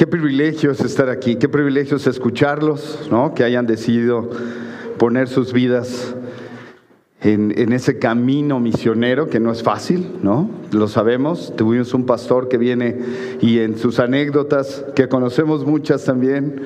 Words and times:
Qué 0.00 0.06
privilegio 0.06 0.70
es 0.70 0.80
estar 0.80 1.10
aquí, 1.10 1.36
qué 1.36 1.46
privilegio 1.46 1.98
es 1.98 2.06
escucharlos, 2.06 3.06
¿no? 3.10 3.34
Que 3.34 3.44
hayan 3.44 3.66
decidido 3.66 4.30
poner 4.96 5.28
sus 5.28 5.52
vidas 5.52 6.14
en, 7.20 7.70
ese 7.74 7.98
camino 7.98 8.60
misionero 8.60 9.28
que 9.28 9.40
no 9.40 9.52
es 9.52 9.62
fácil, 9.62 10.10
¿no? 10.22 10.48
Lo 10.72 10.88
sabemos. 10.88 11.54
Tuvimos 11.54 11.92
un 11.92 12.06
pastor 12.06 12.48
que 12.48 12.56
viene 12.56 12.98
y 13.42 13.58
en 13.58 13.76
sus 13.76 14.00
anécdotas, 14.00 14.86
que 14.96 15.06
conocemos 15.06 15.66
muchas 15.66 16.02
también, 16.02 16.62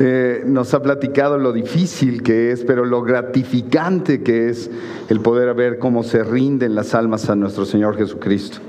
eh, 0.00 0.42
nos 0.46 0.72
ha 0.72 0.80
platicado 0.80 1.36
lo 1.36 1.52
difícil 1.52 2.22
que 2.22 2.52
es, 2.52 2.64
pero 2.64 2.86
lo 2.86 3.02
gratificante 3.02 4.22
que 4.22 4.48
es 4.48 4.70
el 5.10 5.20
poder 5.20 5.52
ver 5.52 5.78
cómo 5.78 6.04
se 6.04 6.24
rinden 6.24 6.74
las 6.74 6.94
almas 6.94 7.28
a 7.28 7.36
nuestro 7.36 7.66
Señor 7.66 7.98
Jesucristo. 7.98 8.60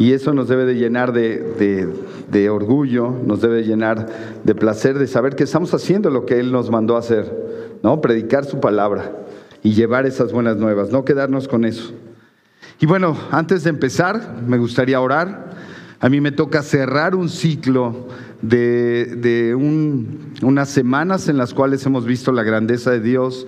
Y 0.00 0.14
eso 0.14 0.32
nos 0.32 0.48
debe 0.48 0.64
de 0.64 0.76
llenar 0.76 1.12
de, 1.12 1.92
de, 2.30 2.48
orgullo, 2.48 3.14
nos 3.26 3.42
debe 3.42 3.64
llenar 3.64 4.06
de 4.42 4.54
placer 4.54 4.98
de 4.98 5.06
saber 5.06 5.36
que 5.36 5.44
estamos 5.44 5.74
haciendo 5.74 6.08
lo 6.08 6.24
que 6.24 6.40
Él 6.40 6.52
nos 6.52 6.70
mandó 6.70 6.96
hacer, 6.96 7.78
¿no? 7.82 8.00
Predicar 8.00 8.46
su 8.46 8.60
palabra 8.60 9.12
y 9.62 9.74
llevar 9.74 10.06
esas 10.06 10.32
buenas 10.32 10.56
nuevas, 10.56 10.90
no 10.90 11.04
quedarnos 11.04 11.48
con 11.48 11.66
eso. 11.66 11.92
Y 12.80 12.86
bueno, 12.86 13.14
antes 13.30 13.62
de 13.64 13.68
empezar, 13.68 14.38
me 14.46 14.56
gustaría 14.56 14.98
orar. 14.98 15.50
A 16.00 16.08
mí 16.08 16.22
me 16.22 16.32
toca 16.32 16.62
cerrar 16.62 17.14
un 17.14 17.28
ciclo 17.28 18.08
de, 18.40 19.54
unas 20.40 20.70
semanas 20.70 21.28
en 21.28 21.36
las 21.36 21.52
cuales 21.52 21.84
hemos 21.84 22.06
visto 22.06 22.32
la 22.32 22.42
grandeza 22.42 22.90
de 22.90 23.00
Dios 23.00 23.46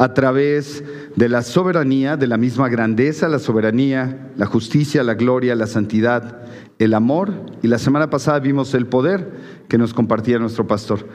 a 0.00 0.14
través 0.14 0.82
de 1.14 1.28
la 1.28 1.42
soberanía, 1.42 2.16
de 2.16 2.26
la 2.26 2.38
misma 2.38 2.70
grandeza, 2.70 3.28
la 3.28 3.38
soberanía, 3.38 4.30
la 4.38 4.46
justicia, 4.46 5.02
la 5.02 5.12
gloria, 5.12 5.54
la 5.54 5.66
santidad, 5.66 6.40
el 6.78 6.94
amor. 6.94 7.34
Y 7.62 7.68
la 7.68 7.78
semana 7.78 8.08
pasada 8.08 8.38
vimos 8.38 8.72
el 8.72 8.86
poder 8.86 9.30
que 9.68 9.76
nos 9.76 9.92
compartía 9.92 10.38
nuestro 10.38 10.66
pastor. 10.66 11.06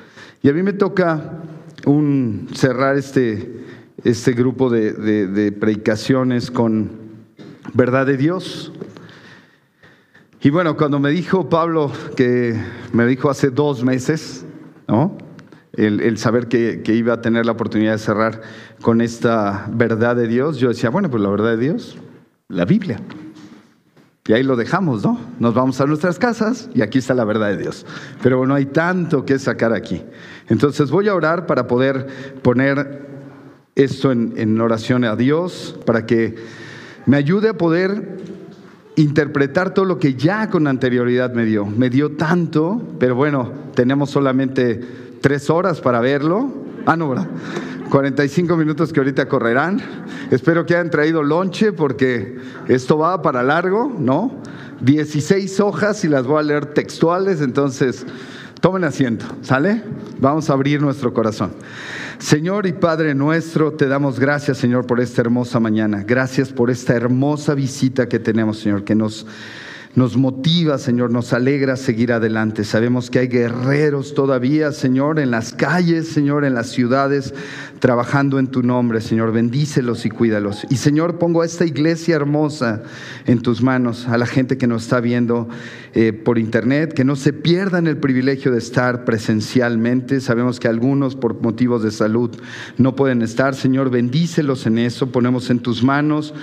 Y 0.43 0.49
a 0.49 0.53
mí 0.53 0.61
me 0.61 0.71
toca 0.71 1.41
un, 1.87 2.47
cerrar 2.53 2.95
este, 2.95 3.65
este 4.03 4.33
grupo 4.33 4.69
de, 4.69 5.51
predicaciones 5.59 6.51
con 6.51 6.91
verdad 7.73 8.05
de 8.05 8.17
Dios. 8.17 8.71
Y 10.43 10.51
bueno, 10.51 10.77
cuando 10.77 10.99
me 10.99 11.09
dijo 11.09 11.49
Pablo, 11.49 11.91
que 12.15 12.55
me 12.93 13.07
dijo 13.07 13.31
hace 13.31 13.49
dos 13.49 13.83
meses, 13.83 14.45
¿no? 14.87 15.24
El, 15.77 16.17
saber 16.17 16.47
que, 16.47 16.81
iba 16.87 17.13
a 17.13 17.21
tener 17.21 17.45
la 17.45 17.51
oportunidad 17.51 17.93
de 17.93 17.97
cerrar 17.97 18.41
con 18.81 19.01
esta 19.01 19.67
verdad 19.71 20.15
de 20.15 20.27
Dios, 20.27 20.57
yo 20.57 20.69
decía, 20.69 20.89
bueno, 20.89 21.09
pues 21.09 21.21
la 21.21 21.29
verdad 21.29 21.51
de 21.51 21.57
Dios, 21.57 21.97
la 22.47 22.65
Biblia. 22.65 22.99
Y 24.27 24.33
ahí 24.33 24.41
lo 24.41 24.55
dejamos, 24.55 25.03
¿no? 25.03 25.19
Nos 25.39 25.53
vamos 25.53 25.79
a 25.81 25.85
nuestras 25.85 26.17
casas 26.17 26.69
y 26.73 26.81
aquí 26.81 26.97
está 26.97 27.13
la 27.13 27.25
verdad 27.25 27.49
de 27.49 27.57
Dios. 27.57 27.85
Pero 28.23 28.39
bueno, 28.39 28.55
hay 28.55 28.65
tanto 28.65 29.23
que 29.23 29.37
sacar 29.37 29.71
aquí. 29.71 30.01
Entonces 30.49 30.89
voy 30.89 31.07
a 31.09 31.13
orar 31.13 31.45
para 31.45 31.67
poder 31.67 32.07
poner 32.41 33.05
esto 33.75 34.11
en, 34.11 34.61
oración 34.61 35.03
a 35.03 35.15
Dios 35.15 35.77
para 35.85 36.05
que 36.05 36.35
me 37.05 37.17
ayude 37.17 37.49
a 37.49 37.57
poder 37.57 38.17
interpretar 38.95 39.73
todo 39.73 39.85
lo 39.85 39.99
que 39.99 40.15
ya 40.15 40.49
con 40.49 40.65
anterioridad 40.65 41.33
me 41.33 41.45
dio. 41.45 41.65
Me 41.65 41.89
dio 41.91 42.13
tanto, 42.13 42.81
pero 42.97 43.13
bueno, 43.13 43.51
tenemos 43.75 44.09
solamente 44.09 45.04
tres 45.25 45.49
horas 45.49 45.81
para 45.81 46.01
verlo. 46.01 46.53
Ah, 46.85 46.95
no, 46.95 47.09
¿verdad? 47.09 47.27
45 47.89 48.57
minutos 48.57 48.93
que 48.93 48.99
ahorita 48.99 49.27
correrán. 49.27 49.81
Espero 50.29 50.67
que 50.67 50.75
hayan 50.75 50.91
traído 50.91 51.23
lonche 51.23 51.73
porque 51.73 52.37
esto 52.67 52.99
va 52.99 53.23
para 53.23 53.41
largo, 53.41 53.91
¿no? 53.97 54.39
16 54.81 55.59
hojas 55.61 56.05
y 56.05 56.09
las 56.09 56.27
voy 56.27 56.41
a 56.41 56.43
leer 56.43 56.67
textuales, 56.67 57.41
entonces 57.41 58.05
tomen 58.61 58.83
asiento, 58.83 59.25
¿sale? 59.41 59.81
Vamos 60.19 60.51
a 60.51 60.53
abrir 60.53 60.79
nuestro 60.79 61.11
corazón. 61.11 61.53
Señor 62.19 62.67
y 62.67 62.73
Padre 62.73 63.15
nuestro, 63.15 63.73
te 63.73 63.87
damos 63.87 64.19
gracias, 64.19 64.59
Señor, 64.59 64.85
por 64.85 64.99
esta 64.99 65.21
hermosa 65.21 65.59
mañana. 65.59 66.03
Gracias 66.05 66.49
por 66.49 66.69
esta 66.69 66.93
hermosa 66.93 67.55
visita 67.55 68.07
que 68.07 68.19
tenemos, 68.19 68.59
Señor, 68.59 68.83
que 68.83 68.93
nos 68.93 69.25
nos 69.95 70.17
motiva, 70.17 70.77
Señor, 70.77 71.09
nos 71.11 71.31
alegra 71.31 71.77
seguir 71.77 72.11
adelante. 72.11 72.65
Sabemos 72.65 73.09
que 73.09 73.19
hay 73.19 73.27
guerreros 73.27 74.13
todavía, 74.13 74.73
Señor, 74.73 75.19
en 75.19 75.31
las 75.31 75.53
calles, 75.53 76.09
Señor, 76.09 76.43
en 76.43 76.53
las 76.53 76.67
ciudades, 76.67 77.33
trabajando 77.79 78.37
en 78.37 78.47
tu 78.47 78.61
nombre, 78.61 78.99
Señor. 78.99 79.31
Bendícelos 79.31 80.05
y 80.05 80.09
cuídalos. 80.09 80.67
Y, 80.69 80.75
Señor, 80.75 81.17
pongo 81.17 81.41
a 81.41 81.45
esta 81.45 81.65
iglesia 81.65 82.17
hermosa 82.17 82.83
en 83.25 83.41
tus 83.41 83.61
manos, 83.61 84.05
a 84.09 84.17
la 84.17 84.25
gente 84.25 84.57
que 84.57 84.67
nos 84.67 84.83
está 84.83 84.99
viendo 84.99 85.47
eh, 85.93 86.11
por 86.11 86.37
internet, 86.37 86.93
que 86.93 87.05
no 87.05 87.15
se 87.15 87.31
pierdan 87.31 87.87
el 87.87 87.97
privilegio 87.97 88.51
de 88.51 88.57
estar 88.57 89.05
presencialmente. 89.05 90.19
Sabemos 90.19 90.59
que 90.59 90.67
algunos, 90.67 91.15
por 91.15 91.41
motivos 91.41 91.83
de 91.83 91.91
salud, 91.91 92.31
no 92.77 92.97
pueden 92.97 93.21
estar. 93.21 93.55
Señor, 93.55 93.89
bendícelos 93.89 94.65
en 94.65 94.77
eso. 94.77 95.13
Ponemos 95.13 95.49
en 95.49 95.59
tus 95.59 95.83
manos 95.83 96.33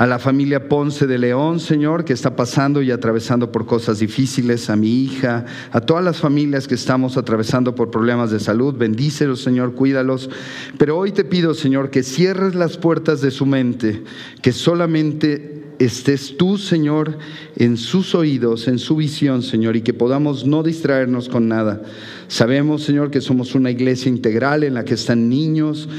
a 0.00 0.06
la 0.06 0.18
familia 0.18 0.66
Ponce 0.66 1.06
de 1.06 1.18
León, 1.18 1.60
Señor, 1.60 2.06
que 2.06 2.14
está 2.14 2.34
pasando 2.34 2.80
y 2.80 2.90
atravesando 2.90 3.52
por 3.52 3.66
cosas 3.66 3.98
difíciles, 3.98 4.70
a 4.70 4.76
mi 4.76 5.04
hija, 5.04 5.44
a 5.72 5.82
todas 5.82 6.02
las 6.02 6.16
familias 6.16 6.66
que 6.66 6.74
estamos 6.74 7.18
atravesando 7.18 7.74
por 7.74 7.90
problemas 7.90 8.30
de 8.30 8.40
salud, 8.40 8.74
bendícelos, 8.74 9.42
Señor, 9.42 9.74
cuídalos. 9.74 10.30
Pero 10.78 10.96
hoy 10.96 11.12
te 11.12 11.22
pido, 11.22 11.52
Señor, 11.52 11.90
que 11.90 12.02
cierres 12.02 12.54
las 12.54 12.78
puertas 12.78 13.20
de 13.20 13.30
su 13.30 13.44
mente, 13.44 14.02
que 14.40 14.52
solamente 14.52 15.74
estés 15.78 16.34
tú, 16.38 16.56
Señor, 16.56 17.18
en 17.56 17.76
sus 17.76 18.14
oídos, 18.14 18.68
en 18.68 18.78
su 18.78 18.96
visión, 18.96 19.42
Señor, 19.42 19.76
y 19.76 19.82
que 19.82 19.92
podamos 19.92 20.46
no 20.46 20.62
distraernos 20.62 21.28
con 21.28 21.46
nada. 21.46 21.82
Sabemos, 22.26 22.84
Señor, 22.84 23.10
que 23.10 23.20
somos 23.20 23.54
una 23.54 23.70
iglesia 23.70 24.08
integral 24.08 24.64
en 24.64 24.72
la 24.72 24.86
que 24.86 24.94
están 24.94 25.28
niños 25.28 25.90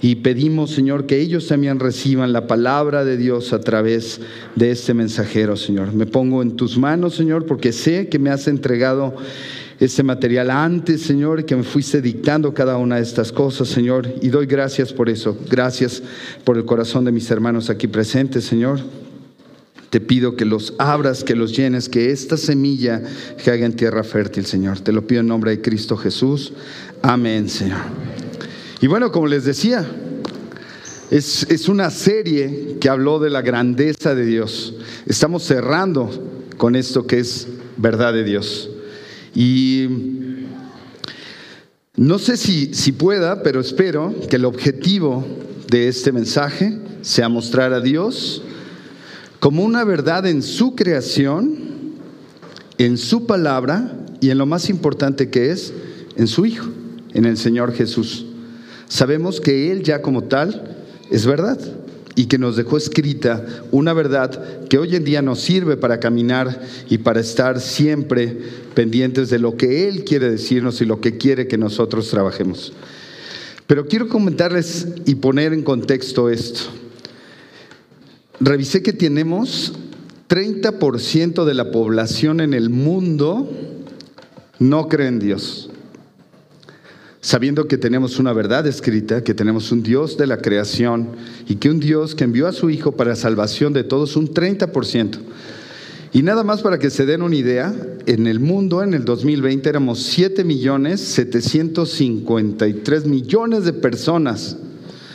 y 0.00 0.16
pedimos, 0.16 0.70
Señor, 0.70 1.06
que 1.06 1.20
ellos 1.20 1.48
también 1.48 1.80
reciban 1.80 2.32
la 2.32 2.46
palabra 2.46 3.04
de 3.04 3.16
Dios 3.16 3.52
a 3.52 3.60
través 3.60 4.20
de 4.54 4.70
este 4.70 4.94
mensajero, 4.94 5.56
Señor. 5.56 5.92
Me 5.92 6.06
pongo 6.06 6.42
en 6.42 6.52
tus 6.52 6.78
manos, 6.78 7.14
Señor, 7.14 7.46
porque 7.46 7.72
sé 7.72 8.08
que 8.08 8.18
me 8.20 8.30
has 8.30 8.46
entregado 8.46 9.16
este 9.80 10.02
material 10.02 10.50
antes, 10.50 11.02
Señor, 11.02 11.44
que 11.44 11.56
me 11.56 11.62
fuiste 11.62 12.00
dictando 12.00 12.54
cada 12.54 12.76
una 12.76 12.96
de 12.96 13.02
estas 13.02 13.32
cosas, 13.32 13.68
Señor, 13.68 14.08
y 14.22 14.28
doy 14.28 14.46
gracias 14.46 14.92
por 14.92 15.08
eso. 15.08 15.36
Gracias 15.50 16.02
por 16.44 16.56
el 16.56 16.64
corazón 16.64 17.04
de 17.04 17.12
mis 17.12 17.30
hermanos 17.30 17.70
aquí 17.70 17.88
presentes, 17.88 18.44
Señor. 18.44 18.80
Te 19.90 20.00
pido 20.00 20.36
que 20.36 20.44
los 20.44 20.74
abras, 20.78 21.24
que 21.24 21.34
los 21.34 21.56
llenes, 21.56 21.88
que 21.88 22.10
esta 22.10 22.36
semilla 22.36 23.02
caiga 23.44 23.64
en 23.66 23.74
tierra 23.74 24.04
fértil, 24.04 24.44
Señor. 24.46 24.80
Te 24.80 24.92
lo 24.92 25.06
pido 25.06 25.22
en 25.22 25.28
nombre 25.28 25.50
de 25.52 25.62
Cristo 25.62 25.96
Jesús. 25.96 26.52
Amén, 27.02 27.48
Señor. 27.48 27.80
Y 28.80 28.86
bueno, 28.86 29.10
como 29.10 29.26
les 29.26 29.44
decía, 29.44 29.84
es, 31.10 31.68
una 31.68 31.90
serie 31.90 32.76
que 32.80 32.88
habló 32.88 33.18
de 33.18 33.30
la 33.30 33.42
grandeza 33.42 34.14
de 34.14 34.24
Dios. 34.24 34.74
Estamos 35.06 35.42
cerrando 35.42 36.10
con 36.56 36.76
esto 36.76 37.06
que 37.06 37.18
es 37.18 37.48
verdad 37.76 38.12
de 38.12 38.24
Dios. 38.24 38.70
Y 39.34 39.88
no 41.96 42.18
sé 42.20 42.36
si, 42.36 42.72
si 42.72 42.92
pueda, 42.92 43.42
pero 43.42 43.60
espero 43.60 44.14
que 44.28 44.36
el 44.36 44.44
objetivo 44.44 45.26
de 45.68 45.88
este 45.88 46.12
mensaje 46.12 46.78
sea 47.02 47.28
mostrar 47.28 47.72
a 47.72 47.80
Dios 47.80 48.42
como 49.40 49.64
una 49.64 49.84
verdad 49.84 50.26
en 50.26 50.42
su 50.42 50.76
creación, 50.76 51.56
en 52.76 52.96
su 52.96 53.26
palabra 53.26 53.92
y 54.20 54.30
en 54.30 54.38
lo 54.38 54.46
más 54.46 54.70
importante 54.70 55.30
que 55.30 55.50
es, 55.50 55.72
en 56.16 56.28
su 56.28 56.46
Hijo, 56.46 56.68
en 57.12 57.24
el 57.24 57.36
Señor 57.36 57.72
Jesús 57.72 58.27
sabemos 58.88 59.40
que 59.40 59.70
Él 59.70 59.82
ya 59.82 60.02
como 60.02 60.24
tal 60.24 60.76
es 61.10 61.26
verdad 61.26 61.58
y 62.14 62.26
que 62.26 62.38
nos 62.38 62.56
dejó 62.56 62.76
escrita 62.76 63.46
una 63.70 63.92
verdad 63.92 64.66
que 64.68 64.78
hoy 64.78 64.96
en 64.96 65.04
día 65.04 65.22
nos 65.22 65.40
sirve 65.40 65.76
para 65.76 66.00
caminar 66.00 66.60
y 66.90 66.98
para 66.98 67.20
estar 67.20 67.60
siempre 67.60 68.36
pendientes 68.74 69.30
de 69.30 69.38
lo 69.38 69.56
que 69.56 69.88
Él 69.88 70.04
quiere 70.04 70.30
decirnos 70.30 70.80
y 70.80 70.84
lo 70.84 71.00
que 71.00 71.16
quiere 71.16 71.46
que 71.46 71.58
nosotros 71.58 72.08
trabajemos. 72.10 72.72
Pero 73.68 73.86
quiero 73.86 74.08
comentarles 74.08 74.88
y 75.04 75.14
poner 75.14 75.52
en 75.52 75.62
contexto 75.62 76.28
esto. 76.28 76.62
Revisé 78.40 78.82
que 78.82 78.92
tenemos 78.92 79.74
30% 80.28 81.44
de 81.44 81.54
la 81.54 81.70
población 81.70 82.40
en 82.40 82.52
el 82.52 82.70
mundo 82.70 83.50
no 84.58 84.88
cree 84.88 85.08
en 85.08 85.18
Dios 85.20 85.70
sabiendo 87.20 87.66
que 87.66 87.78
tenemos 87.78 88.18
una 88.18 88.32
verdad 88.32 88.66
escrita, 88.66 89.24
que 89.24 89.34
tenemos 89.34 89.72
un 89.72 89.82
Dios 89.82 90.16
de 90.16 90.26
la 90.26 90.38
creación 90.38 91.08
y 91.48 91.56
que 91.56 91.70
un 91.70 91.80
Dios 91.80 92.14
que 92.14 92.24
envió 92.24 92.46
a 92.46 92.52
su 92.52 92.70
Hijo 92.70 92.92
para 92.92 93.16
salvación 93.16 93.72
de 93.72 93.84
todos, 93.84 94.16
un 94.16 94.28
30%. 94.28 95.18
Y 96.12 96.22
nada 96.22 96.42
más 96.42 96.62
para 96.62 96.78
que 96.78 96.90
se 96.90 97.04
den 97.04 97.22
una 97.22 97.36
idea, 97.36 97.74
en 98.06 98.26
el 98.26 98.40
mundo 98.40 98.82
en 98.82 98.94
el 98.94 99.04
2020 99.04 99.68
éramos 99.68 99.98
7 99.98 100.42
millones 100.42 101.00
753 101.00 103.04
millones 103.04 103.64
de 103.64 103.74
personas. 103.74 104.56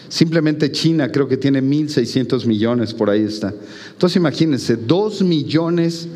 Simplemente 0.10 0.72
China 0.72 1.12
creo 1.12 1.28
que 1.28 1.38
tiene 1.38 1.64
1.600 1.64 2.46
millones, 2.46 2.94
por 2.94 3.10
ahí 3.10 3.24
está. 3.24 3.52
Entonces 3.92 4.18
imagínense, 4.18 4.76
2 4.76 5.24
millones 5.24 6.08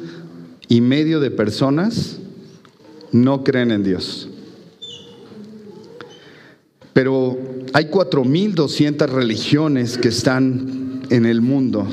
y 0.68 0.81
medio 0.81 1.19
de 1.19 1.31
personas 1.31 2.18
no 3.12 3.44
creen 3.44 3.72
en 3.72 3.83
Dios. 3.83 4.30
Pero 6.98 7.38
hay 7.74 7.86
4.200 7.92 9.08
religiones 9.08 10.00
que 10.00 10.08
están 10.08 11.04
en 11.12 11.28
el 11.28 11.42
mundo. 11.42 11.88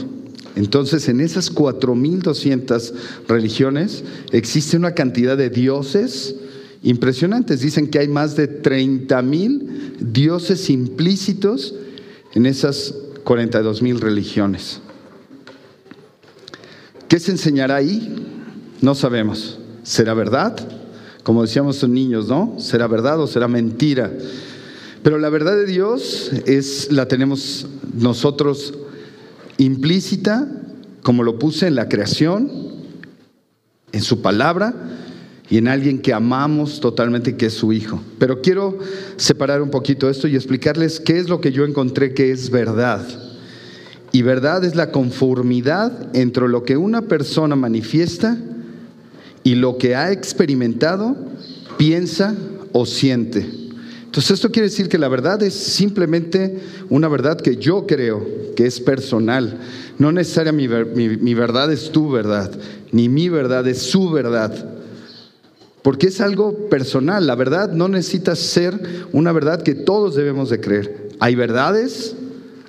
Entonces, 0.56 1.11
en 1.11 1.21
esas 1.21 1.55
4.200 1.55 2.95
religiones 3.29 4.03
existe 4.33 4.79
una 4.79 4.93
cantidad 4.93 5.37
de 5.37 5.51
dioses 5.51 6.37
impresionantes. 6.83 7.61
Dicen 7.61 7.89
que 7.89 7.99
hay 7.99 8.09
más 8.09 8.35
de 8.35 8.62
30.000 8.62 9.99
dioses 9.99 10.71
implícitos 10.71 11.75
en 12.33 12.47
esas 12.47 12.95
42.000 13.27 13.99
religiones. 13.99 14.81
¿Qué 17.09 17.21
se 17.21 17.31
enseñará 17.31 17.77
ahí? 17.77 18.27
No 18.81 18.95
sabemos. 18.95 19.59
¿Será 19.83 20.15
verdad? 20.15 20.57
Como 21.25 21.43
decíamos 21.43 21.83
los 21.83 21.91
niños, 21.91 22.27
¿no? 22.29 22.55
¿Será 22.59 22.87
verdad 22.87 23.21
o 23.21 23.27
será 23.27 23.49
mentira? 23.49 24.11
Pero 25.05 25.19
la 25.19 25.29
verdad 25.29 25.55
de 25.55 25.67
Dios 25.67 26.33
es 26.47 26.91
la 26.91 27.06
tenemos 27.06 27.67
nosotros 27.93 28.73
implícita, 29.59 30.49
como 31.03 31.23
lo 31.23 31.39
puse 31.39 31.67
en 31.67 31.75
la 31.75 31.91
creación, 31.91 32.51
en 33.93 34.01
su 34.01 34.23
palabra 34.23 34.73
y 35.51 35.59
en 35.59 35.69
alguien 35.69 36.01
que 36.01 36.15
amamos 36.15 36.81
totalmente, 36.81 37.37
que 37.37 37.47
es 37.47 37.53
su 37.53 37.75
Hijo. 37.75 38.01
Pero 38.19 38.41
quiero 38.41 38.79
separar 39.17 39.61
un 39.61 39.69
poquito 39.69 40.09
esto 40.09 40.27
y 40.27 40.37
explicarles 40.37 41.01
qué 41.01 41.19
es 41.19 41.29
lo 41.29 41.39
que 41.39 41.53
yo 41.53 41.67
encontré 41.67 42.15
que 42.15 42.31
es 42.31 42.49
verdad. 42.49 43.07
Y 44.11 44.23
verdad 44.23 44.65
es 44.65 44.75
la 44.75 44.91
conformidad 44.91 46.17
entre 46.17 46.49
lo 46.49 46.62
que 46.62 46.79
una 46.79 47.03
persona 47.03 47.57
manifiesta 47.57 48.39
y 49.43 49.57
lo 49.57 49.77
que 49.77 49.97
ha 49.97 50.12
experimentado, 50.12 51.15
piensa 51.77 52.35
o 52.73 52.87
siente. 52.87 53.63
Entonces 54.14 54.31
esto 54.31 54.52
quiere 54.52 54.69
decir 54.69 54.88
que 54.88 54.96
la 54.96 55.08
verdad 55.08 55.43
es 55.43 55.55
simplemente 55.55 56.61
una 56.88 57.08
verdad 57.08 57.40
que 57.40 57.56
yo 57.56 57.84
creo, 57.84 58.25
que 58.55 58.64
es 58.64 58.78
personal. 58.78 59.58
No 59.99 60.12
necesariamente 60.12 60.84
mi, 60.94 61.34
verdad 61.34 61.72
es 61.72 61.90
tu 61.90 62.12
verdad, 62.12 62.52
ni 62.93 63.08
mi 63.08 63.28
verdad 63.28 63.66
es 63.66 63.78
su 63.78 64.12
verdad. 64.12 64.70
Porque 65.82 66.06
es 66.06 66.20
algo 66.20 66.69
personal. 66.69 67.26
La 67.26 67.34
verdad 67.34 67.72
no 67.72 67.88
necesita 67.88 68.37
ser 68.37 69.08
una 69.11 69.32
verdad 69.32 69.64
que 69.64 69.75
todos 69.75 70.14
debemos 70.14 70.49
de 70.49 70.61
creer. 70.61 71.08
Hay 71.19 71.34
verdades 71.34 72.14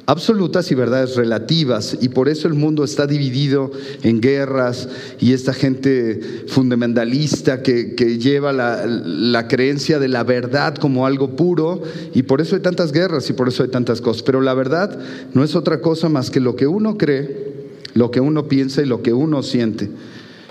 absolutas 0.05 0.71
y 0.71 0.75
verdades 0.75 1.15
relativas. 1.15 1.97
Y 2.01 2.09
por 2.09 2.29
eso 2.29 2.47
el 2.47 2.53
mundo 2.53 2.83
está 2.83 3.07
dividido 3.07 3.71
en 4.03 4.21
guerras 4.21 4.87
y 5.19 5.33
esta 5.33 5.53
gente 5.53 6.19
fundamentalista 6.47 7.61
que, 7.61 7.95
lleva 8.19 8.53
la, 8.53 9.47
creencia 9.47 9.99
de 9.99 10.07
la 10.07 10.23
verdad 10.23 10.75
como 10.75 11.05
algo 11.05 11.35
puro. 11.35 11.81
Y 12.13 12.23
por 12.23 12.41
eso 12.41 12.55
hay 12.55 12.61
tantas 12.61 12.91
guerras 12.91 13.29
y 13.29 13.33
por 13.33 13.47
eso 13.47 13.63
hay 13.63 13.69
tantas 13.69 14.01
cosas. 14.01 14.23
Pero 14.23 14.41
la 14.41 14.53
verdad 14.53 14.97
no 15.33 15.43
es 15.43 15.55
otra 15.55 15.81
cosa 15.81 16.09
más 16.09 16.29
que 16.29 16.39
lo 16.39 16.55
que 16.55 16.67
uno 16.67 16.97
cree, 16.97 17.55
lo 17.93 18.11
que 18.11 18.19
uno 18.19 18.47
piensa 18.47 18.81
y 18.81 18.85
lo 18.85 19.01
que 19.01 19.13
uno 19.13 19.43
siente. 19.43 19.89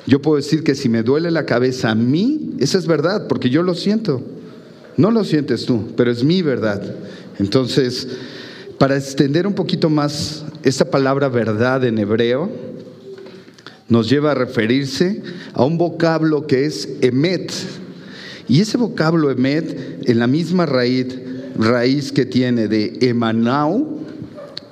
Yo 0.06 0.20
puedo 0.20 0.36
decir 0.36 0.64
que 0.64 0.74
si 0.74 0.88
me 0.88 1.02
duele 1.02 1.30
la 1.30 1.46
cabeza 1.46 1.90
a 1.90 1.94
mí, 1.94 2.54
esa 2.58 2.76
es 2.76 2.86
verdad, 2.86 3.26
porque 3.26 3.48
yo 3.48 3.62
lo 3.62 3.74
siento. 3.74 4.22
No 4.96 5.10
lo 5.10 5.24
sientes 5.24 5.64
tú, 5.64 5.88
pero 5.96 6.10
es 6.10 6.22
mi 6.22 6.42
verdad. 6.42 6.82
Entonces, 7.38 8.06
para 8.78 8.96
extender 8.96 9.46
un 9.46 9.54
poquito 9.54 9.88
más 9.88 10.44
esta 10.62 10.84
palabra 10.84 11.28
verdad 11.28 11.84
en 11.84 11.98
hebreo, 11.98 12.50
nos 13.88 14.08
lleva 14.08 14.32
a 14.32 14.34
referirse 14.34 15.22
a 15.52 15.64
un 15.64 15.78
vocablo 15.78 16.46
que 16.46 16.64
es 16.64 16.88
emet. 17.00 17.52
Y 18.48 18.60
ese 18.60 18.76
vocablo 18.76 19.30
emet, 19.30 20.08
en 20.08 20.18
la 20.18 20.26
misma 20.26 20.66
raíz, 20.66 21.18
raíz 21.58 22.12
que 22.12 22.26
tiene 22.26 22.68
de 22.68 22.98
emanau, 23.00 24.00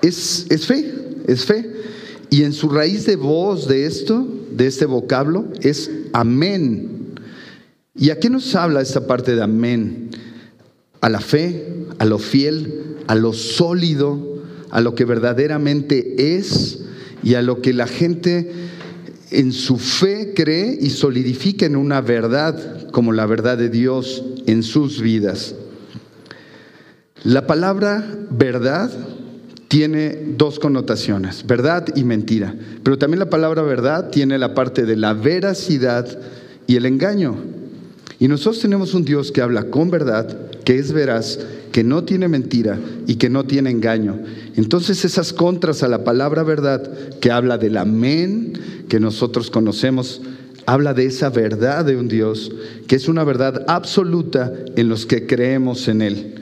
es, 0.02 0.46
es 0.50 0.66
fe, 0.66 0.92
es 1.26 1.44
fe. 1.44 1.70
Y 2.30 2.44
en 2.44 2.52
su 2.52 2.68
raíz 2.68 3.06
de 3.06 3.16
voz 3.16 3.68
de 3.68 3.86
esto, 3.86 4.26
de 4.50 4.66
este 4.66 4.86
vocablo, 4.86 5.46
es 5.60 5.90
amén. 6.12 7.14
¿Y 7.94 8.10
a 8.10 8.18
qué 8.18 8.30
nos 8.30 8.54
habla 8.54 8.80
esta 8.80 9.06
parte 9.06 9.36
de 9.36 9.42
amén? 9.42 10.10
A 11.00 11.08
la 11.08 11.20
fe, 11.20 11.84
a 11.98 12.04
lo 12.04 12.18
fiel, 12.18 12.91
a 13.12 13.14
lo 13.14 13.34
sólido, 13.34 14.42
a 14.70 14.80
lo 14.80 14.94
que 14.94 15.04
verdaderamente 15.04 16.38
es 16.38 16.78
y 17.22 17.34
a 17.34 17.42
lo 17.42 17.60
que 17.60 17.74
la 17.74 17.86
gente 17.86 18.50
en 19.30 19.52
su 19.52 19.76
fe 19.76 20.32
cree 20.34 20.78
y 20.80 20.88
solidifica 20.88 21.66
en 21.66 21.76
una 21.76 22.00
verdad 22.00 22.88
como 22.90 23.12
la 23.12 23.26
verdad 23.26 23.58
de 23.58 23.68
Dios 23.68 24.24
en 24.46 24.62
sus 24.62 25.02
vidas. 25.02 25.54
La 27.22 27.46
palabra 27.46 28.02
verdad 28.30 28.90
tiene 29.68 30.18
dos 30.38 30.58
connotaciones, 30.58 31.46
verdad 31.46 31.88
y 31.94 32.04
mentira, 32.04 32.54
pero 32.82 32.96
también 32.96 33.18
la 33.18 33.28
palabra 33.28 33.60
verdad 33.60 34.08
tiene 34.08 34.38
la 34.38 34.54
parte 34.54 34.86
de 34.86 34.96
la 34.96 35.12
veracidad 35.12 36.08
y 36.66 36.76
el 36.76 36.86
engaño. 36.86 37.36
Y 38.18 38.28
nosotros 38.28 38.62
tenemos 38.62 38.94
un 38.94 39.04
Dios 39.04 39.30
que 39.32 39.42
habla 39.42 39.64
con 39.64 39.90
verdad, 39.90 40.50
que 40.64 40.78
es 40.78 40.92
veraz 40.92 41.38
que 41.72 41.82
no 41.82 42.04
tiene 42.04 42.28
mentira 42.28 42.78
y 43.06 43.16
que 43.16 43.30
no 43.30 43.44
tiene 43.44 43.70
engaño. 43.70 44.20
Entonces 44.56 45.04
esas 45.04 45.32
contras 45.32 45.82
a 45.82 45.88
la 45.88 46.04
palabra 46.04 46.42
verdad 46.42 46.90
que 47.20 47.30
habla 47.30 47.58
del 47.58 47.78
amén 47.78 48.52
que 48.88 49.00
nosotros 49.00 49.50
conocemos, 49.50 50.20
habla 50.66 50.94
de 50.94 51.06
esa 51.06 51.30
verdad 51.30 51.84
de 51.84 51.96
un 51.96 52.08
Dios, 52.08 52.52
que 52.86 52.96
es 52.96 53.08
una 53.08 53.24
verdad 53.24 53.64
absoluta 53.68 54.52
en 54.76 54.88
los 54.88 55.06
que 55.06 55.26
creemos 55.26 55.88
en 55.88 56.02
Él. 56.02 56.34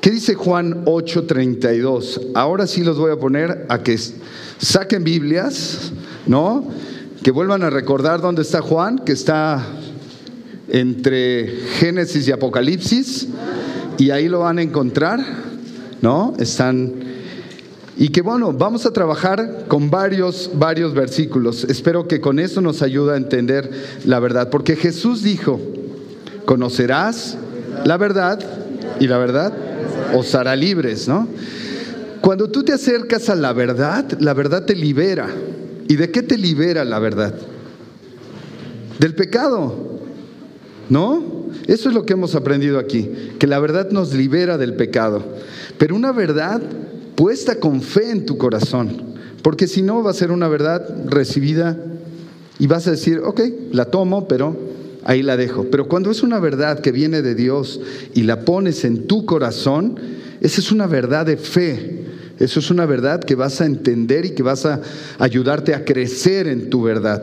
¿Qué 0.00 0.12
dice 0.12 0.34
Juan 0.36 0.84
8:32? 0.84 2.30
Ahora 2.34 2.68
sí 2.68 2.84
los 2.84 2.96
voy 2.96 3.10
a 3.10 3.18
poner 3.18 3.66
a 3.68 3.82
que 3.82 3.98
saquen 4.58 5.02
Biblias, 5.02 5.90
¿no? 6.28 6.70
Que 7.24 7.32
vuelvan 7.32 7.64
a 7.64 7.70
recordar 7.70 8.20
dónde 8.20 8.42
está 8.42 8.62
Juan, 8.62 9.00
que 9.00 9.10
está 9.10 9.66
entre 10.68 11.46
Génesis 11.78 12.26
y 12.28 12.32
Apocalipsis 12.32 13.28
y 13.98 14.10
ahí 14.10 14.28
lo 14.28 14.40
van 14.40 14.58
a 14.58 14.62
encontrar, 14.62 15.24
¿no? 16.02 16.34
Están 16.38 16.92
y 17.98 18.08
que 18.08 18.20
bueno, 18.20 18.52
vamos 18.52 18.84
a 18.84 18.92
trabajar 18.92 19.64
con 19.68 19.90
varios 19.90 20.50
varios 20.54 20.92
versículos. 20.92 21.64
Espero 21.64 22.06
que 22.06 22.20
con 22.20 22.38
eso 22.38 22.60
nos 22.60 22.82
ayude 22.82 23.14
a 23.14 23.16
entender 23.16 23.70
la 24.04 24.20
verdad, 24.20 24.50
porque 24.50 24.76
Jesús 24.76 25.22
dijo, 25.22 25.60
"Conocerás 26.44 27.38
la 27.84 27.96
verdad 27.96 28.38
y 29.00 29.06
la 29.06 29.16
verdad 29.16 29.52
os 30.14 30.34
hará 30.34 30.54
libres", 30.56 31.08
¿no? 31.08 31.26
Cuando 32.20 32.50
tú 32.50 32.64
te 32.64 32.72
acercas 32.72 33.30
a 33.30 33.34
la 33.34 33.52
verdad, 33.52 34.04
la 34.20 34.34
verdad 34.34 34.64
te 34.64 34.74
libera. 34.74 35.28
¿Y 35.88 35.96
de 35.96 36.10
qué 36.10 36.22
te 36.22 36.36
libera 36.36 36.84
la 36.84 36.98
verdad? 36.98 37.34
Del 38.98 39.14
pecado. 39.14 39.95
¿No? 40.88 41.46
Eso 41.66 41.88
es 41.88 41.94
lo 41.94 42.04
que 42.04 42.12
hemos 42.12 42.34
aprendido 42.34 42.78
aquí, 42.78 43.10
que 43.38 43.46
la 43.46 43.58
verdad 43.58 43.90
nos 43.90 44.14
libera 44.14 44.56
del 44.56 44.74
pecado, 44.74 45.22
pero 45.78 45.96
una 45.96 46.12
verdad 46.12 46.62
puesta 47.16 47.58
con 47.58 47.82
fe 47.82 48.10
en 48.10 48.24
tu 48.24 48.38
corazón, 48.38 49.14
porque 49.42 49.66
si 49.66 49.82
no 49.82 50.02
va 50.02 50.10
a 50.10 50.14
ser 50.14 50.30
una 50.30 50.48
verdad 50.48 50.86
recibida 51.06 51.76
y 52.58 52.66
vas 52.66 52.86
a 52.86 52.92
decir, 52.92 53.20
ok, 53.24 53.40
la 53.72 53.86
tomo, 53.86 54.28
pero 54.28 54.56
ahí 55.04 55.22
la 55.22 55.36
dejo. 55.36 55.66
Pero 55.70 55.88
cuando 55.88 56.10
es 56.10 56.22
una 56.22 56.38
verdad 56.38 56.80
que 56.80 56.92
viene 56.92 57.22
de 57.22 57.34
Dios 57.34 57.80
y 58.14 58.22
la 58.22 58.44
pones 58.44 58.84
en 58.84 59.06
tu 59.06 59.24
corazón, 59.26 59.96
esa 60.40 60.60
es 60.60 60.72
una 60.72 60.86
verdad 60.86 61.26
de 61.26 61.36
fe. 61.36 62.04
Eso 62.38 62.60
es 62.60 62.70
una 62.70 62.84
verdad 62.84 63.20
que 63.20 63.34
vas 63.34 63.60
a 63.62 63.66
entender 63.66 64.26
y 64.26 64.30
que 64.30 64.42
vas 64.42 64.66
a 64.66 64.82
ayudarte 65.18 65.74
a 65.74 65.84
crecer 65.84 66.48
en 66.48 66.68
tu 66.68 66.82
verdad. 66.82 67.22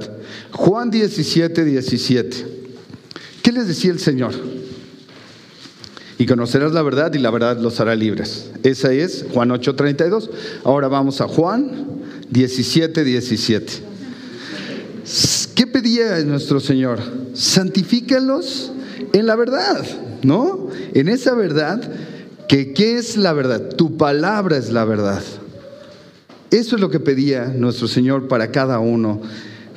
Juan 0.51 0.89
17, 0.89 1.63
17. 1.63 2.62
¿Qué 3.44 3.52
les 3.52 3.68
decía 3.68 3.92
el 3.92 4.00
Señor? 4.00 4.34
Y 6.18 6.26
conocerás 6.26 6.72
la 6.72 6.82
verdad 6.82 7.14
y 7.14 7.20
la 7.20 7.30
verdad 7.30 7.60
los 7.60 7.80
hará 7.82 7.94
libres. 7.96 8.52
Esa 8.64 8.94
es 8.94 9.26
Juan 9.34 9.50
8:32. 9.50 10.30
Ahora 10.64 10.88
vamos 10.88 11.20
a 11.20 11.28
Juan 11.28 11.86
17, 12.30 13.04
17. 13.04 13.74
¿Qué 15.56 15.68
pedía 15.68 16.20
nuestro 16.22 16.62
Señor? 16.62 17.00
Santifícalos 17.34 18.72
en 19.12 19.26
la 19.28 19.36
verdad, 19.36 19.86
¿no? 20.24 20.70
En 20.94 21.10
esa 21.10 21.34
verdad, 21.36 21.82
que 22.48 22.72
¿qué 22.72 22.98
es 22.98 23.18
la 23.18 23.34
verdad? 23.34 23.76
Tu 23.76 23.98
palabra 23.98 24.56
es 24.56 24.72
la 24.72 24.86
verdad. 24.86 25.22
Eso 26.50 26.76
es 26.76 26.82
lo 26.82 26.90
que 26.90 27.02
pedía 27.02 27.48
nuestro 27.48 27.90
Señor 27.90 28.30
para 28.30 28.52
cada 28.52 28.80
uno 28.80 29.22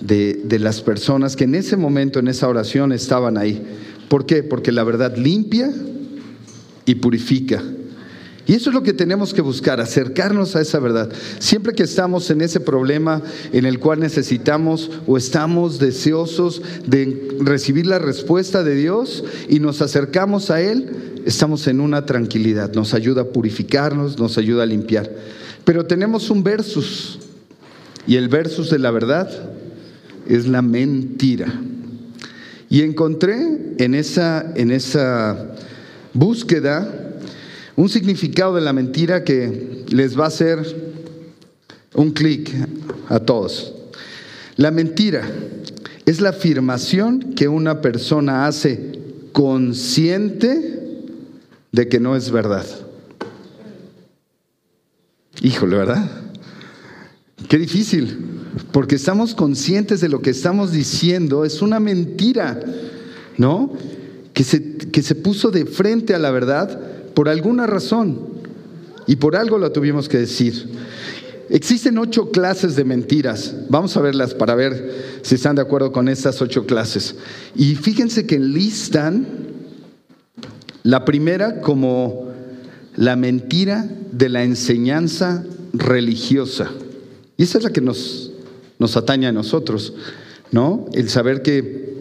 de, 0.01 0.59
las 0.59 0.81
personas 0.83 1.37
que 1.37 1.45
en 1.45 1.55
ese 1.55 1.77
momento, 1.77 2.19
en 2.19 2.29
esa 2.29 2.49
oración, 2.49 2.93
estaban 2.93 3.39
ahí. 3.39 3.63
¿Por 4.09 4.27
qué? 4.27 4.43
Porque 4.43 4.73
la 4.73 4.85
verdad 4.85 5.17
limpia 5.17 5.73
y 6.85 6.95
purifica. 6.97 7.63
Y 8.49 8.55
eso 8.55 8.71
es 8.71 8.75
lo 8.75 8.85
que 8.85 8.93
tenemos 8.93 9.35
que 9.35 9.43
buscar, 9.43 9.81
acercarnos 9.81 10.55
a 10.55 10.61
esa 10.61 10.79
verdad. 10.79 11.11
Siempre 11.41 11.75
que 11.75 11.83
estamos 11.83 12.31
en 12.31 12.41
ese 12.41 12.61
problema 12.61 13.21
en 13.53 13.67
el 13.67 13.81
cual 13.81 13.99
necesitamos 13.99 14.89
o 15.09 15.17
estamos 15.17 15.81
deseosos 15.81 16.63
de 16.87 17.37
recibir 17.41 17.87
la 17.87 17.99
respuesta 17.99 18.63
de 18.63 18.77
Dios 18.77 19.25
y 19.49 19.59
nos 19.59 19.83
acercamos 19.83 20.53
a 20.53 20.61
Él, 20.61 21.23
estamos 21.27 21.67
en 21.67 21.81
una 21.81 22.07
tranquilidad. 22.07 22.73
Nos 22.73 22.95
ayuda 22.95 23.23
a 23.23 23.27
purificarnos, 23.27 24.17
nos 24.17 24.39
ayuda 24.39 24.63
a 24.63 24.67
limpiar. 24.67 25.11
Pero 25.65 25.85
tenemos 25.85 26.31
un 26.31 26.45
versus. 26.45 27.19
Y 28.07 28.15
el 28.15 28.29
versus 28.29 28.71
de 28.71 28.79
la 28.79 28.93
verdad 28.93 29.56
es 30.29 30.47
la 30.47 30.63
mentira. 30.63 31.53
Y 32.69 32.83
encontré 32.83 33.75
en 33.79 33.95
esa, 33.95 34.53
en 34.57 34.71
esa 34.71 35.55
búsqueda 36.13 37.15
un 37.77 37.89
significado 37.89 38.55
de 38.55 38.63
la 38.63 38.73
mentira 38.73 39.23
que 39.23 39.85
les 39.89 40.19
va 40.19 40.25
a 40.25 40.29
hacer 40.29 40.59
un 41.95 42.11
clic 42.11 42.51
a 43.09 43.21
todos. 43.21 43.75
La 44.57 44.71
mentira 44.71 45.29
es 46.07 46.21
la 46.21 46.31
afirmación 46.31 47.35
que 47.35 47.49
una 47.49 47.81
persona 47.81 48.47
hace 48.47 48.93
consciente 49.33 50.77
de 51.73 51.89
que 51.89 52.01
no 52.01 52.17
es 52.17 52.31
verdad. 52.31 52.65
Híjole, 55.43 55.77
¿verdad? 55.77 56.11
Qué 57.49 57.59
difícil, 57.59 58.46
porque 58.73 58.97
estamos 58.97 59.35
conscientes 59.35 60.01
de 60.01 60.09
lo 60.09 60.23
que 60.23 60.31
estamos 60.31 60.73
diciendo, 60.73 61.45
es 61.45 61.63
una 61.63 61.81
mentira, 61.81 62.61
¿no? 63.37 63.73
Que 64.33 64.45
se, 64.45 64.77
que 64.77 65.03
se 65.03 65.15
puso 65.15 65.51
de 65.51 65.67
frente 65.67 66.15
a 66.15 66.19
la 66.19 66.31
verdad 66.31 66.79
por 67.15 67.29
alguna 67.29 67.67
razón 67.67 68.19
y 69.07 69.17
por 69.17 69.37
algo 69.37 69.59
lo 69.59 69.73
tuvimos 69.73 70.09
que 70.09 70.19
decir. 70.19 70.69
Existen 71.49 71.97
ocho 71.99 72.33
clases 72.33 72.75
de 72.75 72.85
mentiras. 72.85 73.55
Vamos 73.69 73.97
a 73.97 74.01
verlas 74.01 74.35
para 74.35 74.55
ver 74.55 75.21
si 75.23 75.37
están 75.37 75.57
de 75.57 75.63
acuerdo 75.63 75.93
con 75.93 76.09
estas 76.09 76.43
ocho 76.43 76.67
clases. 76.67 77.15
Y 77.55 77.77
fíjense 77.77 78.27
que 78.27 78.35
enlistan 78.35 79.27
la 80.83 81.05
primera 81.05 81.61
como 81.61 82.33
la 82.97 83.15
mentira 83.17 83.89
de 84.11 84.29
la 84.29 84.43
enseñanza 84.43 85.45
religiosa. 85.73 86.71
Y 87.37 87.45
esa 87.45 87.59
es 87.59 87.65
la 87.65 87.71
que 87.71 87.81
nos, 87.81 88.26
nos 88.79 88.97
atañe 88.97 89.27
a 89.27 89.33
nosotros, 89.33 89.95
¿no? 90.51 90.87
El 90.93 91.09
saber 91.09 91.43
que 91.43 91.97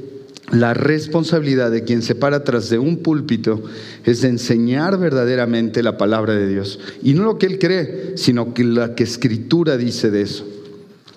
la 0.52 0.74
responsabilidad 0.74 1.72
de 1.72 1.84
quien 1.84 2.02
se 2.02 2.14
para 2.14 2.44
tras 2.44 2.70
de 2.70 2.78
un 2.78 2.98
púlpito 2.98 3.64
es 4.04 4.22
de 4.22 4.30
enseñar 4.30 5.00
verdaderamente 5.00 5.82
la 5.82 5.98
palabra 5.98 6.36
de 6.36 6.48
Dios. 6.48 6.80
Y 7.02 7.14
no 7.14 7.24
lo 7.24 7.38
que 7.38 7.48
él 7.48 7.58
cree, 7.58 8.14
sino 8.16 8.54
que 8.54 8.64
la 8.64 8.94
que 8.94 9.04
escritura 9.04 9.76
dice 9.78 10.12
de 10.12 10.22
eso. 10.22 10.46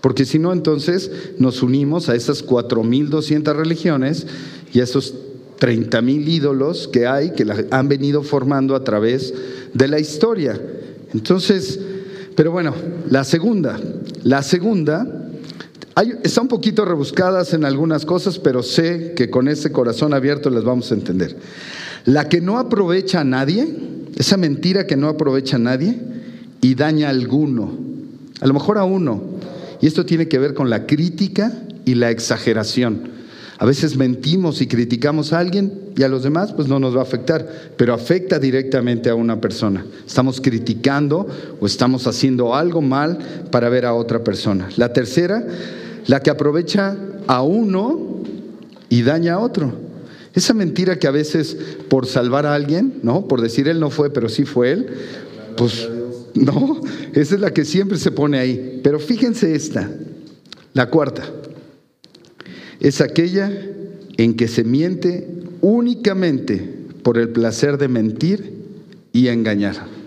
Porque 0.00 0.24
si 0.24 0.38
no, 0.38 0.52
entonces 0.52 1.10
nos 1.38 1.62
unimos 1.62 2.08
a 2.08 2.14
esas 2.14 2.44
4.200 2.46 3.54
religiones 3.54 4.26
y 4.72 4.80
a 4.80 4.84
esos 4.84 5.14
30.000 5.60 6.28
ídolos 6.28 6.88
que 6.88 7.06
hay, 7.06 7.32
que 7.32 7.44
han 7.70 7.88
venido 7.88 8.22
formando 8.22 8.74
a 8.76 8.84
través 8.84 9.34
de 9.74 9.88
la 9.88 9.98
historia. 9.98 10.58
Entonces, 11.12 11.80
pero 12.34 12.52
bueno, 12.52 12.74
la 13.10 13.24
segunda, 13.24 13.78
la 14.22 14.42
segunda 14.42 15.17
está 16.22 16.42
un 16.42 16.48
poquito 16.48 16.84
rebuscadas 16.84 17.54
en 17.54 17.64
algunas 17.64 18.04
cosas, 18.04 18.38
pero 18.38 18.62
sé 18.62 19.14
que 19.16 19.30
con 19.30 19.48
ese 19.48 19.72
corazón 19.72 20.14
abierto 20.14 20.50
las 20.50 20.64
vamos 20.64 20.90
a 20.90 20.94
entender. 20.94 21.36
La 22.04 22.28
que 22.28 22.40
no 22.40 22.58
aprovecha 22.58 23.20
a 23.20 23.24
nadie, 23.24 23.68
esa 24.16 24.36
mentira 24.36 24.86
que 24.86 24.96
no 24.96 25.08
aprovecha 25.08 25.56
a 25.56 25.60
nadie 25.60 25.98
y 26.60 26.74
daña 26.74 27.08
a 27.08 27.10
alguno, 27.10 27.70
a 28.40 28.46
lo 28.46 28.54
mejor 28.54 28.78
a 28.78 28.84
uno. 28.84 29.22
Y 29.80 29.86
esto 29.86 30.04
tiene 30.04 30.28
que 30.28 30.38
ver 30.38 30.54
con 30.54 30.70
la 30.70 30.86
crítica 30.86 31.52
y 31.84 31.94
la 31.94 32.10
exageración. 32.10 33.18
A 33.60 33.66
veces 33.66 33.96
mentimos 33.96 34.60
y 34.62 34.68
criticamos 34.68 35.32
a 35.32 35.40
alguien 35.40 35.72
y 35.96 36.04
a 36.04 36.08
los 36.08 36.22
demás 36.22 36.52
pues 36.52 36.68
no 36.68 36.78
nos 36.78 36.94
va 36.94 37.00
a 37.00 37.02
afectar, 37.02 37.72
pero 37.76 37.92
afecta 37.92 38.38
directamente 38.38 39.10
a 39.10 39.16
una 39.16 39.40
persona. 39.40 39.84
Estamos 40.06 40.40
criticando 40.40 41.26
o 41.58 41.66
estamos 41.66 42.06
haciendo 42.06 42.54
algo 42.54 42.80
mal 42.80 43.18
para 43.50 43.68
ver 43.68 43.84
a 43.84 43.94
otra 43.94 44.22
persona. 44.22 44.68
La 44.76 44.92
tercera, 44.92 45.44
la 46.08 46.20
que 46.20 46.30
aprovecha 46.30 46.96
a 47.28 47.42
uno 47.42 48.24
y 48.88 49.02
daña 49.02 49.34
a 49.34 49.38
otro. 49.38 49.72
Esa 50.34 50.54
mentira 50.54 50.98
que 50.98 51.06
a 51.06 51.12
veces 51.12 51.56
por 51.88 52.06
salvar 52.06 52.46
a 52.46 52.54
alguien, 52.54 52.98
¿no? 53.02 53.28
Por 53.28 53.40
decir 53.40 53.68
él 53.68 53.78
no 53.78 53.90
fue, 53.90 54.10
pero 54.10 54.28
sí 54.28 54.44
fue 54.44 54.72
él, 54.72 54.88
pues 55.56 55.88
no, 56.34 56.80
esa 57.12 57.34
es 57.34 57.40
la 57.40 57.52
que 57.52 57.64
siempre 57.64 57.98
se 57.98 58.10
pone 58.10 58.38
ahí. 58.38 58.80
Pero 58.82 58.98
fíjense 58.98 59.54
esta, 59.54 59.90
la 60.72 60.88
cuarta, 60.88 61.24
es 62.80 63.00
aquella 63.00 63.52
en 64.16 64.34
que 64.34 64.48
se 64.48 64.64
miente 64.64 65.28
únicamente 65.60 66.76
por 67.02 67.18
el 67.18 67.28
placer 67.28 67.76
de 67.76 67.88
mentir 67.88 68.52
y 69.12 69.28
engañar 69.28 69.97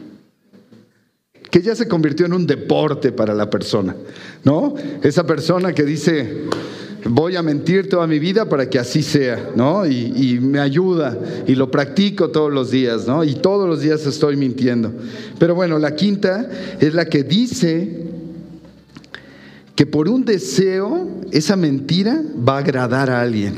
que 1.52 1.62
ya 1.62 1.76
se 1.76 1.88
convirtió 1.88 2.26
en 2.26 2.34
un 2.34 2.48
deporte 2.48 3.12
para 3.12 3.36
la 3.36 3.50
persona, 3.50 3.94
¿no? 4.46 4.74
Esa 5.04 5.26
persona 5.26 5.74
que 5.74 5.84
dice, 5.84 6.46
voy 7.10 7.36
a 7.36 7.42
mentir 7.42 7.90
toda 7.90 8.08
mi 8.08 8.20
vida 8.20 8.48
para 8.48 8.70
que 8.70 8.80
así 8.80 9.04
sea, 9.04 9.52
¿no? 9.54 9.86
Y, 9.86 10.40
me 10.42 10.60
ayuda 10.60 11.18
y 11.46 11.56
lo 11.56 11.70
practico 11.70 12.30
todos 12.30 12.52
los 12.52 12.72
días, 12.72 13.06
¿no? 13.06 13.26
Y 13.26 13.36
todos 13.36 13.68
los 13.68 13.82
días 13.82 14.06
estoy 14.06 14.38
mintiendo. 14.38 14.94
Pero 15.40 15.54
bueno, 15.54 15.78
la 15.78 15.94
quinta 15.94 16.50
es 16.80 16.94
la 16.94 17.06
que 17.06 17.24
dice 17.24 18.06
que 19.76 19.86
por 19.86 20.08
un 20.08 20.24
deseo 20.24 21.08
esa 21.32 21.58
mentira 21.58 22.22
va 22.48 22.56
a 22.56 22.60
agradar 22.60 23.10
a 23.10 23.22
alguien. 23.22 23.56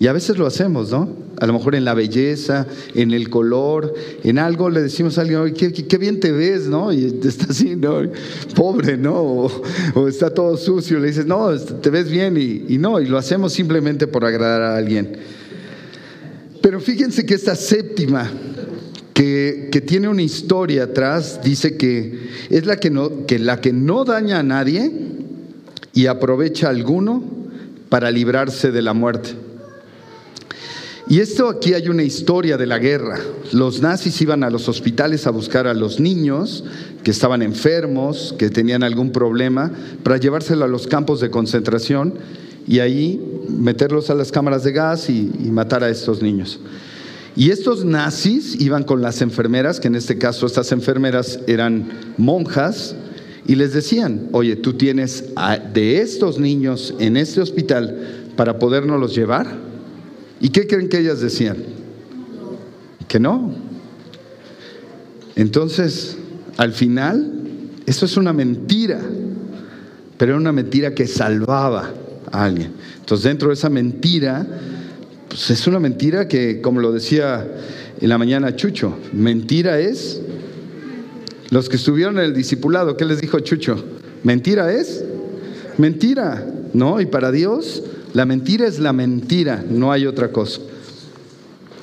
Y 0.00 0.06
a 0.06 0.14
veces 0.14 0.38
lo 0.38 0.46
hacemos, 0.46 0.90
¿no? 0.90 1.10
A 1.38 1.46
lo 1.46 1.52
mejor 1.52 1.74
en 1.74 1.84
la 1.84 1.92
belleza, 1.92 2.66
en 2.94 3.10
el 3.10 3.28
color, 3.28 3.92
en 4.24 4.38
algo 4.38 4.70
le 4.70 4.80
decimos 4.80 5.18
a 5.18 5.20
alguien, 5.20 5.52
qué, 5.52 5.98
bien 5.98 6.20
te 6.20 6.32
ves, 6.32 6.68
¿no? 6.68 6.90
Y 6.90 7.20
está 7.22 7.48
así, 7.50 7.76
¿no? 7.76 8.00
Pobre, 8.54 8.96
¿no? 8.96 9.20
O, 9.94 10.08
está 10.08 10.32
todo 10.32 10.56
sucio, 10.56 10.98
le 10.98 11.08
dices, 11.08 11.26
no, 11.26 11.54
te 11.54 11.90
ves 11.90 12.10
bien 12.10 12.38
y, 12.38 12.78
no, 12.78 12.98
y 12.98 13.08
lo 13.08 13.18
hacemos 13.18 13.52
simplemente 13.52 14.06
por 14.06 14.24
agradar 14.24 14.62
a 14.62 14.76
alguien. 14.78 15.18
Pero 16.62 16.80
fíjense 16.80 17.26
que 17.26 17.34
esta 17.34 17.54
séptima, 17.54 18.30
que, 19.12 19.68
que, 19.70 19.82
tiene 19.82 20.08
una 20.08 20.22
historia 20.22 20.84
atrás, 20.84 21.40
dice 21.44 21.76
que 21.76 22.20
es 22.48 22.64
la 22.64 22.76
que, 22.76 22.88
no, 22.88 23.26
que 23.26 23.38
la 23.38 23.60
que 23.60 23.74
no 23.74 24.06
daña 24.06 24.38
a 24.38 24.42
nadie 24.42 24.90
y 25.92 26.06
aprovecha 26.06 26.68
a 26.68 26.70
alguno 26.70 27.22
para 27.90 28.10
librarse 28.10 28.70
de 28.72 28.80
la 28.80 28.94
muerte. 28.94 29.49
Y 31.10 31.18
esto 31.18 31.48
aquí 31.48 31.74
hay 31.74 31.88
una 31.88 32.04
historia 32.04 32.56
de 32.56 32.66
la 32.66 32.78
guerra. 32.78 33.18
Los 33.50 33.82
nazis 33.82 34.20
iban 34.22 34.44
a 34.44 34.48
los 34.48 34.68
hospitales 34.68 35.26
a 35.26 35.32
buscar 35.32 35.66
a 35.66 35.74
los 35.74 35.98
niños 35.98 36.62
que 37.02 37.10
estaban 37.10 37.42
enfermos, 37.42 38.32
que 38.38 38.48
tenían 38.48 38.84
algún 38.84 39.10
problema, 39.10 39.72
para 40.04 40.18
llevárselo 40.18 40.64
a 40.64 40.68
los 40.68 40.86
campos 40.86 41.20
de 41.20 41.28
concentración 41.28 42.14
y 42.64 42.78
ahí 42.78 43.20
meterlos 43.48 44.08
a 44.10 44.14
las 44.14 44.30
cámaras 44.30 44.62
de 44.62 44.70
gas 44.70 45.10
y, 45.10 45.32
matar 45.50 45.82
a 45.82 45.90
estos 45.90 46.22
niños. 46.22 46.60
Y 47.34 47.50
estos 47.50 47.84
nazis 47.84 48.60
iban 48.60 48.84
con 48.84 49.02
las 49.02 49.20
enfermeras, 49.20 49.80
que 49.80 49.88
en 49.88 49.96
este 49.96 50.16
caso 50.16 50.46
estas 50.46 50.70
enfermeras 50.70 51.40
eran 51.48 51.88
monjas, 52.18 52.94
y 53.48 53.56
les 53.56 53.72
decían, 53.72 54.28
oye, 54.30 54.54
tú 54.54 54.74
tienes 54.74 55.24
de 55.74 56.02
estos 56.02 56.38
niños 56.38 56.94
en 57.00 57.16
este 57.16 57.40
hospital 57.40 58.28
para 58.36 58.60
podernos 58.60 59.12
llevar. 59.12 59.69
¿Y 60.40 60.48
qué 60.48 60.66
creen 60.66 60.88
que 60.88 60.98
ellas 60.98 61.20
decían? 61.20 61.58
Que 63.06 63.20
no. 63.20 63.54
Entonces, 65.36 66.16
al 66.56 66.72
final, 66.72 67.32
eso 67.86 68.06
es 68.06 68.16
una 68.16 68.32
mentira, 68.32 69.00
pero 70.16 70.32
era 70.32 70.40
una 70.40 70.52
mentira 70.52 70.94
que 70.94 71.06
salvaba 71.06 71.92
a 72.30 72.44
alguien. 72.44 72.72
Entonces, 72.98 73.24
dentro 73.24 73.48
de 73.48 73.54
esa 73.54 73.68
mentira, 73.68 74.46
pues 75.28 75.50
es 75.50 75.66
una 75.66 75.78
mentira 75.78 76.26
que, 76.26 76.60
como 76.60 76.80
lo 76.80 76.92
decía 76.92 77.46
en 78.00 78.08
la 78.08 78.18
mañana 78.18 78.56
Chucho, 78.56 78.96
mentira 79.12 79.78
es, 79.78 80.20
los 81.50 81.68
que 81.68 81.76
estuvieron 81.76 82.18
en 82.18 82.24
el 82.24 82.34
discipulado, 82.34 82.96
¿qué 82.96 83.04
les 83.04 83.20
dijo 83.20 83.40
Chucho? 83.40 83.84
Mentira 84.22 84.72
es, 84.72 85.04
mentira, 85.78 86.46
¿no? 86.72 87.00
Y 87.00 87.06
para 87.06 87.30
Dios 87.30 87.82
la 88.12 88.26
mentira 88.26 88.66
es 88.66 88.78
la 88.78 88.92
mentira, 88.92 89.64
no 89.68 89.92
hay 89.92 90.06
otra 90.06 90.32
cosa. 90.32 90.60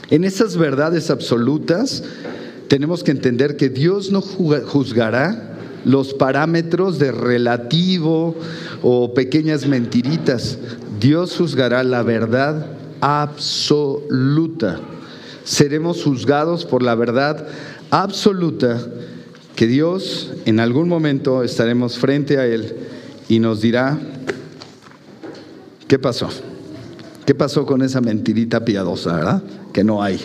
En 0.09 0.23
esas 0.23 0.57
verdades 0.57 1.09
absolutas 1.09 2.03
tenemos 2.67 3.03
que 3.03 3.11
entender 3.11 3.57
que 3.57 3.69
Dios 3.69 4.11
no 4.11 4.21
juzgará 4.21 5.57
los 5.85 6.13
parámetros 6.13 6.99
de 6.99 7.11
relativo 7.11 8.35
o 8.81 9.13
pequeñas 9.13 9.67
mentiritas. 9.67 10.57
Dios 10.99 11.35
juzgará 11.37 11.83
la 11.83 12.03
verdad 12.03 12.67
absoluta. 12.99 14.79
Seremos 15.43 16.03
juzgados 16.03 16.65
por 16.65 16.83
la 16.83 16.95
verdad 16.95 17.47
absoluta 17.89 18.85
que 19.55 19.67
Dios 19.67 20.31
en 20.45 20.59
algún 20.59 20.89
momento 20.89 21.43
estaremos 21.43 21.97
frente 21.97 22.37
a 22.37 22.45
Él 22.45 22.75
y 23.29 23.39
nos 23.39 23.61
dirá, 23.61 23.99
¿qué 25.87 25.99
pasó? 25.99 26.29
¿Qué 27.25 27.35
pasó 27.35 27.65
con 27.65 27.81
esa 27.81 28.01
mentirita 28.01 28.63
piadosa, 28.63 29.15
verdad? 29.15 29.43
Que 29.73 29.83
no 29.83 30.01
hay. 30.01 30.19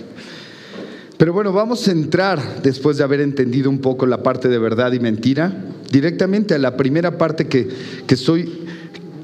Pero 1.16 1.32
bueno, 1.32 1.52
vamos 1.52 1.86
a 1.88 1.92
entrar, 1.92 2.62
después 2.62 2.96
de 2.96 3.04
haber 3.04 3.20
entendido 3.20 3.70
un 3.70 3.80
poco 3.80 4.06
la 4.06 4.22
parte 4.22 4.48
de 4.48 4.58
verdad 4.58 4.92
y 4.92 5.00
mentira, 5.00 5.52
directamente 5.90 6.54
a 6.54 6.58
la 6.58 6.76
primera 6.76 7.18
parte 7.18 7.46
que, 7.46 7.68
que 8.06 8.14
estoy 8.14 8.66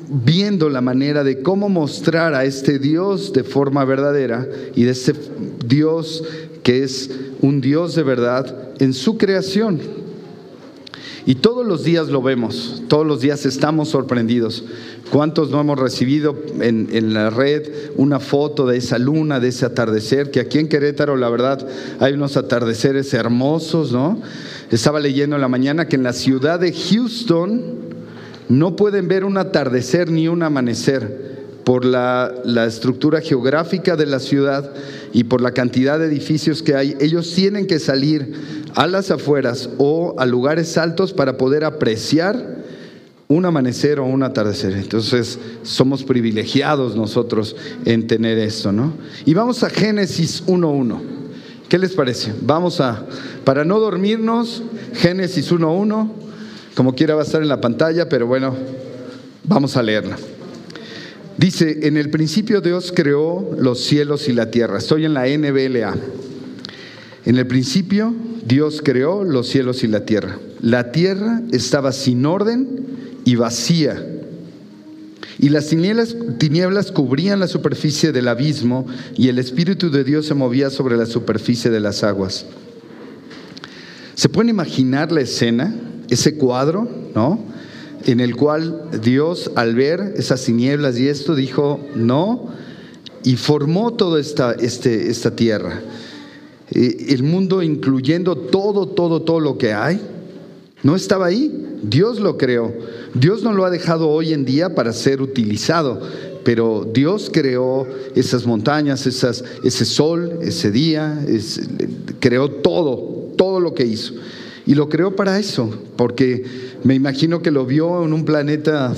viendo 0.09 0.71
la 0.71 0.81
manera 0.81 1.23
de 1.23 1.43
cómo 1.43 1.69
mostrar 1.69 2.35
a 2.35 2.45
este 2.45 2.79
Dios 2.79 3.33
de 3.33 3.45
forma 3.45 3.85
verdadera 3.85 4.47
y 4.75 4.85
de 4.85 4.91
este 4.91 5.13
Dios 5.67 6.25
que 6.63 6.83
es 6.83 7.11
un 7.41 7.61
Dios 7.61 7.95
de 7.95 8.03
verdad 8.03 8.73
en 8.79 8.93
su 8.93 9.19
creación. 9.19 9.81
Y 11.27 11.37
todos 11.37 11.67
los 11.67 11.85
días 11.85 12.09
lo 12.09 12.23
vemos, 12.23 12.83
todos 12.89 13.07
los 13.07 13.21
días 13.21 13.45
estamos 13.47 13.89
sorprendidos. 13.89 14.65
¿Cuántos 15.11 15.51
no 15.51 15.61
hemos 15.61 15.79
recibido 15.79 16.37
en, 16.61 17.15
la 17.15 17.31
red 17.31 17.71
una 17.97 18.21
foto 18.21 18.67
de 18.67 18.79
esa 18.79 18.99
luna, 18.99 19.41
de 19.41 19.49
ese 19.49 19.67
atardecer? 19.67 20.31
Que 20.31 20.41
aquí 20.41 20.59
en 20.59 20.69
Querétaro, 20.69 21.17
la 21.17 21.29
verdad, 21.29 21.67
hay 22.01 22.13
unos 22.15 22.37
atardeceres 22.37 23.13
hermosos, 23.15 23.93
¿no? 23.93 24.21
Estaba 24.71 25.01
leyendo 25.01 25.37
en 25.37 25.43
la 25.43 25.49
mañana 25.49 25.89
que 25.89 25.97
en 25.97 26.03
la 26.03 26.13
ciudad 26.13 26.61
de 26.61 26.73
Houston 26.73 27.63
no 28.49 28.77
pueden 28.77 29.09
ver 29.09 29.25
un 29.25 29.39
atardecer 29.39 30.11
ni 30.11 30.29
un 30.29 30.43
amanecer 30.43 31.28
por 31.69 31.85
la, 31.85 32.33
estructura 32.67 33.21
geográfica 33.21 33.95
de 33.95 34.07
la 34.07 34.21
ciudad 34.21 34.73
y 35.13 35.25
por 35.25 35.43
la 35.43 35.51
cantidad 35.51 35.99
de 35.99 36.07
edificios 36.07 36.63
que 36.63 36.75
hay, 36.75 36.97
ellos 36.99 37.31
tienen 37.35 37.67
que 37.67 37.79
salir 37.79 38.33
a 38.75 38.87
las 38.87 39.11
afueras 39.11 39.69
o 39.77 40.15
a 40.17 40.25
lugares 40.25 40.79
altos 40.79 41.13
para 41.13 41.37
poder 41.37 41.65
apreciar 41.65 42.65
un 43.29 43.45
amanecer 43.45 44.01
o 44.01 44.07
un 44.07 44.23
atardecer. 44.23 44.73
Entonces, 44.73 45.39
somos 45.63 46.05
privilegiados 46.05 46.97
nosotros 46.97 47.55
en 47.85 48.07
tener 48.07 48.39
esto, 48.39 48.73
¿no? 48.73 48.95
Y 49.27 49.35
vamos 49.35 49.63
a 49.63 49.69
Génesis 49.69 50.47
1.1. 50.47 50.99
¿Qué 51.69 51.79
les 51.79 51.93
parece? 51.93 52.33
Vamos 52.41 52.81
a, 52.81 53.05
para 53.45 53.67
no 53.67 53.79
dormirnos, 53.79 54.63
Génesis 54.95 55.53
1.1, 55.53 56.09
como 56.75 56.95
quiera 56.95 57.15
va 57.15 57.21
a 57.21 57.25
estar 57.27 57.43
en 57.43 57.49
la 57.49 57.61
pantalla, 57.61 58.09
pero 58.09 58.27
bueno, 58.27 58.55
vamos 59.45 59.77
a 59.77 59.83
leerla. 59.83 60.17
Dice, 61.39 61.87
en 61.87 61.97
el 61.97 62.11
principio 62.11 62.61
Dios 62.61 62.93
creó 62.95 63.57
los 63.57 63.81
cielos 63.81 64.29
y 64.29 64.33
la 64.33 64.51
tierra. 64.51 64.79
Estoy 64.79 65.05
en 65.05 65.15
la 65.15 65.27
NBLA. 65.27 65.95
En 67.25 67.37
el 67.37 67.47
principio 67.47 68.13
Dios 68.45 68.83
creó 68.85 69.23
los 69.23 69.49
cielos 69.49 69.85
y 69.85 69.87
la 69.87 70.05
tierra. 70.05 70.41
La 70.61 70.91
tierra 70.91 71.41
estaba 71.53 71.93
sin 71.93 72.27
orden 72.27 72.69
y 73.25 73.37
vacía. 73.37 74.05
Y 75.39 75.51
las 75.51 75.69
tinieblas, 75.69 76.91
cubrían 76.91 77.39
la 77.39 77.47
superficie 77.47 78.11
del 78.11 78.27
abismo 78.27 78.87
y 79.15 79.29
el 79.29 79.39
Espíritu 79.39 79.91
de 79.91 80.03
Dios 80.03 80.27
se 80.27 80.35
movía 80.35 80.71
sobre 80.71 80.97
la 80.97 81.07
superficie 81.07 81.71
de 81.71 81.79
las 81.79 82.03
aguas. 82.03 82.47
¿Se 84.17 84.29
pueden 84.29 84.49
imaginar 84.49 85.13
la 85.13 85.21
escena, 85.21 85.73
ese 86.11 86.37
cuadro, 86.37 86.89
¿no? 87.15 87.39
En 88.07 88.21
el 88.21 88.37
cual 88.37 88.91
Dios, 89.03 89.51
al 89.55 89.75
ver 89.75 90.15
esas 90.17 90.45
tinieblas 90.45 90.99
y 90.99 91.09
esto, 91.09 91.35
dijo, 91.35 91.81
no, 91.95 92.49
y 93.25 93.37
formó 93.37 93.93
toda 93.93 94.21
esta, 94.21 94.53
este, 94.53 95.11
esta 95.11 95.35
tierra. 95.35 95.83
Eh, 96.71 97.07
el 97.11 97.23
mundo 97.23 97.63
incluyendo 97.63 98.37
todo, 98.37 98.87
todo, 98.89 99.23
todo 99.23 99.41
lo 99.41 99.59
que 99.59 99.73
hay, 99.73 100.01
no 100.83 100.97
estaba 100.97 101.27
ahí. 101.27 101.67
Dios 101.83 102.21
lo 102.21 102.37
creó. 102.37 102.73
Dios 103.15 103.43
no 103.43 103.53
lo 103.53 103.65
ha 103.65 103.71
dejado 103.71 104.09
hoy 104.09 104.33
en 104.33 104.45
día 104.45 104.75
para 104.75 104.93
ser 104.93 105.23
utilizado, 105.23 106.01
pero 106.45 106.89
Dios 106.93 107.31
creó 107.33 107.87
esas 108.15 108.47
montañas, 108.47 109.07
esas, 109.07 109.45
ese 109.65 109.85
sol, 109.85 110.39
ese 110.43 110.71
día, 110.71 111.25
creó 112.21 112.51
todo, 112.51 113.33
todo 113.37 113.61
lo 113.61 113.75
que 113.75 113.85
hizo. 113.85 114.15
Y 114.69 114.75
lo 114.75 114.91
creó 114.91 115.17
para 115.17 115.39
eso, 115.39 115.71
porque 115.97 116.45
me 116.85 116.95
imagino 116.95 117.41
que 117.41 117.51
lo 117.51 117.65
vio 117.65 118.05
en 118.05 118.13
un 118.13 118.27
planeta 118.27 118.95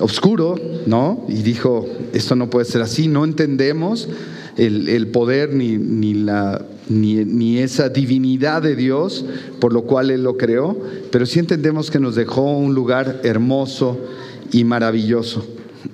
oscuro, 0.00 0.60
¿no? 0.84 1.24
Y 1.30 1.36
dijo, 1.36 1.88
esto 2.12 2.36
no 2.36 2.50
puede 2.50 2.66
ser 2.66 2.82
así, 2.82 3.08
no 3.08 3.24
entendemos 3.24 4.06
el, 4.58 5.06
poder 5.06 5.54
ni, 5.54 5.78
ni 5.78 6.12
la 6.12 6.62
ni, 6.90 7.58
esa 7.58 7.88
divinidad 7.88 8.60
de 8.60 8.76
Dios 8.76 9.24
por 9.60 9.72
lo 9.72 9.84
cual 9.84 10.10
Él 10.10 10.24
lo 10.24 10.36
creó, 10.36 10.78
pero 11.10 11.24
sí 11.24 11.38
entendemos 11.38 11.90
que 11.90 11.98
nos 11.98 12.14
dejó 12.14 12.42
un 12.42 12.74
lugar 12.74 13.22
hermoso 13.24 13.98
y 14.52 14.64
maravilloso. 14.64 15.46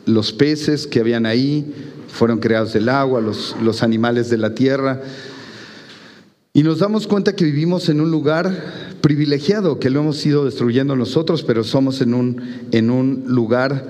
Los 0.06 0.32
peces 0.32 0.88
que 0.88 0.98
habían 0.98 1.24
ahí 1.24 1.72
fueron 2.08 2.40
creados 2.40 2.72
del 2.72 2.88
agua, 2.88 3.20
los, 3.20 3.54
los 3.62 3.84
animales 3.84 4.28
de 4.28 4.38
la 4.38 4.56
tierra. 4.56 5.02
Y 6.52 6.64
nos 6.64 6.80
damos 6.80 7.06
cuenta 7.06 7.36
que 7.36 7.44
vivimos 7.44 7.88
en 7.88 8.00
un 8.00 8.10
lugar 8.10 8.98
privilegiado, 9.00 9.78
que 9.78 9.88
lo 9.88 10.00
hemos 10.00 10.24
ido 10.26 10.44
destruyendo 10.44 10.96
nosotros, 10.96 11.44
pero 11.44 11.62
somos 11.62 12.00
en 12.00 12.12
un, 12.12 12.42
en 12.72 12.90
un 12.90 13.24
lugar 13.26 13.86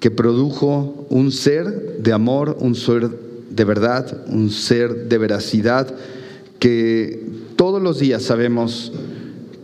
que 0.00 0.10
produjo 0.10 1.06
un 1.08 1.32
ser 1.32 1.98
de 2.00 2.12
amor, 2.12 2.58
un 2.60 2.74
ser 2.74 3.08
de 3.48 3.64
verdad, 3.64 4.22
un 4.26 4.50
ser 4.50 5.08
de 5.08 5.16
veracidad, 5.16 5.94
que 6.58 7.26
todos 7.56 7.80
los 7.80 8.00
días 8.00 8.22
sabemos 8.22 8.92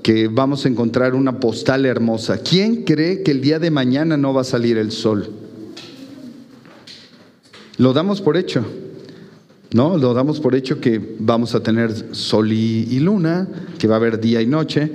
que 0.03 0.29
vamos 0.29 0.65
a 0.65 0.69
encontrar 0.69 1.15
una 1.15 1.41
postal 1.41 1.85
hermosa. 1.85 2.39
¿Quién 2.39 2.85
cree 2.85 3.23
que 3.23 3.33
el 3.33 3.43
día 3.43 3.59
de 3.59 3.71
mañana 3.71 4.17
no 4.17 4.33
va 4.33 4.41
a 4.41 4.45
salir 4.45 4.79
el 4.79 4.93
sol? 4.93 5.29
Lo 7.77 7.93
damos 7.93 8.23
por 8.23 8.39
hecho, 8.39 8.65
¿no? 9.73 9.97
Lo 9.97 10.15
damos 10.15 10.41
por 10.41 10.55
hecho 10.55 10.81
que 10.81 11.01
vamos 11.19 11.55
a 11.55 11.63
tener 11.63 12.15
sol 12.15 12.53
y, 12.53 12.99
luna, 13.01 13.49
que 13.79 13.87
va 13.87 13.95
a 13.95 13.99
haber 13.99 14.21
día 14.21 14.43
y 14.43 14.47
noche, 14.47 14.91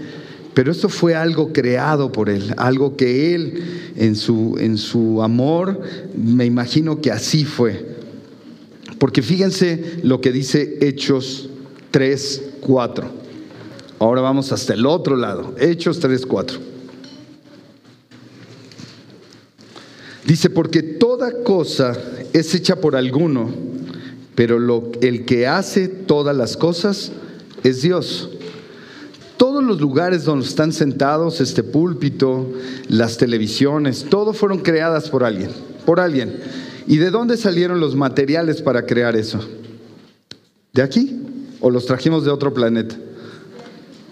pero 0.53 0.71
esto 0.71 0.89
fue 0.89 1.15
algo 1.15 1.51
creado 1.51 2.11
por 2.11 2.29
Él, 2.29 2.53
algo 2.57 2.95
que 2.95 3.35
Él 3.35 3.93
en 3.95 4.15
su, 4.15 4.55
en 4.59 4.77
su 4.77 5.21
amor, 5.21 5.81
me 6.15 6.45
imagino 6.45 7.01
que 7.01 7.11
así 7.11 7.45
fue. 7.45 7.95
Porque 8.99 9.21
fíjense 9.21 9.99
lo 10.03 10.21
que 10.21 10.31
dice 10.31 10.77
Hechos 10.81 11.49
3, 11.91 12.43
4. 12.61 13.25
Ahora 13.99 14.21
vamos 14.21 14.51
hasta 14.51 14.73
el 14.73 14.85
otro 14.85 15.15
lado, 15.15 15.55
Hechos 15.59 15.99
3, 15.99 16.25
4. 16.25 16.59
Dice, 20.25 20.49
porque 20.49 20.81
toda 20.81 21.43
cosa 21.43 21.95
es 22.33 22.55
hecha 22.55 22.77
por 22.77 22.95
alguno, 22.95 23.64
pero 24.35 24.59
lo, 24.59 24.91
el 25.01 25.25
que 25.25 25.47
hace 25.47 25.87
todas 25.87 26.35
las 26.35 26.57
cosas 26.57 27.11
es 27.63 27.81
Dios. 27.81 28.29
Todos 29.37 29.63
los 29.63 29.81
lugares 29.81 30.23
donde 30.23 30.45
están 30.45 30.71
sentados, 30.71 31.41
este 31.41 31.63
púlpito, 31.63 32.51
las 32.87 33.17
televisiones, 33.17 34.05
todo 34.09 34.33
fueron 34.33 34.59
creadas 34.59 35.09
por 35.09 35.23
alguien, 35.23 35.49
por 35.85 35.99
alguien. 35.99 36.39
¿Y 36.87 36.97
de 36.97 37.09
dónde 37.09 37.37
salieron 37.37 37.79
los 37.79 37.95
materiales 37.95 38.61
para 38.61 38.85
crear 38.85 39.15
eso? 39.15 39.39
De 40.73 40.81
aquí, 40.81 41.21
o 41.59 41.69
los 41.69 41.85
trajimos 41.85 42.23
de 42.23 42.31
otro 42.31 42.53
planeta. 42.53 42.95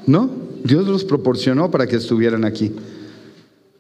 No, 0.06 0.30
Dios 0.64 0.88
los 0.88 1.04
proporcionó 1.04 1.70
para 1.72 1.88
que 1.88 1.98
estuvieran 1.98 2.46
aquí. 2.46 2.74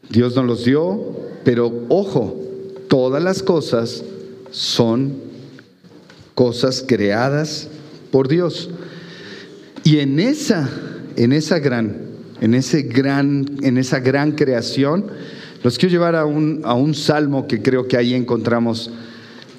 Dios 0.10 0.36
nos 0.36 0.46
los 0.46 0.66
dio, 0.66 1.02
pero 1.44 1.86
ojo, 1.90 2.40
todas 2.88 3.24
las 3.24 3.42
cosas 3.42 4.04
son 4.52 5.14
cosas 6.36 6.84
creadas 6.88 7.68
por 8.12 8.28
Dios. 8.28 8.70
Y 9.84 10.00
en 10.00 10.20
esa, 10.20 10.70
en 11.16 11.34
esa 11.34 11.60
gran, 11.60 11.98
en 12.42 12.54
ese 12.54 12.84
gran, 12.84 13.46
en 13.62 13.78
esa 13.78 14.00
gran 14.00 14.34
creación, 14.34 15.06
los 15.64 15.78
quiero 15.78 15.94
llevar 15.94 16.16
a 16.16 16.26
un, 16.26 16.62
a 16.64 16.74
un 16.74 16.94
salmo 16.94 17.48
que 17.48 17.62
creo 17.62 17.88
que 17.88 17.98
ahí 17.98 18.14
encontramos 18.14 18.92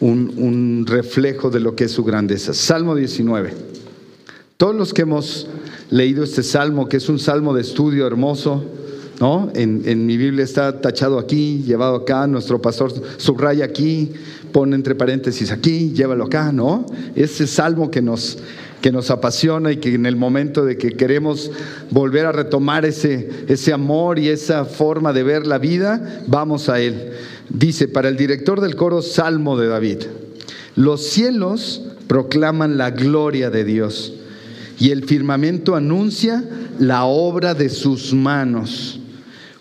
un, 0.01 0.35
un 0.37 0.87
reflejo 0.87 1.51
de 1.51 1.61
lo 1.61 1.75
que 1.77 1.85
es 1.85 1.93
su 1.93 2.05
grandeza. 2.05 2.53
Salmo 2.53 2.95
19. 2.95 3.53
Todos 4.57 4.75
los 4.75 4.95
que 4.95 5.03
hemos 5.03 5.49
leído 5.91 6.25
este 6.25 6.43
salmo, 6.43 6.89
que 6.89 6.99
es 6.99 7.09
un 7.09 7.19
salmo 7.19 7.55
de 7.55 7.63
estudio 7.63 8.07
hermoso, 8.07 8.65
¿no? 9.21 9.51
En, 9.55 10.07
mi 10.07 10.17
Biblia 10.17 10.45
está 10.45 10.81
tachado 10.81 11.19
aquí, 11.19 11.63
llevado 11.65 11.97
acá, 11.97 12.27
nuestro 12.27 12.61
pastor 12.61 12.93
subraya 13.17 13.65
aquí, 13.65 14.13
pone 14.53 14.77
entre 14.77 14.95
paréntesis 14.95 15.51
aquí, 15.51 15.93
llévalo 15.93 16.25
acá, 16.25 16.53
¿no? 16.53 16.87
Ese 17.15 17.47
salmo 17.47 17.91
que 17.91 18.03
nos, 18.03 18.39
que 18.81 18.93
nos 18.93 19.11
apasiona 19.11 19.73
y 19.73 19.77
que 19.77 19.95
en 19.95 20.07
el 20.07 20.17
momento 20.17 20.65
de 20.65 20.77
que 20.77 20.93
queremos 20.93 21.51
volver 21.91 22.27
a 22.27 22.33
retomar 22.33 22.85
ese, 22.85 23.31
ese 23.49 23.73
amor 23.73 24.19
y 24.19 24.29
esa 24.29 24.65
forma 24.65 25.13
de 25.13 25.23
ver 25.23 25.47
la 25.47 25.59
vida, 25.59 26.23
vamos 26.27 26.69
a 26.69 26.81
él. 26.81 27.13
Dice, 27.49 27.89
para 27.89 28.09
el 28.09 28.17
director 28.17 28.61
del 28.61 28.77
coro, 28.77 29.03
Salmo 29.03 29.57
de 29.57 29.69
David, 29.69 29.99
los 30.77 31.07
cielos 31.07 31.83
proclaman 32.09 32.77
la 32.77 32.91
gloria 32.91 33.51
de 33.51 33.65
Dios 33.65 34.15
y 34.79 34.91
el 34.91 35.05
firmamento 35.05 35.77
anuncia 35.77 36.45
la 36.79 37.05
obra 37.05 37.55
de 37.55 37.69
sus 37.69 38.13
manos. 38.13 39.01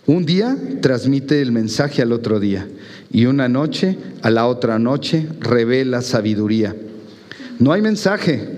Un 0.05 0.25
día 0.25 0.57
transmite 0.81 1.41
el 1.41 1.51
mensaje 1.51 2.01
al 2.01 2.11
otro 2.11 2.39
día 2.39 2.67
y 3.11 3.25
una 3.25 3.47
noche 3.47 3.97
a 4.21 4.29
la 4.29 4.47
otra 4.47 4.77
noche 4.77 5.27
revela 5.39 6.01
sabiduría. 6.01 6.75
No 7.59 7.71
hay 7.71 7.81
mensaje, 7.81 8.49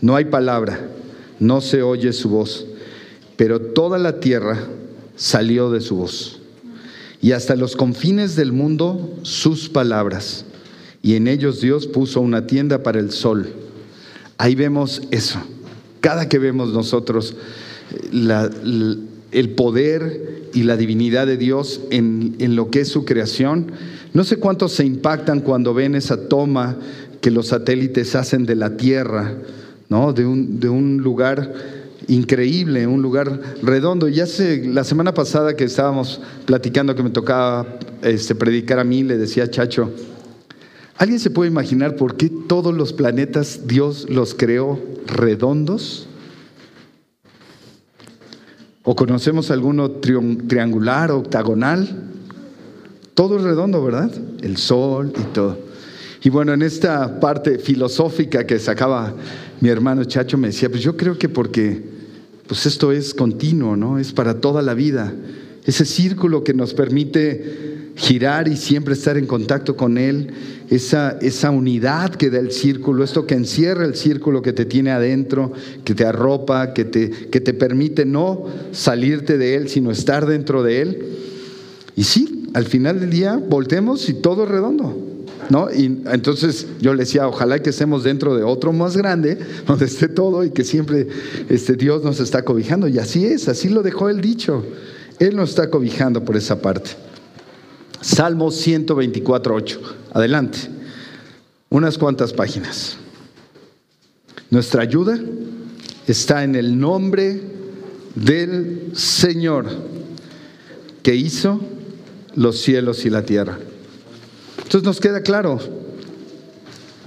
no 0.00 0.16
hay 0.16 0.26
palabra, 0.26 0.80
no 1.38 1.60
se 1.60 1.82
oye 1.82 2.12
su 2.14 2.30
voz, 2.30 2.66
pero 3.36 3.60
toda 3.60 3.98
la 3.98 4.18
tierra 4.20 4.58
salió 5.14 5.70
de 5.70 5.80
su 5.82 5.96
voz 5.96 6.40
y 7.20 7.32
hasta 7.32 7.56
los 7.56 7.76
confines 7.76 8.36
del 8.36 8.52
mundo 8.52 9.18
sus 9.22 9.68
palabras. 9.68 10.44
Y 11.02 11.16
en 11.16 11.28
ellos 11.28 11.60
Dios 11.60 11.86
puso 11.86 12.20
una 12.20 12.46
tienda 12.46 12.82
para 12.82 12.98
el 12.98 13.10
sol. 13.10 13.52
Ahí 14.38 14.54
vemos 14.54 15.02
eso. 15.10 15.38
Cada 16.00 16.28
que 16.28 16.38
vemos 16.38 16.72
nosotros 16.72 17.36
la, 18.10 18.50
el 19.32 19.50
poder 19.50 20.48
y 20.54 20.62
la 20.62 20.76
divinidad 20.76 21.26
de 21.26 21.36
Dios 21.36 21.80
en, 21.90 22.36
lo 22.56 22.70
que 22.70 22.80
es 22.80 22.88
su 22.88 23.04
creación. 23.04 23.72
No 24.14 24.24
sé 24.24 24.36
cuántos 24.36 24.72
se 24.72 24.84
impactan 24.84 25.40
cuando 25.40 25.74
ven 25.74 25.94
esa 25.94 26.28
toma 26.28 26.76
que 27.20 27.30
los 27.30 27.48
satélites 27.48 28.14
hacen 28.14 28.46
de 28.46 28.54
la 28.54 28.76
Tierra, 28.76 29.34
¿no? 29.88 30.12
de, 30.12 30.24
un, 30.24 30.60
de 30.60 30.68
un 30.68 30.98
lugar 30.98 31.52
increíble, 32.08 32.86
un 32.86 33.02
lugar 33.02 33.40
redondo. 33.62 34.08
Ya 34.08 34.26
sé, 34.26 34.64
la 34.66 34.84
semana 34.84 35.12
pasada 35.14 35.56
que 35.56 35.64
estábamos 35.64 36.20
platicando 36.44 36.94
que 36.94 37.02
me 37.02 37.10
tocaba 37.10 37.66
este, 38.02 38.34
predicar 38.34 38.78
a 38.78 38.84
mí, 38.84 39.02
le 39.02 39.18
decía 39.18 39.50
Chacho, 39.50 39.90
¿alguien 40.96 41.20
se 41.20 41.30
puede 41.30 41.50
imaginar 41.50 41.96
por 41.96 42.16
qué 42.16 42.30
todos 42.30 42.74
los 42.74 42.92
planetas 42.92 43.66
Dios 43.66 44.06
los 44.08 44.34
creó 44.34 44.80
redondos? 45.06 46.08
¿O 48.88 48.94
conocemos 48.94 49.50
alguno 49.50 49.90
triangular, 49.90 51.10
octagonal? 51.10 52.04
Todo 53.14 53.36
es 53.36 53.42
redondo, 53.42 53.82
¿verdad? 53.82 54.12
El 54.42 54.58
sol 54.58 55.12
y 55.18 55.24
todo. 55.32 55.58
Y 56.22 56.30
bueno, 56.30 56.52
en 56.52 56.62
esta 56.62 57.18
parte 57.18 57.58
filosófica 57.58 58.46
que 58.46 58.60
sacaba 58.60 59.12
mi 59.60 59.70
hermano 59.70 60.04
Chacho 60.04 60.38
me 60.38 60.48
decía, 60.48 60.68
pues 60.70 60.82
yo 60.82 60.96
creo 60.96 61.18
que 61.18 61.28
porque 61.28 61.82
pues 62.46 62.64
esto 62.64 62.92
es 62.92 63.12
continuo, 63.12 63.76
¿no? 63.76 63.98
Es 63.98 64.12
para 64.12 64.40
toda 64.40 64.62
la 64.62 64.74
vida. 64.74 65.12
Ese 65.64 65.84
círculo 65.84 66.44
que 66.44 66.54
nos 66.54 66.72
permite 66.72 67.75
girar 67.96 68.46
y 68.46 68.56
siempre 68.56 68.92
estar 68.94 69.16
en 69.16 69.26
contacto 69.26 69.74
con 69.74 69.96
Él, 69.96 70.30
esa, 70.70 71.16
esa 71.22 71.50
unidad 71.50 72.14
que 72.14 72.28
da 72.28 72.38
el 72.38 72.52
círculo, 72.52 73.02
esto 73.02 73.26
que 73.26 73.34
encierra 73.34 73.86
el 73.86 73.96
círculo 73.96 74.42
que 74.42 74.52
te 74.52 74.66
tiene 74.66 74.90
adentro, 74.90 75.52
que 75.82 75.94
te 75.94 76.04
arropa, 76.04 76.74
que 76.74 76.84
te, 76.84 77.10
que 77.10 77.40
te 77.40 77.54
permite 77.54 78.04
no 78.04 78.46
salirte 78.72 79.38
de 79.38 79.54
Él, 79.54 79.68
sino 79.70 79.90
estar 79.90 80.26
dentro 80.26 80.62
de 80.62 80.82
Él. 80.82 81.04
Y 81.96 82.04
sí, 82.04 82.50
al 82.52 82.66
final 82.66 83.00
del 83.00 83.10
día 83.10 83.36
voltemos 83.36 84.08
y 84.10 84.14
todo 84.14 84.44
redondo. 84.44 85.02
¿No? 85.48 85.72
Y 85.72 86.02
entonces 86.10 86.66
yo 86.80 86.92
le 86.92 87.04
decía, 87.04 87.28
ojalá 87.28 87.60
que 87.60 87.70
estemos 87.70 88.02
dentro 88.02 88.36
de 88.36 88.42
otro 88.42 88.72
más 88.72 88.96
grande, 88.96 89.38
donde 89.66 89.84
esté 89.84 90.08
todo 90.08 90.44
y 90.44 90.50
que 90.50 90.64
siempre 90.64 91.06
este, 91.48 91.74
Dios 91.74 92.02
nos 92.02 92.18
está 92.18 92.42
cobijando. 92.42 92.88
Y 92.88 92.98
así 92.98 93.24
es, 93.24 93.48
así 93.48 93.68
lo 93.68 93.82
dejó 93.82 94.08
el 94.08 94.20
dicho. 94.20 94.64
Él 95.20 95.36
nos 95.36 95.50
está 95.50 95.70
cobijando 95.70 96.24
por 96.24 96.36
esa 96.36 96.60
parte. 96.60 96.90
Salmo 98.06 98.52
124, 98.52 99.52
8. 99.52 99.80
Adelante. 100.12 100.58
Unas 101.70 101.98
cuantas 101.98 102.32
páginas. 102.32 102.96
Nuestra 104.48 104.82
ayuda 104.82 105.18
está 106.06 106.44
en 106.44 106.54
el 106.54 106.78
nombre 106.78 107.40
del 108.14 108.92
Señor 108.94 109.66
que 111.02 111.16
hizo 111.16 111.60
los 112.36 112.60
cielos 112.60 113.04
y 113.04 113.10
la 113.10 113.22
tierra. 113.22 113.58
Entonces 114.58 114.84
nos 114.84 115.00
queda 115.00 115.22
claro, 115.22 115.58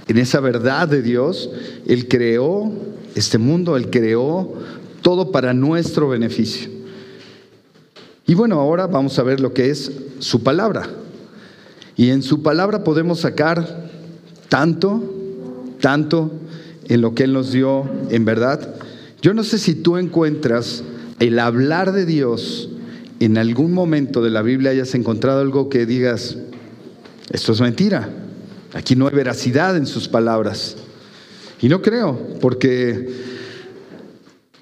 en 0.06 0.18
esa 0.18 0.40
verdad 0.40 0.86
de 0.86 1.00
Dios, 1.00 1.48
Él 1.86 2.08
creó 2.08 2.70
este 3.14 3.38
mundo, 3.38 3.78
Él 3.78 3.88
creó 3.88 4.52
todo 5.00 5.32
para 5.32 5.54
nuestro 5.54 6.10
beneficio. 6.10 6.79
Y 8.30 8.36
bueno, 8.36 8.60
ahora 8.60 8.86
vamos 8.86 9.18
a 9.18 9.24
ver 9.24 9.40
lo 9.40 9.52
que 9.52 9.70
es 9.70 9.90
su 10.20 10.44
palabra. 10.44 10.88
Y 11.96 12.10
en 12.10 12.22
su 12.22 12.44
palabra 12.44 12.84
podemos 12.84 13.18
sacar 13.18 13.90
tanto, 14.48 15.02
tanto 15.80 16.30
en 16.86 17.00
lo 17.00 17.12
que 17.12 17.24
Él 17.24 17.32
nos 17.32 17.50
dio 17.50 17.90
en 18.08 18.24
verdad. 18.24 18.76
Yo 19.20 19.34
no 19.34 19.42
sé 19.42 19.58
si 19.58 19.74
tú 19.74 19.96
encuentras 19.96 20.84
el 21.18 21.40
hablar 21.40 21.90
de 21.90 22.06
Dios 22.06 22.68
en 23.18 23.36
algún 23.36 23.72
momento 23.72 24.22
de 24.22 24.30
la 24.30 24.42
Biblia 24.42 24.70
hayas 24.70 24.94
encontrado 24.94 25.40
algo 25.40 25.68
que 25.68 25.84
digas, 25.84 26.36
esto 27.32 27.50
es 27.50 27.60
mentira, 27.60 28.10
aquí 28.74 28.94
no 28.94 29.08
hay 29.08 29.14
veracidad 29.16 29.76
en 29.76 29.86
sus 29.86 30.06
palabras. 30.06 30.76
Y 31.60 31.68
no 31.68 31.82
creo, 31.82 32.16
porque 32.40 33.08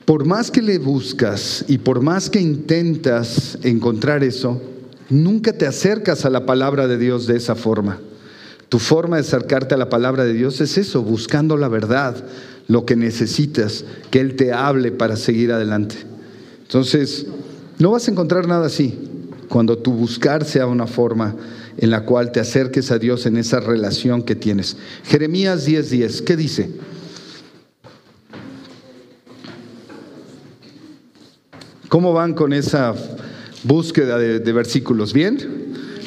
por 0.09 0.25
más 0.25 0.51
que 0.51 0.63
le 0.63 0.79
buscas 0.79 1.67
y 1.69 1.77
por 1.77 2.01
más 2.01 2.31
que 2.31 2.41
intentas 2.41 3.59
encontrar 3.63 4.25
eso, 4.25 4.59
nunca 5.11 5.53
te 5.53 5.67
acercas 5.67 6.25
a 6.25 6.31
la 6.31 6.47
palabra 6.47 6.89
de 6.89 6.97
Dios 6.97 7.27
de 7.27 7.37
esa 7.37 7.55
forma. 7.55 8.01
Tu 8.71 8.79
forma 8.79 9.17
de 9.17 9.21
acercarte 9.21 9.75
a 9.75 9.77
la 9.77 9.91
palabra 9.91 10.25
de 10.25 10.33
Dios 10.33 10.63
es 10.63 10.79
eso, 10.79 11.03
buscando 11.03 11.59
la 11.59 11.69
verdad, 11.69 12.25
lo 12.69 12.87
que 12.87 12.97
necesitas, 12.97 13.85
que 14.11 14.21
Él 14.21 14.35
te 14.35 14.51
hable 14.51 14.93
para 14.93 15.15
seguir 15.15 15.53
adelante. 15.53 15.97
Entonces, 16.63 17.27
no 17.79 17.91
vas 17.91 18.09
a 18.09 18.11
encontrar 18.11 18.49
nada 18.49 18.65
así 18.65 18.99
cuando 19.51 19.77
tu 19.77 19.93
buscar 19.93 20.47
sea 20.47 20.67
una 20.67 20.87
forma 20.87 21.37
en 21.77 21.91
la 21.91 22.07
cual 22.07 22.33
te 22.33 22.41
acerques 22.41 22.91
a 22.91 22.99
Dios 22.99 23.27
en 23.27 23.37
esa 23.37 23.61
relación 23.61 24.23
que 24.23 24.37
tienes. 24.37 24.79
Jeremías 25.05 25.67
10:10, 25.67 26.23
¿qué 26.23 26.35
dice? 26.35 26.71
¿Cómo 31.89 32.13
van 32.13 32.35
con 32.35 32.53
esa 32.53 32.95
búsqueda 33.65 34.19
de, 34.19 34.53
versículos? 34.53 35.13
¿Bien? 35.15 35.39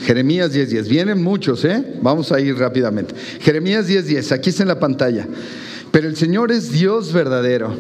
Jeremías 0.04 0.54
10:10. 0.54 0.88
Vienen 0.88 1.24
muchos, 1.24 1.66
¿eh? 1.66 1.84
Vamos 2.02 2.32
a 2.32 2.40
ir 2.40 2.56
rápidamente. 2.58 3.16
Jeremías 3.40 3.88
10:10, 3.88 4.32
aquí 4.32 4.52
está 4.52 4.64
en 4.64 4.70
la 4.70 4.80
pantalla. 4.80 5.28
Pero 5.92 6.08
el 6.08 6.16
Señor 6.16 6.52
es 6.52 6.72
Dios 6.72 7.14
verdadero. 7.14 7.76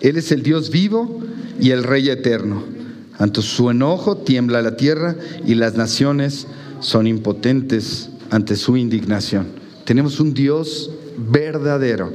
Él 0.00 0.16
es 0.16 0.32
el 0.32 0.42
Dios 0.42 0.70
vivo 0.70 1.20
y 1.60 1.70
el 1.70 1.84
Rey 1.84 2.08
eterno. 2.08 2.64
Ante 3.18 3.42
su 3.42 3.70
enojo 3.70 4.18
tiembla 4.18 4.62
la 4.62 4.76
tierra 4.76 5.16
y 5.44 5.54
las 5.54 5.74
naciones 5.74 6.46
son 6.80 7.06
impotentes 7.06 8.10
ante 8.30 8.56
su 8.56 8.76
indignación. 8.76 9.46
Tenemos 9.84 10.20
un 10.20 10.34
Dios 10.34 10.90
verdadero, 11.16 12.12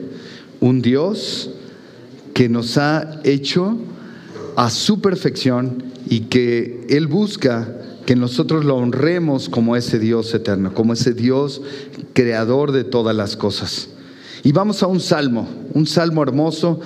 un 0.59 0.81
Dios 0.81 1.49
que 2.33 2.47
nos 2.47 2.77
ha 2.77 3.19
hecho 3.23 3.77
a 4.55 4.69
su 4.69 5.01
perfección 5.01 5.83
y 6.07 6.21
que 6.21 6.85
Él 6.89 7.07
busca 7.07 7.77
que 8.05 8.15
nosotros 8.15 8.65
lo 8.65 8.75
honremos 8.75 9.49
como 9.49 9.75
ese 9.75 9.99
Dios 9.99 10.33
eterno, 10.33 10.73
como 10.73 10.93
ese 10.93 11.13
Dios 11.13 11.61
creador 12.13 12.71
de 12.71 12.83
todas 12.83 13.15
las 13.15 13.37
cosas. 13.37 13.89
Y 14.43 14.51
vamos 14.51 14.83
a 14.83 14.87
un 14.87 14.99
salmo, 14.99 15.47
un 15.73 15.87
salmo 15.87 16.21
hermoso 16.21 16.81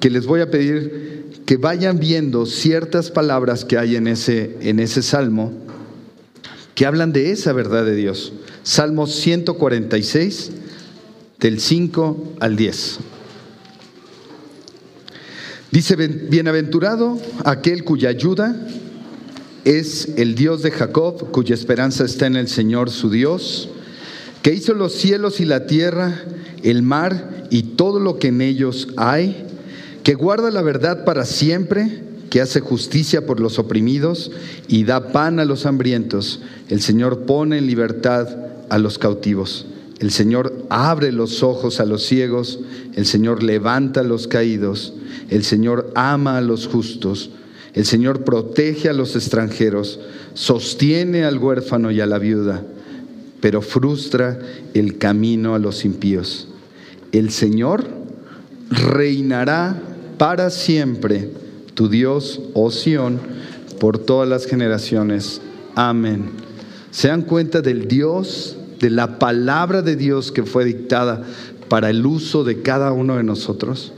que 0.00 0.10
les 0.10 0.26
voy 0.26 0.40
a 0.40 0.50
pedir 0.50 1.42
que 1.44 1.56
vayan 1.56 1.98
viendo 1.98 2.46
ciertas 2.46 3.10
palabras 3.10 3.64
que 3.64 3.76
hay 3.76 3.96
en 3.96 4.06
ese, 4.06 4.56
en 4.62 4.80
ese 4.80 5.02
salmo 5.02 5.52
que 6.74 6.86
hablan 6.86 7.12
de 7.12 7.30
esa 7.30 7.52
verdad 7.52 7.84
de 7.84 7.94
Dios. 7.94 8.32
Salmo 8.62 9.06
146, 9.06 10.52
del 11.38 11.60
5 11.60 12.34
al 12.40 12.56
10. 12.56 13.00
Dice, 15.72 15.96
bienaventurado 15.96 17.18
aquel 17.46 17.82
cuya 17.82 18.10
ayuda 18.10 18.54
es 19.64 20.10
el 20.18 20.34
Dios 20.34 20.62
de 20.62 20.70
Jacob, 20.70 21.30
cuya 21.30 21.54
esperanza 21.54 22.04
está 22.04 22.26
en 22.26 22.36
el 22.36 22.48
Señor 22.48 22.90
su 22.90 23.08
Dios, 23.08 23.70
que 24.42 24.52
hizo 24.52 24.74
los 24.74 24.92
cielos 24.92 25.40
y 25.40 25.46
la 25.46 25.66
tierra, 25.66 26.24
el 26.62 26.82
mar 26.82 27.46
y 27.48 27.62
todo 27.62 28.00
lo 28.00 28.18
que 28.18 28.28
en 28.28 28.42
ellos 28.42 28.88
hay, 28.98 29.46
que 30.02 30.12
guarda 30.12 30.50
la 30.50 30.60
verdad 30.60 31.06
para 31.06 31.24
siempre, 31.24 32.02
que 32.28 32.42
hace 32.42 32.60
justicia 32.60 33.24
por 33.24 33.40
los 33.40 33.58
oprimidos 33.58 34.30
y 34.68 34.84
da 34.84 35.10
pan 35.10 35.40
a 35.40 35.46
los 35.46 35.64
hambrientos. 35.64 36.40
El 36.68 36.82
Señor 36.82 37.20
pone 37.20 37.56
en 37.56 37.66
libertad 37.66 38.28
a 38.68 38.76
los 38.76 38.98
cautivos. 38.98 39.64
El 40.02 40.10
Señor 40.10 40.66
abre 40.68 41.12
los 41.12 41.44
ojos 41.44 41.78
a 41.78 41.84
los 41.84 42.02
ciegos, 42.02 42.58
el 42.96 43.06
Señor 43.06 43.44
levanta 43.44 44.00
a 44.00 44.02
los 44.02 44.26
caídos, 44.26 44.94
el 45.28 45.44
Señor 45.44 45.92
ama 45.94 46.38
a 46.38 46.40
los 46.40 46.66
justos, 46.66 47.30
el 47.72 47.86
Señor 47.86 48.24
protege 48.24 48.88
a 48.88 48.94
los 48.94 49.14
extranjeros, 49.14 50.00
sostiene 50.34 51.22
al 51.22 51.38
huérfano 51.38 51.92
y 51.92 52.00
a 52.00 52.06
la 52.06 52.18
viuda, 52.18 52.64
pero 53.40 53.62
frustra 53.62 54.40
el 54.74 54.98
camino 54.98 55.54
a 55.54 55.60
los 55.60 55.84
impíos. 55.84 56.48
El 57.12 57.30
Señor 57.30 57.86
reinará 58.70 59.80
para 60.18 60.50
siempre 60.50 61.30
tu 61.74 61.88
Dios, 61.88 62.40
oh 62.54 62.72
Sión, 62.72 63.20
por 63.78 63.98
todas 63.98 64.28
las 64.28 64.46
generaciones. 64.46 65.40
Amén. 65.76 66.24
¿Se 66.90 67.06
dan 67.06 67.22
cuenta 67.22 67.60
del 67.60 67.86
Dios, 67.86 68.56
de 68.82 68.90
la 68.90 69.18
palabra 69.18 69.80
de 69.80 69.96
Dios 69.96 70.32
que 70.32 70.42
fue 70.42 70.66
dictada 70.66 71.22
para 71.68 71.88
el 71.88 72.04
uso 72.04 72.44
de 72.44 72.60
cada 72.60 72.92
uno 72.92 73.16
de 73.16 73.22
nosotros? 73.22 73.92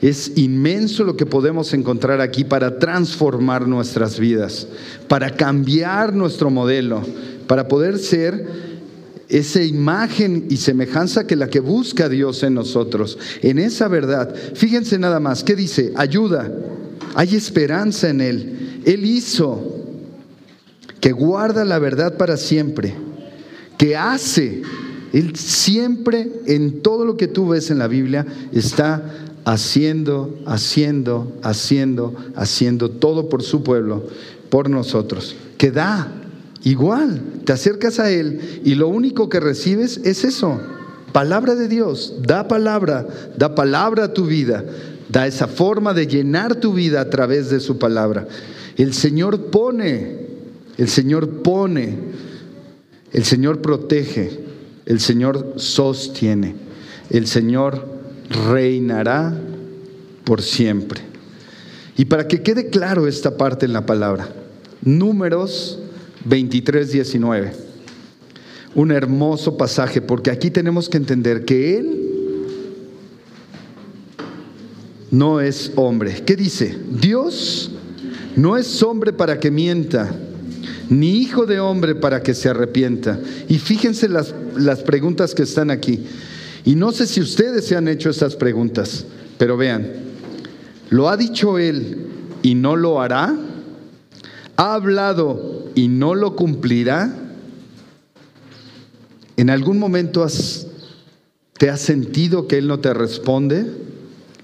Es 0.00 0.32
inmenso 0.36 1.02
lo 1.04 1.16
que 1.16 1.26
podemos 1.26 1.74
encontrar 1.74 2.20
aquí 2.20 2.44
para 2.44 2.78
transformar 2.78 3.66
nuestras 3.66 4.18
vidas, 4.18 4.68
para 5.08 5.30
cambiar 5.30 6.14
nuestro 6.14 6.48
modelo, 6.48 7.02
para 7.46 7.68
poder 7.68 7.98
ser 7.98 8.46
esa 9.28 9.62
imagen 9.62 10.46
y 10.48 10.58
semejanza 10.58 11.26
que 11.26 11.36
la 11.36 11.48
que 11.48 11.60
busca 11.60 12.08
Dios 12.08 12.42
en 12.44 12.54
nosotros, 12.54 13.18
en 13.42 13.58
esa 13.58 13.88
verdad. 13.88 14.32
Fíjense 14.54 14.98
nada 14.98 15.18
más, 15.18 15.42
¿qué 15.42 15.56
dice? 15.56 15.92
Ayuda, 15.96 16.52
hay 17.14 17.34
esperanza 17.34 18.10
en 18.10 18.20
Él. 18.20 18.80
Él 18.84 19.04
hizo 19.04 19.74
que 21.00 21.12
guarda 21.12 21.64
la 21.64 21.78
verdad 21.78 22.16
para 22.16 22.36
siempre, 22.36 22.94
hace, 23.96 24.62
Él 25.12 25.36
siempre 25.36 26.30
en 26.46 26.80
todo 26.80 27.04
lo 27.04 27.16
que 27.16 27.28
tú 27.28 27.48
ves 27.48 27.70
en 27.70 27.78
la 27.78 27.88
Biblia 27.88 28.26
está 28.52 29.02
haciendo, 29.44 30.38
haciendo, 30.46 31.32
haciendo, 31.42 32.14
haciendo 32.34 32.90
todo 32.90 33.28
por 33.28 33.42
su 33.42 33.62
pueblo, 33.62 34.04
por 34.48 34.70
nosotros, 34.70 35.36
que 35.58 35.70
da 35.70 36.10
igual, 36.62 37.20
te 37.44 37.52
acercas 37.52 37.98
a 37.98 38.10
Él 38.10 38.60
y 38.64 38.74
lo 38.74 38.88
único 38.88 39.28
que 39.28 39.40
recibes 39.40 40.00
es 40.04 40.24
eso, 40.24 40.60
palabra 41.12 41.54
de 41.54 41.68
Dios, 41.68 42.14
da 42.22 42.48
palabra, 42.48 43.06
da 43.36 43.54
palabra 43.54 44.04
a 44.04 44.12
tu 44.14 44.26
vida, 44.26 44.64
da 45.08 45.26
esa 45.26 45.46
forma 45.46 45.92
de 45.92 46.06
llenar 46.06 46.56
tu 46.56 46.72
vida 46.72 47.00
a 47.00 47.10
través 47.10 47.50
de 47.50 47.60
su 47.60 47.78
palabra. 47.78 48.26
El 48.76 48.94
Señor 48.94 49.46
pone, 49.46 50.26
el 50.78 50.88
Señor 50.88 51.42
pone, 51.42 51.96
el 53.14 53.24
Señor 53.24 53.62
protege, 53.62 54.40
el 54.84 55.00
Señor 55.00 55.54
sostiene, 55.56 56.54
el 57.08 57.26
Señor 57.26 57.88
reinará 58.50 59.32
por 60.24 60.42
siempre. 60.42 61.00
Y 61.96 62.06
para 62.06 62.26
que 62.26 62.42
quede 62.42 62.68
claro 62.68 63.06
esta 63.06 63.36
parte 63.36 63.66
en 63.66 63.72
la 63.72 63.86
palabra, 63.86 64.28
números 64.82 65.78
23, 66.24 66.90
19. 66.90 67.52
Un 68.74 68.90
hermoso 68.90 69.56
pasaje, 69.56 70.00
porque 70.00 70.32
aquí 70.32 70.50
tenemos 70.50 70.88
que 70.88 70.96
entender 70.96 71.44
que 71.44 71.78
Él 71.78 72.00
no 75.12 75.40
es 75.40 75.70
hombre. 75.76 76.22
¿Qué 76.26 76.34
dice? 76.34 76.76
Dios 76.90 77.70
no 78.34 78.56
es 78.56 78.82
hombre 78.82 79.12
para 79.12 79.38
que 79.38 79.52
mienta, 79.52 80.12
ni 80.90 81.18
hijo 81.18 81.46
de 81.46 81.60
hombre 81.60 81.94
para 81.94 82.22
que 82.22 82.34
se 82.34 82.48
arrepienta. 82.48 83.18
Y 83.48 83.58
fíjense 83.58 84.08
las, 84.08 84.34
las 84.56 84.80
preguntas 84.82 85.34
que 85.34 85.42
están 85.42 85.70
aquí. 85.70 86.04
Y 86.64 86.74
no 86.76 86.92
sé 86.92 87.06
si 87.06 87.20
ustedes 87.20 87.66
se 87.66 87.76
han 87.76 87.88
hecho 87.88 88.10
estas 88.10 88.36
preguntas, 88.36 89.04
pero 89.38 89.56
vean, 89.56 89.90
¿lo 90.90 91.08
ha 91.08 91.16
dicho 91.16 91.58
Él 91.58 92.06
y 92.42 92.54
no 92.54 92.76
lo 92.76 93.00
hará? 93.00 93.36
¿Ha 94.56 94.74
hablado 94.74 95.70
y 95.74 95.88
no 95.88 96.14
lo 96.14 96.36
cumplirá? 96.36 97.12
¿En 99.36 99.50
algún 99.50 99.78
momento 99.78 100.26
te 101.58 101.70
has 101.70 101.80
sentido 101.80 102.46
que 102.46 102.58
Él 102.58 102.68
no 102.68 102.78
te 102.78 102.94
responde? 102.94 103.66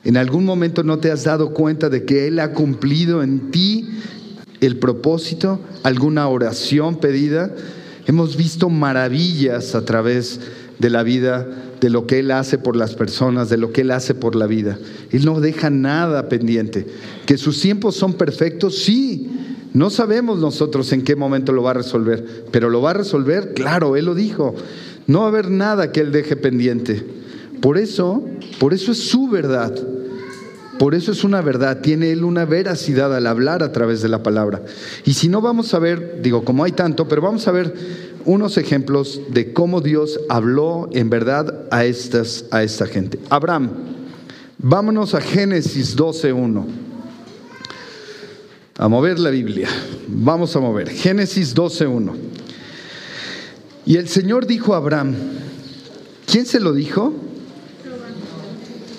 ¿En 0.05 0.17
algún 0.17 0.45
momento 0.45 0.83
no 0.83 0.99
te 0.99 1.11
has 1.11 1.25
dado 1.25 1.55
cuenta 1.55 1.89
de 1.89 2.05
que 2.05 2.27
Él 2.27 2.41
ha 2.41 2.53
cumplido 2.53 3.23
en 3.23 3.51
ti 3.51 3.89
el 4.61 4.77
propósito? 4.77 5.61
¿Alguna 5.83 6.29
oración 6.29 6.97
pedida? 6.97 7.55
Hemos 8.07 8.37
visto 8.37 8.69
maravillas 8.69 9.75
a 9.75 9.85
través 9.85 10.41
de 10.79 10.91
la 10.91 11.03
vida 11.03 11.47
de 11.81 11.91
lo 11.91 12.07
que 12.07 12.19
Él 12.19 12.31
hace 12.31 12.59
por 12.59 12.77
las 12.77 12.95
personas, 12.95 13.49
de 13.49 13.57
lo 13.57 13.73
que 13.73 13.83
Él 13.83 13.91
hace 13.91 14.15
por 14.15 14.35
la 14.35 14.47
vida. 14.47 14.79
Él 15.11 15.25
no 15.25 15.41
deja 15.41 15.71
nada 15.71 16.29
pendiente. 16.29 16.87
Que 17.27 17.39
sus 17.39 17.61
tiempos 17.61 17.97
son 17.97 18.15
perfectos, 18.15 18.79
sí. 18.79 19.31
No 19.73 19.89
sabemos 19.91 20.41
nosotros 20.41 20.93
en 20.93 21.03
qué 21.03 21.17
momento 21.17 21.53
lo 21.53 21.63
va 21.63 21.71
a 21.71 21.75
resolver, 21.75 22.47
pero 22.51 22.71
lo 22.71 22.83
va 22.83 22.91
a 22.91 22.95
resolver, 22.95 23.55
claro, 23.55 23.97
Él 23.97 24.07
lo 24.07 24.15
dijo. 24.15 24.55
No 25.07 25.21
va 25.21 25.27
a 25.27 25.29
haber 25.29 25.51
nada 25.51 25.93
que 25.93 26.01
Él 26.01 26.13
deje 26.13 26.37
pendiente. 26.37 27.05
Por 27.61 27.79
eso, 27.79 28.25
por 28.59 28.75
eso 28.75 28.93
es 28.93 28.99
su 28.99 29.29
verdad. 29.29 29.75
Por 30.81 30.95
eso 30.95 31.13
es 31.13 31.25
una 31.25 31.43
verdad, 31.43 31.83
tiene 31.83 32.11
él 32.11 32.25
una 32.25 32.47
veracidad 32.47 33.15
al 33.15 33.27
hablar 33.27 33.63
a 33.63 33.71
través 33.71 34.01
de 34.01 34.09
la 34.09 34.23
palabra. 34.23 34.63
Y 35.05 35.13
si 35.13 35.29
no 35.29 35.43
vamos 35.43 35.75
a 35.75 35.79
ver, 35.79 36.21
digo, 36.23 36.43
como 36.43 36.65
hay 36.65 36.73
tanto, 36.73 37.07
pero 37.07 37.21
vamos 37.21 37.47
a 37.47 37.53
ver 37.53 37.75
unos 38.25 38.57
ejemplos 38.57 39.21
de 39.29 39.53
cómo 39.53 39.83
Dios 39.83 40.19
habló 40.31 40.89
en 40.95 41.11
verdad 41.11 41.67
a, 41.71 41.85
estas, 41.85 42.47
a 42.51 42.63
esta 42.63 42.87
gente. 42.87 43.19
Abraham, 43.29 43.73
vámonos 44.57 45.15
a 45.15 45.21
Génesis 45.21 45.99
12.1. 45.99 46.65
A 48.79 48.89
mover 48.89 49.19
la 49.19 49.29
Biblia. 49.29 49.69
Vamos 50.09 50.57
a 50.57 50.61
mover. 50.61 50.89
Génesis 50.89 51.55
12.1. 51.55 52.15
Y 53.85 53.99
el 53.99 54.09
Señor 54.09 54.47
dijo 54.47 54.73
a 54.73 54.79
Abraham, 54.79 55.15
¿quién 56.25 56.47
se 56.47 56.59
lo 56.59 56.73
dijo? 56.73 57.13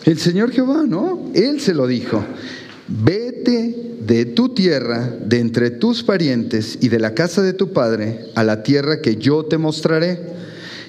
El 0.05 0.17
Señor 0.17 0.51
Jehová, 0.51 0.83
¿no? 0.87 1.31
Él 1.33 1.59
se 1.59 1.73
lo 1.73 1.87
dijo. 1.87 2.23
Vete 2.87 3.75
de 4.05 4.25
tu 4.25 4.49
tierra, 4.49 5.15
de 5.23 5.39
entre 5.39 5.69
tus 5.69 6.03
parientes 6.03 6.79
y 6.81 6.89
de 6.89 6.99
la 6.99 7.13
casa 7.13 7.41
de 7.41 7.53
tu 7.53 7.71
padre, 7.71 8.25
a 8.35 8.43
la 8.43 8.63
tierra 8.63 9.01
que 9.01 9.17
yo 9.17 9.45
te 9.45 9.57
mostraré, 9.57 10.19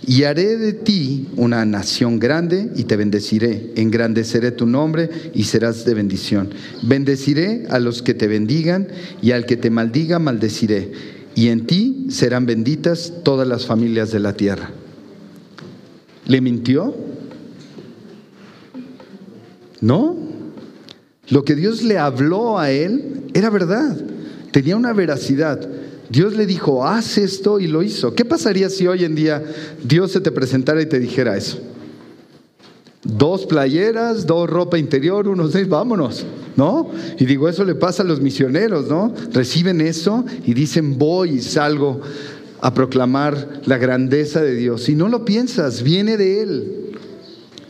y 0.05 0.25
haré 0.25 0.57
de 0.57 0.73
ti 0.73 1.29
una 1.37 1.65
nación 1.65 2.19
grande 2.19 2.71
y 2.75 2.85
te 2.85 2.97
bendeciré, 2.97 3.73
engrandeceré 3.77 4.51
tu 4.51 4.67
nombre 4.67 5.09
y 5.33 5.45
serás 5.45 5.85
de 5.85 5.95
bendición. 5.95 6.51
Bendeciré 6.83 7.67
a 7.71 7.79
los 7.79 8.03
que 8.03 8.15
te 8.15 8.27
bendigan 8.27 8.89
y 9.21 9.31
al 9.31 9.47
que 9.47 9.57
te 9.57 9.71
maldiga 9.71 10.19
maldeciré, 10.19 10.91
y 11.37 11.49
en 11.49 11.67
ti 11.67 12.07
serán 12.09 12.47
benditas 12.47 13.13
todas 13.23 13.47
las 13.47 13.67
familias 13.67 14.11
de 14.11 14.21
la 14.21 14.33
tierra. 14.33 14.71
¿Le 16.27 16.41
mintió? 16.41 16.97
¿No? 19.83 20.17
Lo 21.29 21.45
que 21.45 21.55
Dios 21.55 21.83
le 21.83 21.99
habló 21.99 22.59
a 22.59 22.71
él 22.71 23.25
era 23.35 23.51
verdad, 23.51 23.97
tenía 24.51 24.77
una 24.77 24.93
veracidad. 24.93 25.69
Dios 26.09 26.37
le 26.37 26.47
dijo, 26.47 26.87
haz 26.87 27.19
esto 27.19 27.59
y 27.59 27.67
lo 27.67 27.83
hizo. 27.83 28.15
¿Qué 28.15 28.25
pasaría 28.25 28.71
si 28.71 28.87
hoy 28.87 29.05
en 29.05 29.15
día 29.15 29.43
Dios 29.83 30.13
se 30.13 30.21
te 30.21 30.31
presentara 30.31 30.81
y 30.81 30.87
te 30.87 31.01
dijera 31.01 31.37
eso? 31.37 31.59
Dos 33.03 33.47
playeras, 33.47 34.27
dos 34.27 34.49
ropa 34.49 34.79
interior, 34.79 35.27
unos 35.27 35.53
seis, 35.53 35.69
vámonos, 35.69 36.25
¿no? 36.57 36.91
Y 37.19 37.25
digo, 37.25 37.49
eso 37.49 37.65
le 37.65 37.75
pasa 37.75 38.03
a 38.03 38.07
los 38.07 38.21
misioneros, 38.21 38.89
¿no? 38.89 39.13
Reciben 39.33 39.81
eso 39.81 40.25
y 40.45 40.55
dicen, 40.55 40.99
voy 40.99 41.31
y 41.31 41.41
salgo 41.41 42.01
a 42.61 42.73
proclamar 42.75 43.63
la 43.65 43.79
grandeza 43.79 44.41
de 44.43 44.55
Dios. 44.55 44.85
Si 44.85 44.95
no 44.95 45.09
lo 45.09 45.25
piensas, 45.25 45.83
viene 45.83 46.17
de 46.17 46.43
Él. 46.43 46.82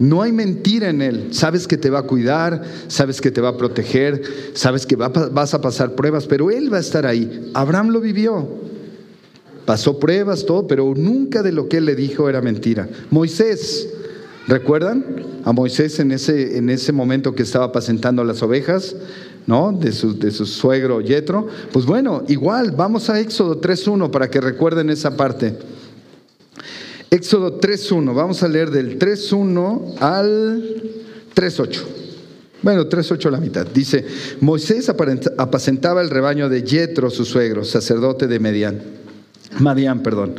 No 0.03 0.21
hay 0.21 0.33
mentira 0.33 0.91
en 0.91 1.01
Él. 1.01 1.29
Sabes 1.31 1.69
que 1.69 1.77
te 1.77 1.89
va 1.89 2.01
a 2.01 2.03
cuidar, 2.03 2.65
sabes 2.89 3.21
que 3.21 3.31
te 3.31 3.41
va 3.41 3.51
a 3.51 3.57
proteger, 3.57 4.21
sabes 4.53 4.85
que 4.85 4.97
vas 4.97 5.55
a 5.55 5.61
pasar 5.61 5.95
pruebas, 5.95 6.27
pero 6.27 6.51
Él 6.51 6.73
va 6.73 6.79
a 6.79 6.81
estar 6.81 7.07
ahí. 7.07 7.53
Abraham 7.55 7.91
lo 7.91 8.01
vivió. 8.01 8.49
Pasó 9.65 10.01
pruebas, 10.01 10.45
todo, 10.45 10.67
pero 10.67 10.93
nunca 10.97 11.45
de 11.45 11.53
lo 11.53 11.69
que 11.69 11.77
Él 11.77 11.85
le 11.85 11.95
dijo 11.95 12.29
era 12.29 12.43
mentira. 12.43 12.89
Moisés, 13.11 13.91
¿recuerdan? 14.49 15.05
A 15.45 15.53
Moisés 15.53 16.01
en 16.01 16.11
ese, 16.11 16.59
en 16.59 16.69
ese 16.69 16.91
momento 16.91 17.37
que 17.37 17.45
estaba 17.45 17.67
apacentando 17.67 18.25
las 18.25 18.43
ovejas, 18.43 18.97
¿no? 19.47 19.71
De 19.71 19.93
su, 19.93 20.19
de 20.19 20.33
su 20.33 20.47
suegro 20.47 21.01
Yetro. 21.01 21.47
Pues 21.73 21.87
bueno, 21.87 22.25
igual, 22.27 22.73
vamos 22.73 23.09
a 23.09 23.21
Éxodo 23.21 23.61
3.1 23.61 24.11
para 24.11 24.29
que 24.29 24.41
recuerden 24.41 24.91
esa 24.91 25.17
parte. 25.17 25.57
Éxodo 27.13 27.61
3.1, 27.61 28.15
vamos 28.15 28.43
a 28.43 28.49
leer 28.49 28.71
del 28.71 28.99
3.1 28.99 29.97
al 30.01 30.83
3.8. 31.35 31.83
Bueno, 32.63 32.89
3.8 32.89 33.27
a 33.27 33.31
la 33.31 33.39
mitad. 33.39 33.67
Dice, 33.67 34.07
Moisés 34.41 34.89
apacentaba 34.89 36.01
el 36.01 36.09
rebaño 36.09 36.49
de 36.49 36.63
Yetro, 36.63 37.11
su 37.11 37.27
suegro, 37.27 37.67
sacerdote 37.67 38.29
de 38.29 38.39
Medián. 38.39 38.83
Madián, 39.59 40.03
perdón. 40.03 40.37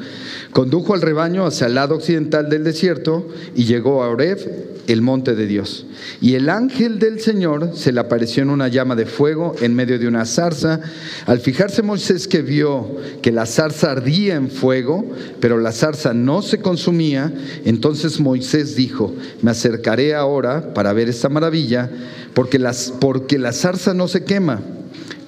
Condujo 0.54 0.94
al 0.94 1.02
rebaño 1.02 1.48
hacia 1.48 1.66
el 1.66 1.74
lado 1.74 1.96
occidental 1.96 2.48
del 2.48 2.64
desierto 2.64 3.28
y 3.56 3.66
llegó 3.66 4.04
a 4.04 4.10
Oreb, 4.10 4.38
el 4.86 5.02
monte 5.02 5.34
de 5.34 5.48
Dios. 5.48 5.88
Y 6.22 6.36
el 6.36 6.48
ángel 6.48 7.00
del 7.00 7.20
Señor 7.20 7.72
se 7.74 7.92
le 7.92 8.00
apareció 8.00 8.44
en 8.44 8.52
una 8.52 8.68
llama 8.68 8.96
de 8.96 9.08
fuego 9.08 9.56
en 9.62 9.74
medio 9.74 9.98
de 9.98 10.08
una 10.08 10.26
zarza. 10.26 10.80
Al 11.26 11.40
fijarse 11.40 11.82
Moisés 11.82 12.28
que 12.28 12.44
vio 12.44 12.98
que 13.24 13.32
la 13.32 13.48
zarza 13.48 13.92
ardía 13.92 14.36
en 14.36 14.52
fuego, 14.52 15.10
pero 15.40 15.58
la 15.58 15.72
zarza 15.72 16.14
no 16.14 16.44
se 16.44 16.60
consumía, 16.60 17.34
entonces 17.66 18.20
Moisés 18.20 18.76
dijo, 18.76 19.12
me 19.42 19.52
acercaré 19.52 20.14
ahora 20.14 20.74
para 20.76 20.94
ver 20.94 21.10
esta 21.10 21.30
maravilla, 21.30 21.90
porque, 22.36 22.64
porque 23.00 23.40
la 23.40 23.54
zarza 23.54 23.96
no 23.96 24.08
se 24.08 24.24
quema. 24.24 24.62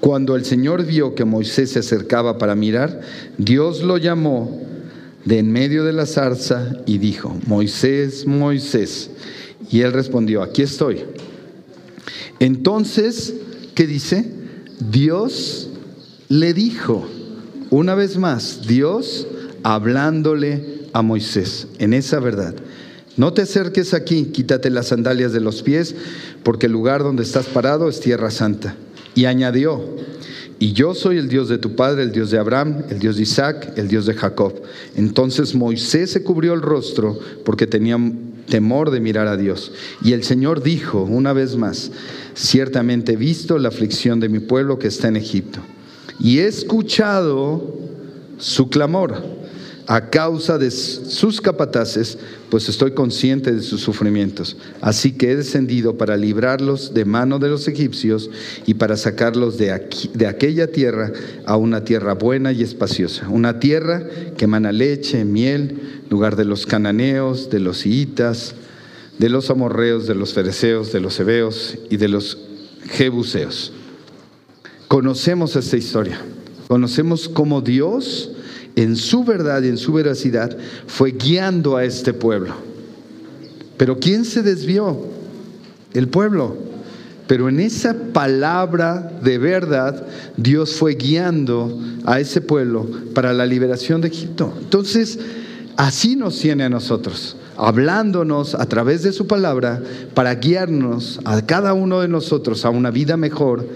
Cuando 0.01 0.35
el 0.35 0.45
Señor 0.45 0.85
vio 0.85 1.15
que 1.15 1.25
Moisés 1.25 1.71
se 1.71 1.79
acercaba 1.79 2.37
para 2.37 2.53
mirar, 2.53 3.01
Dios 3.39 3.81
lo 3.81 3.97
llamó 3.97 4.74
de 5.25 5.39
en 5.39 5.51
medio 5.51 5.83
de 5.83 5.93
la 5.93 6.05
zarza 6.05 6.77
y 6.85 6.99
dijo, 6.99 7.35
Moisés, 7.47 8.25
Moisés. 8.25 9.09
Y 9.69 9.81
él 9.81 9.91
respondió, 9.91 10.43
aquí 10.43 10.61
estoy. 10.61 11.03
Entonces, 12.39 13.33
¿qué 13.73 13.87
dice? 13.87 14.31
Dios 14.91 15.69
le 16.29 16.53
dijo, 16.53 17.07
una 17.71 17.95
vez 17.95 18.17
más, 18.17 18.67
Dios 18.67 19.27
hablándole 19.63 20.85
a 20.93 21.01
Moisés 21.01 21.67
en 21.79 21.93
esa 21.93 22.19
verdad. 22.19 22.55
No 23.17 23.33
te 23.33 23.41
acerques 23.41 23.93
aquí, 23.93 24.25
quítate 24.25 24.69
las 24.69 24.87
sandalias 24.87 25.33
de 25.33 25.39
los 25.39 25.63
pies, 25.63 25.95
porque 26.43 26.67
el 26.67 26.73
lugar 26.73 27.01
donde 27.01 27.23
estás 27.23 27.47
parado 27.47 27.89
es 27.89 27.99
tierra 27.99 28.29
santa. 28.29 28.75
Y 29.15 29.25
añadió, 29.25 29.81
y 30.59 30.73
yo 30.73 30.93
soy 30.93 31.17
el 31.17 31.27
Dios 31.27 31.49
de 31.49 31.57
tu 31.57 31.75
padre, 31.75 32.03
el 32.03 32.11
Dios 32.11 32.31
de 32.31 32.37
Abraham, 32.37 32.83
el 32.89 32.99
Dios 32.99 33.17
de 33.17 33.23
Isaac, 33.23 33.73
el 33.75 33.87
Dios 33.87 34.05
de 34.05 34.13
Jacob. 34.13 34.53
Entonces 34.95 35.55
Moisés 35.55 36.11
se 36.11 36.23
cubrió 36.23 36.53
el 36.53 36.61
rostro 36.61 37.19
porque 37.43 37.67
tenía 37.67 37.97
temor 38.47 38.91
de 38.91 38.99
mirar 38.99 39.27
a 39.27 39.37
Dios. 39.37 39.71
Y 40.03 40.13
el 40.13 40.23
Señor 40.23 40.63
dijo 40.63 41.03
una 41.03 41.33
vez 41.33 41.57
más, 41.57 41.91
ciertamente 42.35 43.13
he 43.13 43.17
visto 43.17 43.57
la 43.57 43.69
aflicción 43.69 44.19
de 44.19 44.29
mi 44.29 44.39
pueblo 44.39 44.79
que 44.79 44.87
está 44.87 45.07
en 45.07 45.17
Egipto. 45.17 45.59
Y 46.19 46.39
he 46.39 46.47
escuchado 46.47 47.75
su 48.37 48.69
clamor 48.69 49.34
a 49.87 50.09
causa 50.09 50.57
de 50.57 50.71
sus 50.71 51.41
capataces, 51.41 52.17
pues 52.49 52.69
estoy 52.69 52.91
consciente 52.91 53.51
de 53.51 53.61
sus 53.61 53.81
sufrimientos. 53.81 54.57
Así 54.81 55.11
que 55.11 55.31
he 55.31 55.35
descendido 55.35 55.97
para 55.97 56.17
librarlos 56.17 56.93
de 56.93 57.05
mano 57.05 57.39
de 57.39 57.49
los 57.49 57.67
egipcios 57.67 58.29
y 58.65 58.75
para 58.75 58.97
sacarlos 58.97 59.57
de, 59.57 59.87
de 60.13 60.27
aquella 60.27 60.67
tierra 60.67 61.11
a 61.45 61.57
una 61.57 61.83
tierra 61.83 62.13
buena 62.13 62.51
y 62.51 62.63
espaciosa, 62.63 63.29
una 63.29 63.59
tierra 63.59 64.03
que 64.37 64.45
emana 64.45 64.71
leche, 64.71 65.23
miel, 65.25 66.01
lugar 66.09 66.35
de 66.35 66.45
los 66.45 66.65
cananeos, 66.65 67.49
de 67.49 67.59
los 67.59 67.83
hiitas, 67.83 68.55
de 69.19 69.29
los 69.29 69.49
amorreos, 69.49 70.07
de 70.07 70.15
los 70.15 70.33
fereceos, 70.33 70.91
de 70.91 70.99
los 70.99 71.19
hebeos 71.19 71.77
y 71.89 71.97
de 71.97 72.07
los 72.07 72.37
jebuseos. 72.89 73.71
Conocemos 74.87 75.55
esta 75.55 75.77
historia, 75.77 76.19
conocemos 76.67 77.29
cómo 77.29 77.61
Dios 77.61 78.31
en 78.75 78.95
su 78.95 79.23
verdad 79.23 79.63
y 79.63 79.69
en 79.69 79.77
su 79.77 79.93
veracidad, 79.93 80.55
fue 80.87 81.11
guiando 81.11 81.77
a 81.77 81.83
este 81.83 82.13
pueblo. 82.13 82.55
Pero 83.77 83.99
¿quién 83.99 84.25
se 84.25 84.41
desvió? 84.41 84.97
El 85.93 86.09
pueblo. 86.09 86.57
Pero 87.27 87.49
en 87.49 87.59
esa 87.59 87.95
palabra 88.13 89.11
de 89.23 89.37
verdad, 89.37 90.05
Dios 90.37 90.75
fue 90.75 90.93
guiando 90.93 91.79
a 92.05 92.19
ese 92.19 92.41
pueblo 92.41 92.87
para 93.13 93.33
la 93.33 93.45
liberación 93.45 94.01
de 94.01 94.09
Egipto. 94.09 94.53
Entonces, 94.59 95.19
así 95.75 96.15
nos 96.15 96.39
tiene 96.39 96.65
a 96.65 96.69
nosotros, 96.69 97.35
hablándonos 97.57 98.53
a 98.53 98.65
través 98.67 99.01
de 99.01 99.11
su 99.11 99.25
palabra 99.25 99.81
para 100.13 100.35
guiarnos 100.35 101.19
a 101.25 101.41
cada 101.43 101.73
uno 101.73 102.01
de 102.01 102.07
nosotros 102.07 102.63
a 102.63 102.69
una 102.69 102.91
vida 102.91 103.17
mejor, 103.17 103.67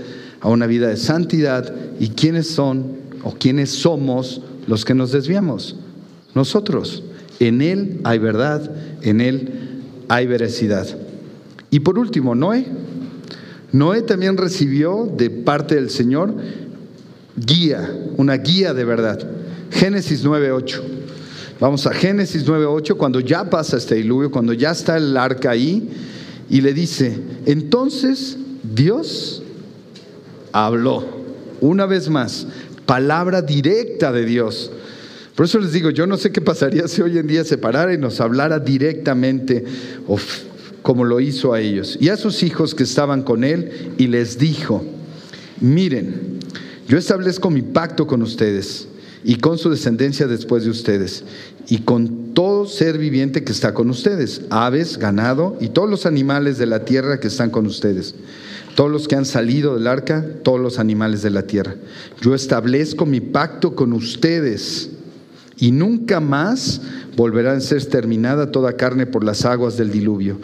a 0.41 0.49
una 0.49 0.67
vida 0.67 0.89
de 0.89 0.97
santidad 0.97 1.73
y 1.99 2.09
quiénes 2.09 2.47
son 2.47 2.99
o 3.23 3.33
quiénes 3.33 3.71
somos 3.71 4.41
los 4.69 4.85
que 4.85 4.93
nos 4.93 5.11
desviamos, 5.11 5.75
nosotros. 6.35 7.03
En 7.39 7.61
Él 7.61 8.01
hay 8.03 8.19
verdad, 8.19 8.69
en 9.01 9.19
Él 9.19 9.49
hay 10.07 10.27
veracidad. 10.27 10.87
Y 11.71 11.79
por 11.79 11.97
último, 11.97 12.35
Noé. 12.35 12.67
Noé 13.71 14.03
también 14.03 14.37
recibió 14.37 15.11
de 15.17 15.31
parte 15.31 15.73
del 15.73 15.89
Señor 15.89 16.35
guía, 17.35 17.89
una 18.17 18.37
guía 18.37 18.75
de 18.75 18.85
verdad. 18.85 19.27
Génesis 19.71 20.23
9.8. 20.23 20.81
Vamos 21.59 21.87
a 21.87 21.93
Génesis 21.93 22.45
9.8, 22.45 22.95
cuando 22.95 23.19
ya 23.19 23.49
pasa 23.49 23.77
este 23.77 23.95
diluvio, 23.95 24.29
cuando 24.29 24.53
ya 24.53 24.69
está 24.69 24.97
el 24.97 25.17
arca 25.17 25.49
ahí, 25.49 25.89
y 26.47 26.61
le 26.61 26.73
dice, 26.73 27.19
entonces 27.47 28.37
Dios 28.63 29.41
habló 30.51 31.19
una 31.61 31.85
vez 31.85 32.09
más, 32.09 32.47
palabra 32.89 33.43
directa 33.43 34.11
de 34.11 34.25
Dios. 34.25 34.71
Por 35.35 35.45
eso 35.45 35.59
les 35.59 35.73
digo, 35.73 35.91
yo 35.91 36.07
no 36.07 36.17
sé 36.17 36.31
qué 36.31 36.41
pasaría 36.41 36.87
si 36.87 37.03
hoy 37.03 37.19
en 37.19 37.27
día 37.27 37.43
se 37.43 37.59
parara 37.59 37.93
y 37.93 37.99
nos 37.99 38.19
hablara 38.19 38.57
directamente 38.57 39.63
como 40.81 41.05
lo 41.05 41.19
hizo 41.19 41.53
a 41.53 41.61
ellos 41.61 41.99
y 42.01 42.09
a 42.09 42.17
sus 42.17 42.41
hijos 42.41 42.73
que 42.73 42.81
estaban 42.81 43.21
con 43.21 43.43
él 43.43 43.93
y 43.99 44.07
les 44.07 44.39
dijo, 44.39 44.83
miren, 45.61 46.39
yo 46.87 46.97
establezco 46.97 47.51
mi 47.51 47.61
pacto 47.61 48.07
con 48.07 48.23
ustedes 48.23 48.87
y 49.23 49.35
con 49.35 49.59
su 49.59 49.69
descendencia 49.69 50.25
después 50.25 50.63
de 50.63 50.71
ustedes 50.71 51.23
y 51.67 51.81
con 51.81 52.33
todo 52.33 52.65
ser 52.65 52.97
viviente 52.97 53.43
que 53.43 53.51
está 53.51 53.75
con 53.75 53.91
ustedes, 53.91 54.41
aves, 54.49 54.97
ganado 54.97 55.59
y 55.61 55.67
todos 55.67 55.91
los 55.91 56.07
animales 56.07 56.57
de 56.57 56.65
la 56.65 56.85
tierra 56.85 57.19
que 57.19 57.27
están 57.27 57.51
con 57.51 57.67
ustedes 57.67 58.15
todos 58.79 58.89
los 58.89 59.09
que 59.09 59.17
han 59.17 59.25
salido 59.25 59.75
del 59.75 59.87
arca, 59.87 60.25
todos 60.41 60.57
los 60.57 60.79
animales 60.79 61.21
de 61.21 61.29
la 61.29 61.41
tierra. 61.41 61.75
Yo 62.21 62.33
establezco 62.33 63.05
mi 63.05 63.19
pacto 63.19 63.75
con 63.75 63.91
ustedes 63.91 64.91
y 65.57 65.73
nunca 65.73 66.21
más 66.21 66.81
volverá 67.17 67.51
a 67.51 67.59
ser 67.59 67.79
exterminada 67.79 68.53
toda 68.53 68.77
carne 68.77 69.05
por 69.05 69.25
las 69.25 69.43
aguas 69.43 69.75
del 69.75 69.91
diluvio, 69.91 70.39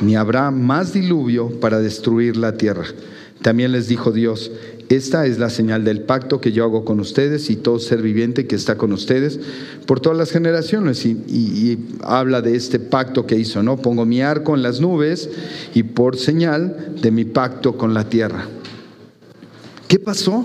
ni 0.00 0.14
habrá 0.14 0.52
más 0.52 0.92
diluvio 0.92 1.58
para 1.58 1.80
destruir 1.80 2.36
la 2.36 2.56
tierra. 2.56 2.84
También 3.42 3.72
les 3.72 3.88
dijo 3.88 4.12
Dios, 4.12 4.52
esta 4.90 5.24
es 5.24 5.38
la 5.38 5.50
señal 5.50 5.84
del 5.84 6.00
pacto 6.00 6.40
que 6.40 6.50
yo 6.50 6.64
hago 6.64 6.84
con 6.84 6.98
ustedes 6.98 7.48
y 7.48 7.54
todo 7.54 7.78
ser 7.78 8.02
viviente 8.02 8.48
que 8.48 8.56
está 8.56 8.76
con 8.76 8.92
ustedes 8.92 9.38
por 9.86 10.00
todas 10.00 10.18
las 10.18 10.32
generaciones. 10.32 11.06
Y, 11.06 11.78
habla 12.02 12.42
de 12.42 12.56
este 12.56 12.80
pacto 12.80 13.24
que 13.24 13.36
hizo, 13.36 13.62
¿no? 13.62 13.76
Pongo 13.76 14.04
mi 14.04 14.20
arco 14.20 14.56
en 14.56 14.64
las 14.64 14.80
nubes 14.80 15.30
y 15.74 15.84
por 15.84 16.16
señal 16.18 16.96
de 17.00 17.12
mi 17.12 17.24
pacto 17.24 17.78
con 17.78 17.94
la 17.94 18.08
tierra. 18.08 18.48
¿Qué 19.86 20.00
pasó 20.00 20.44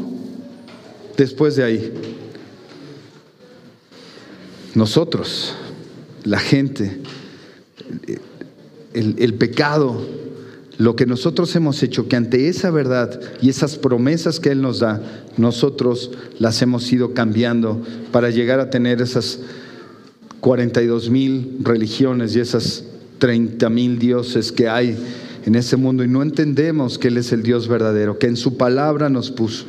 después 1.18 1.56
de 1.56 1.64
ahí? 1.64 1.94
Nosotros, 4.76 5.56
la 6.24 6.38
gente, 6.38 7.00
el, 8.94 9.34
pecado 9.34 10.06
lo 10.78 10.96
que 10.96 11.06
nosotros 11.06 11.56
hemos 11.56 11.82
hecho, 11.84 12.08
que 12.08 12.16
ante 12.16 12.50
esa 12.50 12.70
verdad 12.70 13.20
y 13.42 13.50
esas 13.50 13.78
promesas 13.78 14.40
que 14.40 14.50
Él 14.50 14.62
nos 14.62 14.80
da, 14.80 15.02
nosotros 15.38 16.12
las 16.40 16.62
hemos 16.62 16.92
ido 16.92 17.14
cambiando 17.14 17.82
para 18.12 18.30
llegar 18.30 18.60
a 18.60 18.70
tener 18.70 19.02
esas 19.02 19.40
42 20.42 21.10
mil 21.10 21.58
religiones 21.62 22.36
y 22.36 22.40
esas 22.40 22.84
30 23.20 23.70
mil 23.70 24.00
dioses 24.00 24.52
que 24.52 24.68
hay 24.68 24.98
en 25.46 25.56
ese 25.56 25.78
mundo. 25.78 26.04
Y 26.04 26.08
no 26.08 26.22
entendemos 26.22 27.00
que 27.00 27.08
Él 27.08 27.18
es 27.18 27.32
el 27.32 27.42
Dios 27.42 27.68
verdadero, 27.68 28.20
que 28.20 28.28
en 28.28 28.36
su 28.36 28.58
palabra 28.58 29.10
nos 29.10 29.32
puso, 29.32 29.66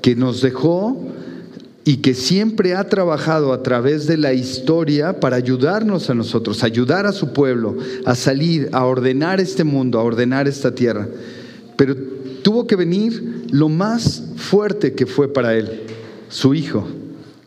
que 0.00 0.14
nos 0.14 0.42
dejó 0.42 1.08
y 1.88 1.96
que 2.02 2.12
siempre 2.12 2.74
ha 2.74 2.86
trabajado 2.86 3.50
a 3.50 3.62
través 3.62 4.06
de 4.06 4.18
la 4.18 4.34
historia 4.34 5.20
para 5.20 5.36
ayudarnos 5.36 6.10
a 6.10 6.14
nosotros, 6.14 6.62
ayudar 6.62 7.06
a 7.06 7.12
su 7.12 7.32
pueblo 7.32 7.78
a 8.04 8.14
salir, 8.14 8.68
a 8.72 8.84
ordenar 8.84 9.40
este 9.40 9.64
mundo, 9.64 9.98
a 9.98 10.02
ordenar 10.02 10.46
esta 10.46 10.74
tierra. 10.74 11.08
Pero 11.76 11.96
tuvo 12.42 12.66
que 12.66 12.76
venir 12.76 13.46
lo 13.52 13.70
más 13.70 14.22
fuerte 14.36 14.92
que 14.92 15.06
fue 15.06 15.32
para 15.32 15.54
él, 15.56 15.80
su 16.28 16.52
hijo, 16.52 16.86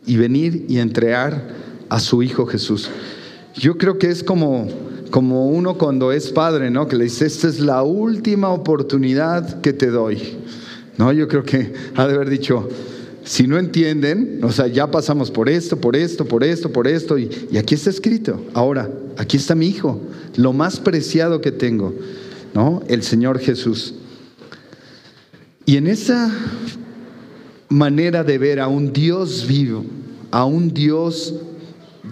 y 0.06 0.16
venir 0.16 0.66
y 0.68 0.78
entregar 0.78 1.46
a 1.88 2.00
su 2.00 2.20
hijo 2.24 2.44
Jesús. 2.44 2.90
Yo 3.54 3.78
creo 3.78 3.96
que 3.96 4.08
es 4.08 4.24
como, 4.24 4.66
como 5.12 5.50
uno 5.50 5.78
cuando 5.78 6.10
es 6.10 6.30
padre, 6.30 6.68
¿no? 6.68 6.88
Que 6.88 6.96
le 6.96 7.04
dice, 7.04 7.26
esta 7.26 7.46
es 7.46 7.60
la 7.60 7.84
última 7.84 8.48
oportunidad 8.48 9.60
que 9.60 9.72
te 9.72 9.86
doy. 9.86 10.18
No, 10.98 11.12
yo 11.12 11.28
creo 11.28 11.44
que 11.44 11.72
ha 11.94 12.08
de 12.08 12.14
haber 12.14 12.28
dicho, 12.28 12.68
si 13.24 13.46
no 13.46 13.58
entienden, 13.58 14.40
o 14.42 14.50
sea, 14.50 14.66
ya 14.66 14.90
pasamos 14.90 15.30
por 15.30 15.48
esto, 15.48 15.80
por 15.80 15.96
esto, 15.96 16.24
por 16.24 16.42
esto, 16.42 16.72
por 16.72 16.88
esto, 16.88 17.18
y, 17.18 17.56
aquí 17.56 17.74
está 17.74 17.90
escrito. 17.90 18.44
Ahora, 18.52 18.90
aquí 19.16 19.36
está 19.36 19.54
mi 19.54 19.68
hijo, 19.68 20.00
lo 20.36 20.52
más 20.52 20.80
preciado 20.80 21.40
que 21.40 21.52
tengo, 21.52 21.94
¿no? 22.54 22.82
El 22.88 23.02
Señor 23.02 23.38
Jesús. 23.38 23.94
Y 25.64 25.76
en 25.76 25.86
esa 25.86 26.30
manera 27.68 28.24
de 28.24 28.38
ver 28.38 28.60
a 28.60 28.66
un 28.66 28.92
Dios 28.92 29.46
vivo, 29.46 29.84
a 30.30 30.44
un 30.44 30.74
Dios 30.74 31.34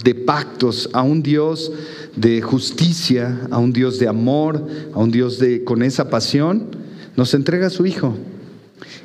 de 0.04 0.14
pactos, 0.14 0.88
a 0.92 1.02
un 1.02 1.22
Dios 1.22 1.72
de 2.14 2.40
justicia, 2.40 3.48
a 3.50 3.58
un 3.58 3.72
Dios 3.72 3.98
de 3.98 4.06
amor, 4.06 4.64
a 4.94 4.98
un 4.98 5.10
Dios 5.10 5.38
de 5.38 5.64
con 5.64 5.82
esa 5.82 6.08
pasión, 6.08 6.68
nos 7.16 7.34
entrega 7.34 7.66
a 7.66 7.70
su 7.70 7.84
Hijo. 7.86 8.14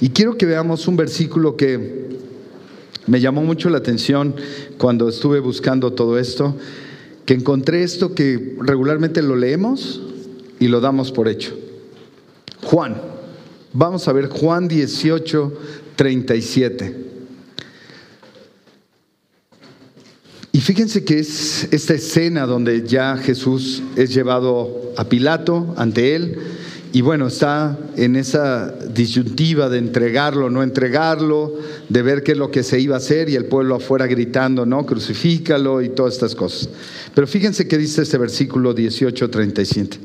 Y 0.01 0.09
quiero 0.09 0.37
que 0.37 0.45
veamos 0.45 0.87
un 0.87 0.97
versículo 0.97 1.55
que 1.55 2.05
me 3.07 3.21
llamó 3.21 3.43
mucho 3.43 3.69
la 3.69 3.77
atención 3.77 4.35
cuando 4.77 5.07
estuve 5.09 5.39
buscando 5.39 5.93
todo 5.93 6.17
esto, 6.19 6.55
que 7.25 7.33
encontré 7.33 7.83
esto 7.83 8.13
que 8.13 8.57
regularmente 8.59 9.21
lo 9.21 9.35
leemos 9.35 10.01
y 10.59 10.67
lo 10.67 10.81
damos 10.81 11.11
por 11.11 11.27
hecho. 11.27 11.57
Juan, 12.63 13.01
vamos 13.73 14.07
a 14.07 14.13
ver 14.13 14.27
Juan 14.27 14.67
18, 14.67 15.53
37. 15.95 17.05
Y 20.51 20.61
fíjense 20.61 21.03
que 21.03 21.19
es 21.19 21.67
esta 21.71 21.93
escena 21.93 22.45
donde 22.45 22.87
ya 22.87 23.17
Jesús 23.17 23.83
es 23.95 24.13
llevado 24.13 24.93
a 24.97 25.05
Pilato 25.05 25.73
ante 25.77 26.15
él 26.15 26.39
y 26.95 27.01
bueno, 27.01 27.27
está 27.27 27.77
en 27.97 28.15
esa 28.15 28.71
disyuntiva 28.71 29.67
de 29.67 29.79
entregarlo, 29.79 30.49
no 30.49 30.63
entregarlo, 30.63 31.59
de 31.89 32.01
ver 32.01 32.23
qué 32.23 32.31
es 32.31 32.37
lo 32.37 32.51
que 32.51 32.63
se 32.63 32.79
iba 32.79 32.95
a 32.95 32.99
hacer 32.99 33.27
y 33.27 33.35
el 33.35 33.47
pueblo 33.47 33.75
afuera 33.75 34.07
gritando, 34.07 34.65
no, 34.65 34.85
crucifícalo 34.85 35.81
y 35.81 35.89
todas 35.89 36.13
estas 36.13 36.35
cosas. 36.35 36.69
Pero 37.13 37.27
fíjense 37.27 37.67
qué 37.67 37.77
dice 37.77 38.03
este 38.03 38.17
versículo 38.17 38.73
18, 38.73 39.29
37. 39.29 39.97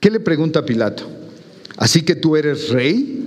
¿Qué 0.00 0.10
le 0.10 0.20
pregunta 0.20 0.64
Pilato? 0.64 1.04
¿Así 1.76 2.00
que 2.00 2.14
tú 2.14 2.34
eres 2.34 2.70
rey? 2.70 3.22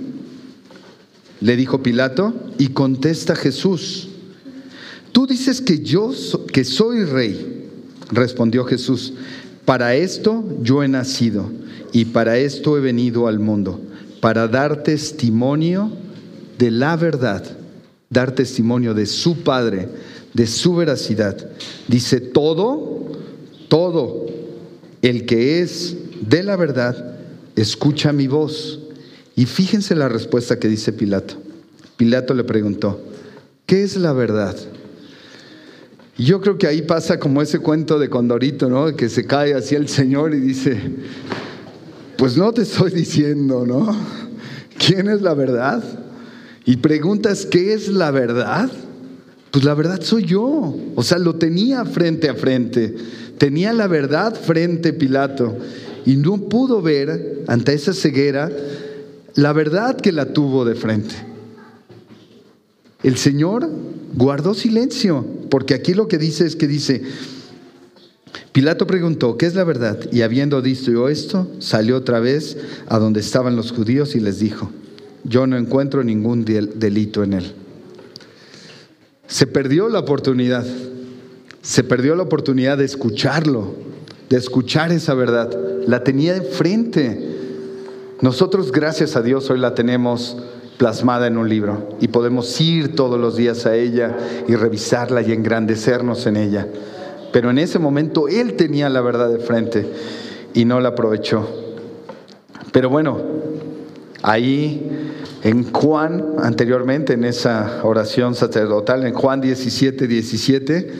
Le 1.42 1.54
dijo 1.54 1.84
Pilato 1.84 2.34
y 2.58 2.70
contesta 2.70 3.36
Jesús. 3.36 4.08
Tú 5.12 5.28
dices 5.28 5.60
que 5.60 5.78
yo 5.78 6.10
que 6.52 6.64
soy 6.64 7.04
rey, 7.04 7.68
respondió 8.10 8.64
Jesús. 8.64 9.12
Para 9.64 9.94
esto 9.94 10.44
yo 10.60 10.82
he 10.82 10.88
nacido 10.88 11.48
y 11.92 12.06
para 12.06 12.38
esto 12.38 12.76
he 12.76 12.80
venido 12.80 13.26
al 13.26 13.38
mundo, 13.38 13.80
para 14.20 14.48
dar 14.48 14.82
testimonio 14.82 15.90
de 16.58 16.70
la 16.70 16.96
verdad, 16.96 17.44
dar 18.08 18.32
testimonio 18.32 18.94
de 18.94 19.06
su 19.06 19.42
Padre, 19.42 19.88
de 20.34 20.46
su 20.46 20.76
veracidad. 20.76 21.36
Dice, 21.88 22.20
todo, 22.20 23.08
todo 23.68 24.26
el 25.02 25.26
que 25.26 25.60
es 25.60 25.96
de 26.20 26.42
la 26.42 26.56
verdad, 26.56 27.18
escucha 27.56 28.12
mi 28.12 28.26
voz. 28.26 28.80
Y 29.36 29.46
fíjense 29.46 29.94
la 29.94 30.08
respuesta 30.08 30.58
que 30.58 30.68
dice 30.68 30.92
Pilato. 30.92 31.34
Pilato 31.96 32.34
le 32.34 32.44
preguntó, 32.44 33.00
¿qué 33.66 33.82
es 33.82 33.96
la 33.96 34.12
verdad? 34.12 34.56
Yo 36.18 36.42
creo 36.42 36.58
que 36.58 36.66
ahí 36.66 36.82
pasa 36.82 37.18
como 37.18 37.40
ese 37.40 37.60
cuento 37.60 37.98
de 37.98 38.10
Condorito, 38.10 38.68
¿no? 38.68 38.94
Que 38.94 39.08
se 39.08 39.26
cae 39.26 39.54
hacia 39.54 39.78
el 39.78 39.88
Señor 39.88 40.34
y 40.34 40.40
dice, 40.40 40.78
pues 42.20 42.36
no 42.36 42.52
te 42.52 42.62
estoy 42.62 42.90
diciendo, 42.94 43.64
¿no? 43.66 43.96
¿Quién 44.76 45.08
es 45.08 45.22
la 45.22 45.32
verdad? 45.32 45.82
Y 46.66 46.76
preguntas, 46.76 47.46
¿qué 47.46 47.72
es 47.72 47.88
la 47.88 48.10
verdad? 48.10 48.70
Pues 49.50 49.64
la 49.64 49.72
verdad 49.72 50.02
soy 50.02 50.26
yo. 50.26 50.76
O 50.94 51.02
sea, 51.02 51.18
lo 51.18 51.36
tenía 51.36 51.82
frente 51.86 52.28
a 52.28 52.34
frente. 52.34 52.94
Tenía 53.38 53.72
la 53.72 53.86
verdad 53.86 54.34
frente 54.34 54.90
a 54.90 54.98
Pilato. 54.98 55.56
Y 56.04 56.16
no 56.16 56.36
pudo 56.36 56.82
ver 56.82 57.44
ante 57.46 57.72
esa 57.72 57.94
ceguera 57.94 58.52
la 59.34 59.54
verdad 59.54 59.96
que 59.96 60.12
la 60.12 60.34
tuvo 60.34 60.66
de 60.66 60.74
frente. 60.74 61.14
El 63.02 63.16
Señor 63.16 63.66
guardó 64.14 64.52
silencio, 64.52 65.24
porque 65.48 65.72
aquí 65.72 65.94
lo 65.94 66.06
que 66.06 66.18
dice 66.18 66.44
es 66.44 66.54
que 66.54 66.66
dice, 66.66 67.02
Pilato 68.52 68.86
preguntó, 68.86 69.36
¿qué 69.36 69.46
es 69.46 69.54
la 69.54 69.64
verdad? 69.64 69.98
Y 70.12 70.22
habiendo 70.22 70.60
dicho 70.60 71.08
esto, 71.08 71.48
salió 71.60 71.96
otra 71.96 72.20
vez 72.20 72.56
a 72.88 72.98
donde 72.98 73.20
estaban 73.20 73.56
los 73.56 73.72
judíos 73.72 74.14
y 74.16 74.20
les 74.20 74.40
dijo, 74.40 74.70
yo 75.24 75.46
no 75.46 75.56
encuentro 75.56 76.02
ningún 76.02 76.44
delito 76.44 77.22
en 77.22 77.34
él. 77.34 77.52
Se 79.26 79.46
perdió 79.46 79.88
la 79.88 80.00
oportunidad, 80.00 80.64
se 81.62 81.84
perdió 81.84 82.16
la 82.16 82.24
oportunidad 82.24 82.78
de 82.78 82.84
escucharlo, 82.84 83.74
de 84.28 84.36
escuchar 84.36 84.90
esa 84.90 85.14
verdad. 85.14 85.56
La 85.86 86.02
tenía 86.02 86.36
enfrente. 86.36 87.36
Nosotros, 88.20 88.72
gracias 88.72 89.14
a 89.14 89.22
Dios, 89.22 89.48
hoy 89.50 89.60
la 89.60 89.74
tenemos 89.74 90.36
plasmada 90.78 91.26
en 91.26 91.36
un 91.36 91.48
libro 91.48 91.90
y 92.00 92.08
podemos 92.08 92.58
ir 92.58 92.96
todos 92.96 93.20
los 93.20 93.36
días 93.36 93.66
a 93.66 93.76
ella 93.76 94.16
y 94.48 94.54
revisarla 94.54 95.20
y 95.20 95.30
engrandecernos 95.30 96.26
en 96.26 96.36
ella. 96.36 96.66
Pero 97.32 97.50
en 97.50 97.58
ese 97.58 97.78
momento 97.78 98.28
él 98.28 98.54
tenía 98.54 98.88
la 98.88 99.00
verdad 99.00 99.30
de 99.30 99.38
frente 99.38 99.86
y 100.54 100.64
no 100.64 100.80
la 100.80 100.90
aprovechó. 100.90 101.48
Pero 102.72 102.88
bueno, 102.88 103.20
ahí 104.22 104.90
en 105.42 105.72
Juan, 105.72 106.34
anteriormente 106.38 107.14
en 107.14 107.24
esa 107.24 107.80
oración 107.82 108.34
sacerdotal, 108.34 109.06
en 109.06 109.14
Juan 109.14 109.40
17, 109.40 110.06
17, 110.06 110.92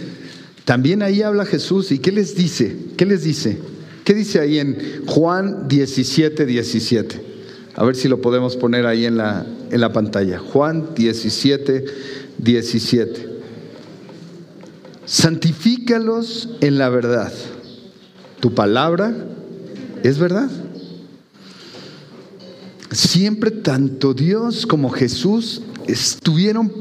también 0.65 1.03
ahí 1.03 1.23
habla 1.23 1.45
Jesús. 1.45 1.91
¿Y 1.93 1.99
qué 1.99 2.13
les 2.13 2.37
dice? 2.37 2.77
¿Qué 2.97 3.07
les 3.07 3.25
dice? 3.25 3.59
¿Qué 4.05 4.15
dice 4.15 4.41
ahí 4.41 4.59
en 4.59 5.05
Juan 5.07 5.69
17, 5.69 6.47
17? 6.47 7.31
A 7.75 7.85
ver 7.85 7.97
si 7.97 8.09
lo 8.09 8.21
podemos 8.21 8.57
poner 8.57 8.87
ahí 8.87 9.07
en 9.07 9.17
la, 9.17 9.47
en 9.71 9.81
la 9.81 9.93
pantalla. 9.93 10.39
Juan 10.39 10.95
17, 10.95 11.85
17 12.39 13.30
santifícalos 15.11 16.49
en 16.61 16.79
la 16.79 16.89
verdad. 16.89 17.33
Tu 18.39 18.55
palabra 18.55 19.13
es 20.05 20.21
verdad. 20.21 20.49
Siempre 22.93 23.51
tanto 23.51 24.15
Dios 24.15 24.67
como 24.67 24.89
Jesús 24.91 25.63
estuvieron, 25.89 26.73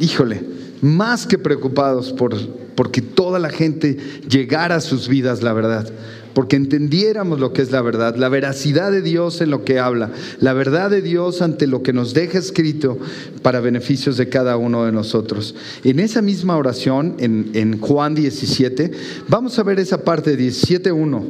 híjole, 0.00 0.44
más 0.82 1.24
que 1.24 1.38
preocupados 1.38 2.12
por 2.12 2.36
porque 2.74 3.00
toda 3.00 3.38
la 3.38 3.48
gente 3.48 3.96
llegara 4.28 4.74
a 4.74 4.80
sus 4.80 5.08
vidas 5.08 5.42
la 5.42 5.54
verdad 5.54 5.90
porque 6.36 6.56
entendiéramos 6.56 7.40
lo 7.40 7.54
que 7.54 7.62
es 7.62 7.70
la 7.70 7.80
verdad, 7.80 8.16
la 8.16 8.28
veracidad 8.28 8.92
de 8.92 9.00
Dios 9.00 9.40
en 9.40 9.48
lo 9.48 9.64
que 9.64 9.78
habla, 9.78 10.10
la 10.38 10.52
verdad 10.52 10.90
de 10.90 11.00
Dios 11.00 11.40
ante 11.40 11.66
lo 11.66 11.82
que 11.82 11.94
nos 11.94 12.12
deja 12.12 12.36
escrito 12.36 12.98
para 13.40 13.60
beneficios 13.60 14.18
de 14.18 14.28
cada 14.28 14.58
uno 14.58 14.84
de 14.84 14.92
nosotros. 14.92 15.54
En 15.82 15.98
esa 15.98 16.20
misma 16.20 16.58
oración, 16.58 17.14
en, 17.20 17.80
Juan 17.80 18.14
17, 18.14 18.90
vamos 19.28 19.58
a 19.58 19.62
ver 19.62 19.80
esa 19.80 20.04
parte 20.04 20.36
de 20.36 20.48
17.1. 20.48 21.24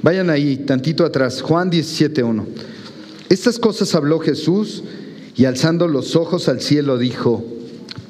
Vayan 0.00 0.30
ahí, 0.30 0.56
tantito 0.56 1.04
atrás, 1.04 1.42
Juan 1.42 1.70
17.1. 1.70 2.46
Estas 3.28 3.58
cosas 3.58 3.94
habló 3.94 4.18
Jesús 4.18 4.82
y 5.36 5.44
alzando 5.44 5.86
los 5.88 6.16
ojos 6.16 6.48
al 6.48 6.62
cielo 6.62 6.96
dijo, 6.96 7.44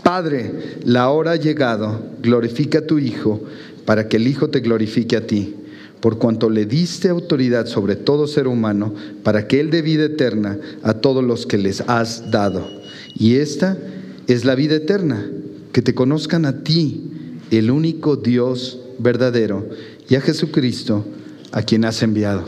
Padre, 0.05 0.53
la 0.85 1.11
hora 1.11 1.33
ha 1.33 1.37
llegado, 1.37 2.01
glorifica 2.23 2.79
a 2.79 2.87
tu 2.87 3.01
Hijo, 3.01 3.41
para 3.85 4.07
que 4.09 4.19
el 4.19 4.29
Hijo 4.29 4.51
te 4.51 4.61
glorifique 4.61 5.17
a 5.17 5.27
ti 5.27 5.57
por 6.01 6.19
cuanto 6.19 6.51
le 6.51 6.67
diste 6.67 7.09
autoridad 7.09 7.67
sobre 7.67 7.97
todo 7.97 8.27
ser 8.27 8.47
humano, 8.47 8.95
para 9.23 9.49
que 9.49 9.61
Él 9.61 9.71
dé 9.71 9.83
vida 9.83 10.05
eterna 10.05 10.59
a 10.83 10.95
todos 10.95 11.25
los 11.25 11.47
que 11.47 11.59
les 11.59 11.81
has 11.83 12.31
dado. 12.31 12.69
Y 13.17 13.37
esta 13.37 13.77
es 14.27 14.45
la 14.45 14.55
vida 14.55 14.77
eterna, 14.77 15.29
que 15.73 15.83
te 15.83 15.95
conozcan 15.95 16.45
a 16.45 16.63
ti, 16.63 17.11
el 17.51 17.71
único 17.71 18.17
Dios 18.17 18.81
verdadero, 18.99 19.69
y 20.09 20.15
a 20.15 20.21
Jesucristo, 20.21 21.05
a 21.53 21.63
quien 21.63 21.85
has 21.85 22.03
enviado. 22.03 22.47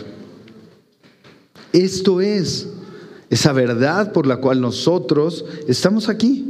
Esto 1.72 2.20
es 2.20 2.68
esa 3.30 3.53
verdad 3.53 4.12
por 4.12 4.26
la 4.26 4.38
cual 4.38 4.61
nosotros 4.61 5.44
estamos 5.68 6.09
aquí, 6.09 6.44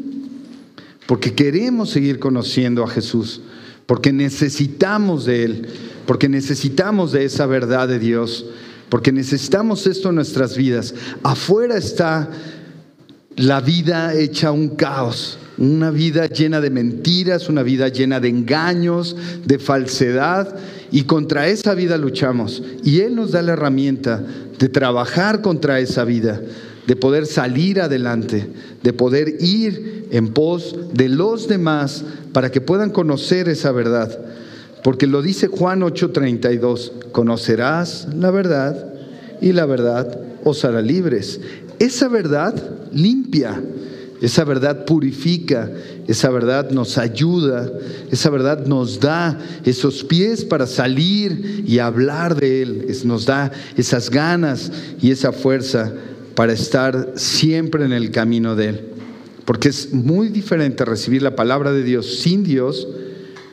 porque 1.06 1.34
queremos 1.34 1.90
seguir 1.90 2.18
conociendo 2.18 2.82
a 2.82 2.88
Jesús, 2.88 3.42
porque 3.86 4.12
necesitamos 4.12 5.24
de 5.24 5.44
Él 5.44 5.68
porque 6.10 6.28
necesitamos 6.28 7.12
de 7.12 7.24
esa 7.24 7.46
verdad 7.46 7.86
de 7.86 8.00
Dios, 8.00 8.44
porque 8.88 9.12
necesitamos 9.12 9.86
esto 9.86 10.08
en 10.08 10.16
nuestras 10.16 10.56
vidas. 10.56 10.92
Afuera 11.22 11.76
está 11.76 12.28
la 13.36 13.60
vida 13.60 14.12
hecha 14.14 14.50
un 14.50 14.70
caos, 14.70 15.38
una 15.56 15.92
vida 15.92 16.26
llena 16.26 16.60
de 16.60 16.70
mentiras, 16.70 17.48
una 17.48 17.62
vida 17.62 17.86
llena 17.86 18.18
de 18.18 18.28
engaños, 18.28 19.16
de 19.44 19.60
falsedad, 19.60 20.56
y 20.90 21.04
contra 21.04 21.46
esa 21.46 21.74
vida 21.74 21.96
luchamos. 21.96 22.60
Y 22.82 23.02
Él 23.02 23.14
nos 23.14 23.30
da 23.30 23.40
la 23.42 23.52
herramienta 23.52 24.20
de 24.58 24.68
trabajar 24.68 25.42
contra 25.42 25.78
esa 25.78 26.04
vida, 26.04 26.40
de 26.90 26.96
poder 26.96 27.26
salir 27.26 27.80
adelante, 27.80 28.48
de 28.82 28.92
poder 28.92 29.36
ir 29.38 30.08
en 30.10 30.34
pos 30.34 30.74
de 30.92 31.08
los 31.08 31.46
demás 31.46 32.04
para 32.32 32.50
que 32.50 32.60
puedan 32.60 32.90
conocer 32.90 33.48
esa 33.48 33.70
verdad. 33.70 34.18
Porque 34.82 35.06
lo 35.06 35.22
dice 35.22 35.46
Juan 35.46 35.82
8:32, 35.82 36.90
conocerás 37.12 38.08
la 38.12 38.32
verdad 38.32 38.92
y 39.40 39.52
la 39.52 39.66
verdad 39.66 40.18
os 40.42 40.64
hará 40.64 40.82
libres. 40.82 41.40
Esa 41.78 42.08
verdad 42.08 42.60
limpia, 42.92 43.62
Esa 44.20 44.44
verdad 44.44 44.84
purifica, 44.84 45.70
esa 46.06 46.28
verdad 46.28 46.70
nos 46.70 46.98
ayuda, 46.98 47.72
esa 48.10 48.28
verdad 48.28 48.66
nos 48.66 49.00
da 49.00 49.38
esos 49.64 50.04
pies 50.04 50.44
para 50.44 50.66
salir 50.66 51.64
y 51.66 51.78
hablar 51.78 52.34
de 52.34 52.60
Él, 52.60 52.86
nos 53.04 53.24
da 53.24 53.50
esas 53.78 54.10
ganas 54.10 54.70
y 55.00 55.10
esa 55.10 55.32
fuerza 55.32 55.90
para 56.40 56.54
estar 56.54 57.12
siempre 57.16 57.84
en 57.84 57.92
el 57.92 58.10
camino 58.10 58.56
de 58.56 58.70
Él. 58.70 58.80
Porque 59.44 59.68
es 59.68 59.92
muy 59.92 60.30
diferente 60.30 60.86
recibir 60.86 61.20
la 61.20 61.36
palabra 61.36 61.70
de 61.70 61.84
Dios 61.84 62.20
sin 62.20 62.44
Dios, 62.44 62.88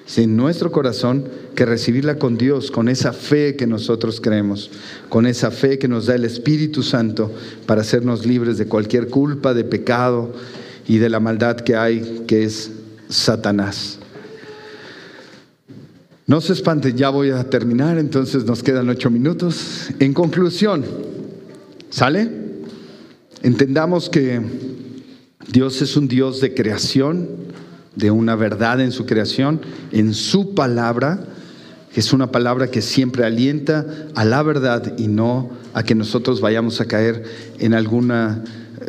sin 0.05 0.37
nuestro 0.37 0.71
corazón, 0.71 1.25
que 1.53 1.65
recibirla 1.65 2.17
con 2.17 2.37
Dios, 2.37 2.71
con 2.71 2.87
esa 2.87 3.11
fe 3.11 3.57
que 3.57 3.67
nosotros 3.67 4.21
creemos, 4.21 4.71
con 5.09 5.25
esa 5.25 5.51
fe 5.51 5.77
que 5.77 5.89
nos 5.89 6.05
da 6.05 6.15
el 6.15 6.23
Espíritu 6.23 6.81
Santo 6.81 7.29
para 7.65 7.81
hacernos 7.81 8.25
libres 8.25 8.57
de 8.57 8.67
cualquier 8.67 9.09
culpa, 9.09 9.53
de 9.53 9.65
pecado 9.65 10.31
y 10.87 10.99
de 10.99 11.09
la 11.09 11.19
maldad 11.19 11.57
que 11.57 11.75
hay, 11.75 12.23
que 12.25 12.45
es 12.45 12.71
Satanás. 13.09 13.99
No 16.25 16.39
se 16.39 16.53
espanten, 16.53 16.95
ya 16.95 17.09
voy 17.09 17.31
a 17.31 17.49
terminar, 17.49 17.97
entonces 17.97 18.45
nos 18.45 18.63
quedan 18.63 18.87
ocho 18.87 19.09
minutos. 19.09 19.89
En 19.99 20.13
conclusión, 20.13 20.85
¿sale? 21.89 22.46
Entendamos 23.47 24.09
que 24.09 24.41
Dios 25.53 25.81
es 25.81 25.95
un 25.95 26.09
Dios 26.09 26.41
de 26.41 26.53
creación, 26.53 27.29
de 27.95 28.11
una 28.11 28.35
verdad 28.35 28.81
en 28.81 28.91
su 28.91 29.05
creación, 29.05 29.61
en 29.93 30.13
su 30.13 30.53
palabra, 30.53 31.23
es 31.95 32.11
una 32.11 32.29
palabra 32.29 32.67
que 32.67 32.81
siempre 32.81 33.23
alienta 33.23 33.85
a 34.15 34.25
la 34.25 34.43
verdad 34.43 34.95
y 34.97 35.07
no 35.07 35.49
a 35.73 35.83
que 35.83 35.95
nosotros 35.95 36.41
vayamos 36.41 36.81
a 36.81 36.87
caer 36.87 37.23
en 37.57 37.73
alguna 37.73 38.43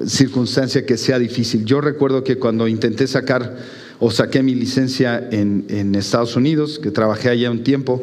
circunstancia 0.05 0.85
que 0.85 0.97
sea 0.97 1.21
difícil. 1.21 1.65
Yo 1.65 1.81
recuerdo 1.81 2.25
que 2.25 2.41
cuando 2.41 2.67
intenté 2.67 3.07
sacar 3.07 3.59
o 4.01 4.11
saqué 4.11 4.43
mi 4.43 4.57
licencia 4.57 5.29
en, 5.31 5.67
en 5.69 5.95
Estados 5.95 6.35
Unidos, 6.35 6.81
que 6.81 6.91
trabajé 6.91 7.29
allá 7.29 7.49
un 7.53 7.63
tiempo, 7.63 8.03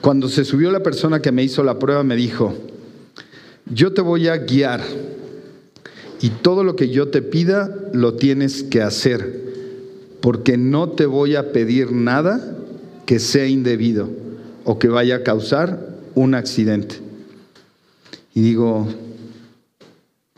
cuando 0.00 0.28
se 0.28 0.44
subió 0.44 0.72
la 0.72 0.82
persona 0.82 1.22
que 1.22 1.30
me 1.30 1.44
hizo 1.44 1.62
la 1.62 1.78
prueba 1.78 2.02
me 2.02 2.16
dijo, 2.16 2.52
yo 3.72 3.92
te 3.92 4.00
voy 4.00 4.26
a 4.26 4.38
guiar 4.38 4.80
y 6.20 6.30
todo 6.30 6.64
lo 6.64 6.76
que 6.76 6.88
yo 6.88 7.08
te 7.08 7.22
pida 7.22 7.74
lo 7.92 8.14
tienes 8.14 8.62
que 8.62 8.82
hacer, 8.82 9.48
porque 10.20 10.56
no 10.56 10.90
te 10.90 11.06
voy 11.06 11.36
a 11.36 11.52
pedir 11.52 11.92
nada 11.92 12.56
que 13.06 13.18
sea 13.18 13.46
indebido 13.46 14.08
o 14.64 14.78
que 14.78 14.88
vaya 14.88 15.16
a 15.16 15.22
causar 15.22 15.96
un 16.14 16.34
accidente. 16.34 16.96
Y 18.34 18.40
digo, 18.40 18.86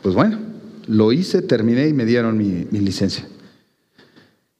pues 0.01 0.15
bueno, 0.15 0.39
lo 0.87 1.11
hice, 1.11 1.41
terminé 1.41 1.87
y 1.87 1.93
me 1.93 2.05
dieron 2.05 2.37
mi, 2.37 2.65
licencia. 2.71 3.27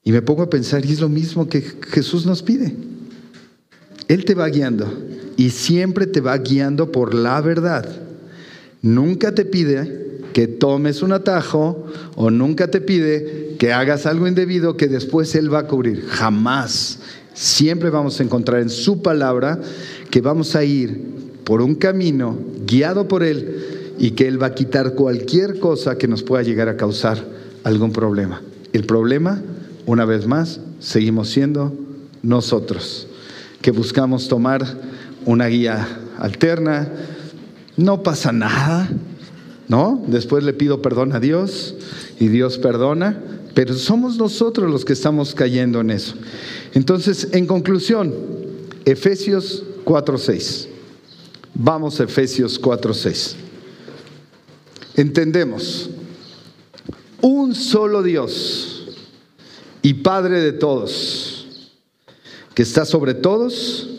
Y 0.04 0.12
me 0.12 0.22
pongo 0.22 0.44
a 0.44 0.50
pensar, 0.50 0.86
y 0.86 0.92
es 0.92 1.00
lo 1.00 1.10
mismo 1.10 1.48
que 1.48 1.62
Jesús 1.62 2.26
nos 2.26 2.42
pide. 2.42 2.76
Él 4.08 4.26
te 4.26 4.34
va 4.34 4.48
guiando 4.48 4.92
y 5.38 5.52
siempre 5.52 6.08
te 6.08 6.22
va 6.22 6.38
guiando 6.38 6.92
por 6.92 7.14
la 7.14 7.40
verdad. 7.42 7.88
Nunca 8.82 9.34
te 9.34 9.46
pide 9.46 10.22
que 10.34 10.48
tomes 10.48 11.02
un 11.02 11.12
atajo 11.12 11.86
o 12.16 12.32
nunca 12.32 12.70
te 12.70 12.82
pide 12.82 13.56
que 13.60 13.74
hagas 13.74 14.06
algo 14.06 14.28
indebido 14.28 14.78
que 14.78 14.88
después 14.88 15.36
Él 15.36 15.54
va 15.54 15.60
a 15.60 15.68
cubrir. 15.68 16.06
Jamás. 16.08 17.00
Siempre 17.34 17.90
vamos 17.90 18.20
a 18.20 18.24
encontrar 18.24 18.62
en 18.62 18.70
su 18.70 19.02
palabra 19.02 19.60
que 20.10 20.22
vamos 20.22 20.56
a 20.56 20.64
ir 20.64 21.00
por 21.44 21.62
un 21.62 21.76
camino 21.76 22.38
guiado 22.66 23.08
por 23.08 23.24
Él 23.24 23.94
y 24.00 24.12
que 24.12 24.28
Él 24.28 24.42
va 24.42 24.48
a 24.48 24.56
quitar 24.56 24.96
cualquier 24.96 25.60
cosa 25.60 25.98
que 25.98 26.08
nos 26.08 26.24
pueda 26.24 26.44
llegar 26.44 26.70
a 26.70 26.78
causar 26.78 27.24
algún 27.64 27.92
problema. 27.92 28.42
El 28.74 28.86
problema, 28.86 29.42
una 29.86 30.06
vez 30.06 30.26
más, 30.26 30.60
seguimos 30.80 31.30
siendo 31.30 31.74
nosotros, 32.24 33.08
que 33.62 33.72
buscamos 33.72 34.28
tomar 34.28 34.66
una 35.26 35.48
guía 35.48 35.88
alterna. 36.18 36.90
No 37.82 38.04
pasa 38.04 38.32
nada, 38.32 38.90
¿no? 39.68 40.04
Después 40.08 40.44
le 40.44 40.54
pido 40.54 40.84
perdón 40.84 41.14
a 41.14 41.20
Dios 41.20 41.74
y 42.20 42.28
Dios 42.28 42.60
perdona, 42.60 43.20
pero 43.56 43.74
somos 43.74 44.18
nosotros 44.18 44.70
los 44.70 44.86
que 44.86 44.94
estamos 44.94 45.34
cayendo 45.34 45.82
en 45.82 45.90
eso. 45.90 46.14
Entonces, 46.76 47.30
en 47.32 47.48
conclusión, 47.48 48.14
Efesios 48.86 49.64
4:6. 49.84 50.68
Vamos 51.56 52.00
a 52.00 52.04
Efesios 52.04 52.62
4:6. 52.62 53.36
Entendemos, 54.96 55.90
un 57.22 57.56
solo 57.56 58.04
Dios 58.04 58.90
y 59.82 59.96
Padre 59.96 60.40
de 60.40 60.52
todos, 60.52 61.48
que 62.54 62.62
está 62.62 62.86
sobre 62.86 63.16
todos, 63.16 63.90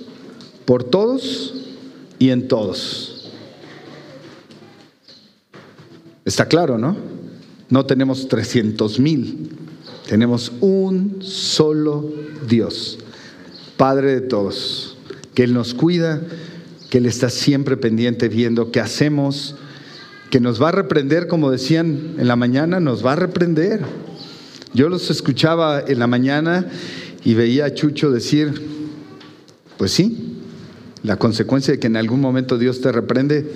por 0.67 0.85
todos 0.85 1.55
y 2.21 2.31
en 2.31 2.47
todos. 2.47 3.12
Está 6.25 6.47
claro, 6.47 6.79
¿no? 6.79 6.97
No 7.69 7.87
tenemos 7.87 8.29
300 8.29 8.99
mil 9.01 9.51
tenemos 10.13 10.53
un 10.61 11.19
solo 11.21 12.13
Dios, 12.49 12.99
Padre 13.77 14.15
de 14.15 14.21
todos, 14.21 14.97
que 15.35 15.45
Él 15.45 15.55
nos 15.55 15.75
cuida, 15.75 16.21
que 16.91 16.99
Él 16.99 17.07
está 17.07 17.31
siempre 17.31 17.77
pendiente 17.77 18.29
viendo 18.29 18.71
qué 18.71 18.81
hacemos, 18.81 19.55
que 20.31 20.41
nos 20.41 20.61
va 20.61 20.69
a 20.69 20.73
reprender, 20.73 21.29
como 21.29 21.51
decían 21.51 22.17
en 22.19 22.27
la 22.27 22.37
mañana, 22.37 22.81
nos 22.81 23.05
va 23.05 23.13
a 23.13 23.17
reprender. 23.17 23.81
Yo 24.75 24.89
los 24.89 25.11
escuchaba 25.11 25.83
en 25.87 25.99
la 25.99 26.07
mañana 26.07 26.67
y 27.25 27.35
veía 27.35 27.67
a 27.67 27.75
Chucho 27.75 28.11
decir, 28.11 28.53
pues 29.79 29.93
sí, 29.93 30.41
la 31.03 31.17
consecuencia 31.17 31.73
de 31.73 31.81
que 31.81 31.87
en 31.87 31.97
algún 31.97 32.21
momento 32.21 32.59
Dios 32.59 32.81
te 32.81 32.91
reprende, 32.93 33.51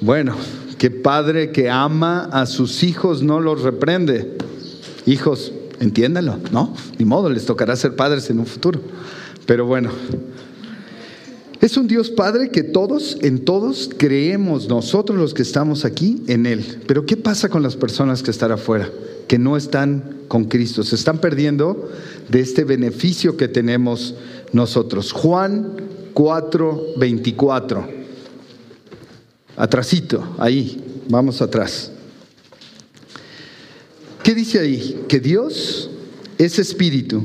bueno, 0.00 0.36
qué 0.78 0.90
padre 0.90 1.52
que 1.52 1.70
ama 1.70 2.24
a 2.32 2.46
sus 2.46 2.82
hijos 2.82 3.22
no 3.22 3.40
los 3.40 3.62
reprende. 3.62 4.36
Hijos, 5.06 5.52
entiéndanlo, 5.80 6.38
¿no? 6.52 6.74
Ni 6.98 7.04
modo, 7.04 7.30
les 7.30 7.46
tocará 7.46 7.76
ser 7.76 7.96
padres 7.96 8.28
en 8.30 8.40
un 8.40 8.46
futuro. 8.46 8.80
Pero 9.46 9.66
bueno, 9.66 9.90
es 11.60 11.76
un 11.76 11.86
Dios 11.86 12.10
Padre 12.10 12.50
que 12.50 12.62
todos, 12.62 13.18
en 13.22 13.44
todos, 13.44 13.90
creemos, 13.96 14.68
nosotros 14.68 15.18
los 15.18 15.34
que 15.34 15.42
estamos 15.42 15.84
aquí, 15.84 16.22
en 16.26 16.46
Él. 16.46 16.82
Pero 16.86 17.06
¿qué 17.06 17.16
pasa 17.16 17.48
con 17.48 17.62
las 17.62 17.76
personas 17.76 18.22
que 18.22 18.30
están 18.30 18.52
afuera, 18.52 18.90
que 19.26 19.38
no 19.38 19.56
están 19.56 20.18
con 20.28 20.44
Cristo? 20.44 20.82
Se 20.82 20.96
están 20.96 21.18
perdiendo 21.18 21.88
de 22.28 22.40
este 22.40 22.64
beneficio 22.64 23.36
que 23.36 23.48
tenemos 23.48 24.14
nosotros. 24.52 25.12
Juan 25.12 25.72
4, 26.12 26.82
24. 26.98 28.05
Atrasito, 29.56 30.36
ahí, 30.38 30.82
vamos 31.08 31.40
atrás. 31.40 31.90
¿Qué 34.22 34.34
dice 34.34 34.58
ahí? 34.58 35.04
Que 35.08 35.20
Dios 35.20 35.88
es 36.36 36.58
espíritu 36.58 37.24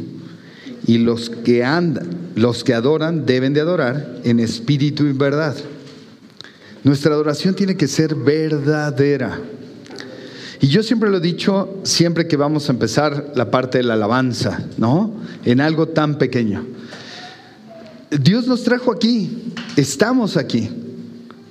y 0.86 0.98
los 0.98 1.30
que 1.30 1.64
andan, 1.64 2.08
los 2.36 2.64
que 2.64 2.74
adoran 2.74 3.26
deben 3.26 3.54
de 3.54 3.62
adorar 3.62 4.20
en 4.24 4.40
espíritu 4.40 5.06
y 5.06 5.14
verdad. 5.14 5.56
Nuestra 6.84 7.14
adoración 7.14 7.56
tiene 7.56 7.76
que 7.76 7.88
ser 7.88 8.16
verdadera. 8.16 9.40
Y 10.62 10.68
yo 10.68 10.84
siempre 10.84 11.10
lo 11.10 11.18
he 11.18 11.22
dicho, 11.22 11.80
siempre 11.84 12.28
que 12.28 12.38
vamos 12.38 12.70
a 12.70 12.74
empezar 12.74 13.34
la 13.36 13.50
parte 13.50 13.80
de 13.80 13.84
la 13.84 13.96
alabanza, 13.96 14.64
¿no? 14.78 15.14
En 15.44 15.60
algo 15.60 15.88
tan 15.88 16.18
pequeño. 16.18 16.66
Dios 18.12 18.48
nos 18.48 18.64
trajo 18.64 18.92
aquí, 18.92 19.54
estamos 19.76 20.38
aquí. 20.38 20.70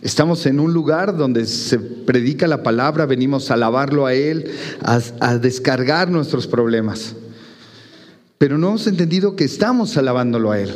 Estamos 0.03 0.47
en 0.47 0.61
un 0.61 0.73
lugar 0.73 1.17
donde 1.17 1.45
se 1.45 1.79
predica 1.79 2.47
la 2.47 2.63
palabra, 2.63 3.05
venimos 3.05 3.51
a 3.51 3.55
alabarlo 3.55 4.07
a 4.07 4.15
Él, 4.15 4.51
a, 4.81 5.37
descargar 5.37 6.11
nuestros 6.11 6.47
problemas. 6.47 7.15
Pero 8.39 8.57
no 8.57 8.69
hemos 8.69 8.87
entendido 8.87 9.37
que 9.37 9.45
estamos 9.45 9.99
alabándolo 9.99 10.53
a 10.53 10.59
Él, 10.59 10.71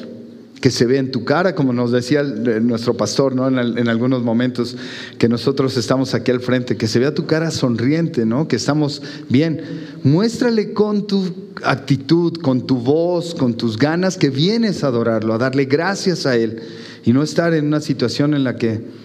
que 0.61 0.70
se 0.70 0.85
ve 0.85 0.99
en 0.99 1.11
tu 1.11 1.25
cara, 1.25 1.55
como 1.55 1.72
nos 1.72 1.91
decía 1.91 2.22
nuestro 2.22 2.99
pastor 2.99 3.35
¿no? 3.35 3.49
en, 3.49 3.79
en, 3.79 3.89
algunos 3.89 4.22
momentos, 4.22 4.77
que 5.16 5.27
nosotros 5.27 5.79
estamos 5.79 6.12
aquí 6.12 6.31
al 6.31 6.41
frente, 6.41 6.77
que 6.77 6.87
se 6.87 6.99
vea 6.99 7.14
tu 7.14 7.25
cara 7.25 7.51
sonriente, 7.51 8.27
¿no? 8.27 8.47
que 8.47 8.57
estamos 8.57 9.01
bien. 9.31 9.62
Muéstrale 10.03 10.75
con 10.75 11.07
tu 11.07 11.33
actitud, 11.62 12.43
con 12.43 12.66
tu 12.66 12.77
voz, 12.77 13.35
con 13.35 13.55
tus 13.55 13.79
ganas 13.79 14.18
que 14.18 14.29
vienes 14.29 14.85
a 14.85 14.89
adorarlo, 14.89 15.33
a 15.33 15.39
darle 15.39 15.64
gracias 15.64 16.27
a 16.27 16.37
Él 16.37 16.61
y 17.07 17.14
no 17.14 17.22
estar 17.22 17.55
en 17.55 17.66
una 17.66 17.81
situación 17.81 18.35
en 18.35 18.45
la 18.45 18.57
que 18.57 19.04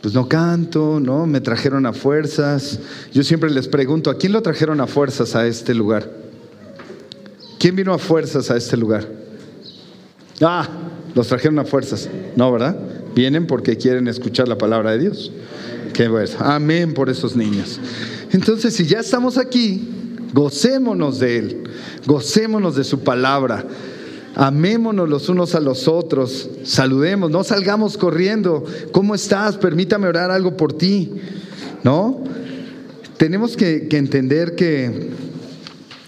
pues 0.00 0.14
no 0.14 0.28
canto, 0.28 1.00
¿no? 1.00 1.26
Me 1.26 1.40
trajeron 1.40 1.86
a 1.86 1.92
fuerzas. 1.92 2.78
Yo 3.12 3.22
siempre 3.22 3.50
les 3.50 3.68
pregunto, 3.68 4.10
¿a 4.10 4.18
quién 4.18 4.32
lo 4.32 4.42
trajeron 4.42 4.80
a 4.80 4.86
fuerzas 4.86 5.34
a 5.34 5.46
este 5.46 5.74
lugar? 5.74 6.10
¿Quién 7.58 7.74
vino 7.76 7.92
a 7.92 7.98
fuerzas 7.98 8.50
a 8.50 8.56
este 8.56 8.76
lugar? 8.76 9.08
Ah, 10.40 10.68
los 11.14 11.26
trajeron 11.26 11.58
a 11.58 11.64
fuerzas. 11.64 12.08
No, 12.36 12.52
¿verdad? 12.52 12.76
Vienen 13.14 13.46
porque 13.46 13.76
quieren 13.76 14.06
escuchar 14.06 14.46
la 14.46 14.56
palabra 14.56 14.92
de 14.92 14.98
Dios. 14.98 15.32
Qué 15.92 16.06
bueno. 16.06 16.30
Amén 16.38 16.94
por 16.94 17.10
esos 17.10 17.34
niños. 17.34 17.80
Entonces, 18.30 18.74
si 18.74 18.86
ya 18.86 19.00
estamos 19.00 19.36
aquí, 19.36 19.98
Gocémonos 20.32 21.18
de 21.20 21.38
Él, 21.38 21.64
gocémonos 22.06 22.76
de 22.76 22.84
su 22.84 23.00
palabra. 23.00 23.64
Amémonos 24.38 25.08
los 25.08 25.28
unos 25.28 25.56
a 25.56 25.60
los 25.60 25.88
otros, 25.88 26.48
saludemos, 26.62 27.28
no 27.28 27.42
salgamos 27.42 27.98
corriendo. 27.98 28.64
¿Cómo 28.92 29.16
estás? 29.16 29.56
Permítame 29.56 30.06
orar 30.06 30.30
algo 30.30 30.56
por 30.56 30.72
ti. 30.72 31.10
¿No? 31.82 32.22
Tenemos 33.16 33.56
que, 33.56 33.88
entender 33.90 34.54
que 34.54 35.10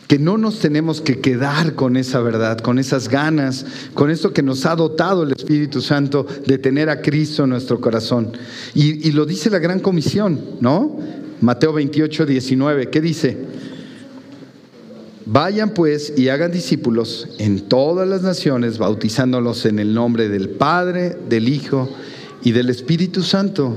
que 0.06 0.18
no 0.18 0.38
nos 0.38 0.58
tenemos 0.58 1.00
que 1.00 1.20
quedar 1.20 1.74
con 1.74 1.96
esa 1.96 2.20
verdad, 2.20 2.58
con 2.58 2.80
esas 2.80 3.08
ganas, 3.08 3.64
con 3.94 4.10
esto 4.10 4.32
que 4.32 4.42
nos 4.42 4.66
ha 4.66 4.74
dotado 4.74 5.22
el 5.22 5.30
Espíritu 5.32 5.80
Santo 5.80 6.26
de 6.46 6.58
tener 6.58 6.88
a 6.88 7.00
Cristo 7.00 7.44
en 7.44 7.50
nuestro 7.50 7.80
corazón. 7.80 8.32
Y, 8.74 9.08
y 9.08 9.12
lo 9.12 9.24
dice 9.24 9.50
la 9.50 9.60
gran 9.60 9.78
comisión, 9.78 10.40
¿no? 10.60 10.98
Mateo 11.40 11.72
28, 11.72 12.26
19, 12.26 12.90
¿qué 12.90 13.00
dice? 13.00 13.36
Vayan 15.26 15.74
pues 15.74 16.14
y 16.16 16.28
hagan 16.28 16.50
discípulos 16.50 17.28
en 17.38 17.60
todas 17.60 18.08
las 18.08 18.22
naciones, 18.22 18.78
bautizándolos 18.78 19.66
en 19.66 19.78
el 19.78 19.92
nombre 19.92 20.28
del 20.28 20.48
Padre, 20.48 21.16
del 21.28 21.48
Hijo 21.48 21.90
y 22.42 22.52
del 22.52 22.70
Espíritu 22.70 23.22
Santo. 23.22 23.76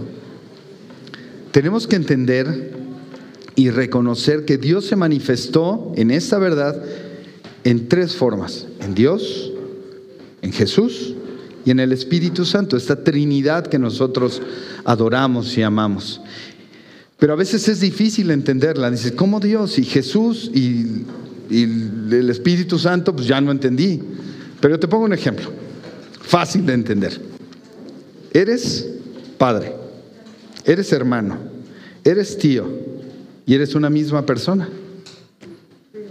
Tenemos 1.52 1.86
que 1.86 1.98
entender 1.98 2.72
y 3.56 3.70
reconocer 3.70 4.46
que 4.46 4.58
Dios 4.58 4.86
se 4.86 4.96
manifestó 4.96 5.92
en 5.96 6.12
esta 6.12 6.40
verdad 6.40 6.82
en 7.66 7.88
tres 7.88 8.16
formas, 8.16 8.66
en 8.80 8.96
Dios, 8.96 9.52
en 10.42 10.52
Jesús 10.54 11.14
y 11.66 11.72
en 11.72 11.80
el 11.80 11.92
Espíritu 11.92 12.46
Santo, 12.46 12.76
esta 12.76 13.04
Trinidad 13.04 13.68
que 13.68 13.80
nosotros 13.80 14.42
adoramos 14.86 15.58
y 15.58 15.62
amamos. 15.62 16.22
Pero 17.20 17.34
a 17.34 17.38
veces 17.38 17.70
es 17.70 17.80
difícil 17.80 18.32
entenderla. 18.32 18.92
Dices, 18.92 19.14
¿cómo 19.14 19.40
Dios 19.40 19.80
y 19.80 19.86
Jesús 19.86 20.52
y, 20.54 21.06
el 21.62 22.30
Espíritu 22.30 22.80
Santo? 22.80 23.16
Pues 23.16 23.28
ya 23.28 23.40
no 23.42 23.52
entendí. 23.52 24.02
Pero 24.64 24.80
te 24.80 24.88
pongo 24.88 25.04
un 25.04 25.14
ejemplo, 25.14 25.52
fácil 26.22 26.66
de 26.66 26.74
entender. 26.74 27.20
Eres 28.32 28.88
padre, 29.38 29.76
eres 30.64 30.92
hermano, 30.94 31.38
eres 32.04 32.38
tío, 32.38 32.66
y 33.46 33.54
eres 33.54 33.76
una 33.76 33.90
misma 33.90 34.26
persona. 34.26 34.70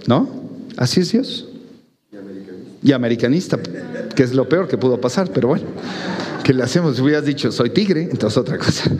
¿No? 0.06 0.28
Así 0.76 1.00
es 1.00 1.12
Dios. 1.12 1.48
Y 2.82 2.92
americanista. 2.92 3.58
que 4.14 4.22
es 4.22 4.34
lo 4.34 4.48
peor 4.48 4.68
que 4.68 4.76
pudo 4.76 5.00
pasar, 5.00 5.30
pero 5.32 5.48
bueno, 5.48 5.64
¿qué 6.44 6.52
le 6.52 6.62
hacemos? 6.62 6.96
Si 6.96 7.02
hubieras 7.02 7.24
dicho, 7.24 7.50
soy 7.50 7.70
tigre, 7.70 8.08
entonces 8.10 8.36
otra 8.36 8.58
cosa. 8.58 8.90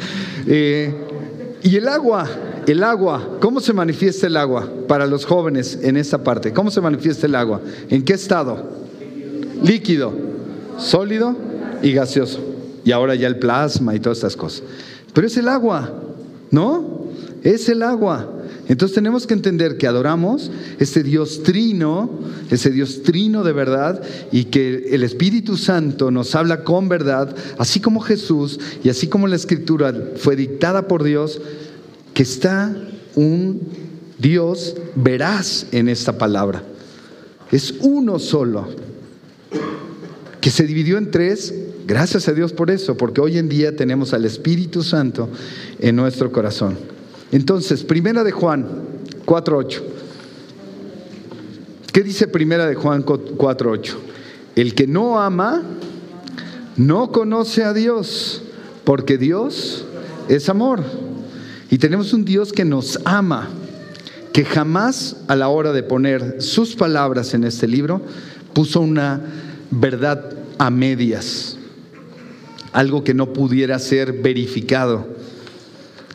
Eh, 0.47 0.93
y 1.63 1.77
el 1.77 1.87
agua, 1.87 2.29
el 2.67 2.85
agua, 2.85 3.39
¿cómo 3.41 3.61
se 3.61 3.73
manifiesta 3.73 4.27
el 4.27 4.37
agua 4.37 4.69
para 4.89 5.07
los 5.07 5.25
jóvenes 5.25 5.79
en 5.83 5.97
esta 5.97 6.23
parte? 6.23 6.53
¿Cómo 6.53 6.71
se 6.71 6.81
manifiesta 6.81 7.27
el 7.27 7.35
agua? 7.35 7.61
¿En 7.89 8.05
qué 8.05 8.15
estado? 8.15 8.83
Líquido, 9.63 10.13
sólido 10.79 11.37
y 11.83 11.93
gaseoso. 11.93 12.41
Y 12.85 12.93
ahora 12.93 13.15
ya 13.15 13.29
el 13.29 13.39
plasma 13.39 13.95
y 13.95 14.01
todas 14.01 14.19
estas 14.19 14.37
cosas. 14.37 14.63
Pero 15.13 15.27
es 15.27 15.37
el 15.37 15.49
agua, 15.49 15.93
¿no? 16.51 17.03
es 17.43 17.69
el 17.69 17.83
agua. 17.83 18.29
Entonces 18.69 18.95
tenemos 18.95 19.27
que 19.27 19.35
entender 19.35 19.77
que 19.77 19.87
adoramos 19.87 20.51
ese 20.79 21.03
Dios 21.03 21.43
trino, 21.43 22.11
ese 22.51 22.71
Dios 22.71 23.03
trino 23.03 23.43
de 23.43 23.53
verdad, 23.53 24.03
y 24.31 24.45
que 24.45 24.89
el 24.93 25.03
Espíritu 25.03 25.57
Santo 25.57 26.11
nos 26.11 26.35
habla 26.35 26.63
con 26.63 26.89
verdad, 26.89 27.35
así 27.59 27.81
como 27.81 28.01
Jesús 28.01 28.61
y 28.85 28.89
así 28.89 29.09
como 29.09 29.27
la 29.27 29.37
Escritura 29.37 29.93
fue 30.17 30.37
dictada 30.37 30.87
por 30.89 31.03
Dios, 31.03 31.41
que 32.15 32.23
está 32.23 32.75
un 33.15 33.61
Dios 34.19 34.77
veraz 34.95 35.67
en 35.73 35.89
esta 35.89 36.17
palabra. 36.17 36.63
Es 37.51 37.75
uno 37.81 38.19
solo, 38.19 38.69
que 40.41 40.51
se 40.51 40.65
dividió 40.65 40.99
en 40.99 41.11
tres. 41.11 41.55
Gracias 41.87 42.29
a 42.29 42.33
Dios 42.33 42.53
por 42.53 42.71
eso, 42.71 42.97
porque 42.97 43.21
hoy 43.21 43.39
en 43.39 43.49
día 43.49 43.77
tenemos 43.77 44.15
al 44.15 44.25
Espíritu 44.25 44.83
Santo 44.83 45.29
en 45.79 45.97
nuestro 45.97 46.31
corazón. 46.31 46.79
Entonces, 47.33 47.83
primera 47.83 48.23
de 48.25 48.31
Juan 48.31 48.67
4.8. 49.27 49.81
¿Qué 51.93 52.03
dice 52.03 52.29
primera 52.29 52.67
de 52.67 52.75
Juan 52.75 53.05
4.8? 53.05 53.95
El 54.55 54.75
que 54.75 54.87
no 54.87 55.21
ama 55.21 55.63
no 56.77 57.11
conoce 57.11 57.65
a 57.65 57.73
Dios, 57.75 58.43
porque 58.85 59.19
Dios 59.19 59.85
es 60.29 60.49
amor. 60.49 60.83
Y 61.73 61.79
tenemos 61.79 62.13
un 62.13 62.27
Dios 62.27 62.53
que 62.53 62.67
nos 62.67 63.01
ama, 63.07 63.49
que 64.35 64.45
jamás 64.45 65.17
a 65.27 65.35
la 65.35 65.49
hora 65.49 65.73
de 65.73 65.83
poner 65.83 66.43
sus 66.43 66.77
palabras 66.77 67.33
en 67.33 67.45
este 67.45 67.67
libro 67.67 68.03
puso 68.53 68.83
una 68.83 69.23
verdad 69.71 70.35
a 70.59 70.69
medias, 70.69 71.57
algo 72.75 73.05
que 73.05 73.15
no 73.15 73.33
pudiera 73.33 73.79
ser 73.79 74.13
verificado. 74.13 75.07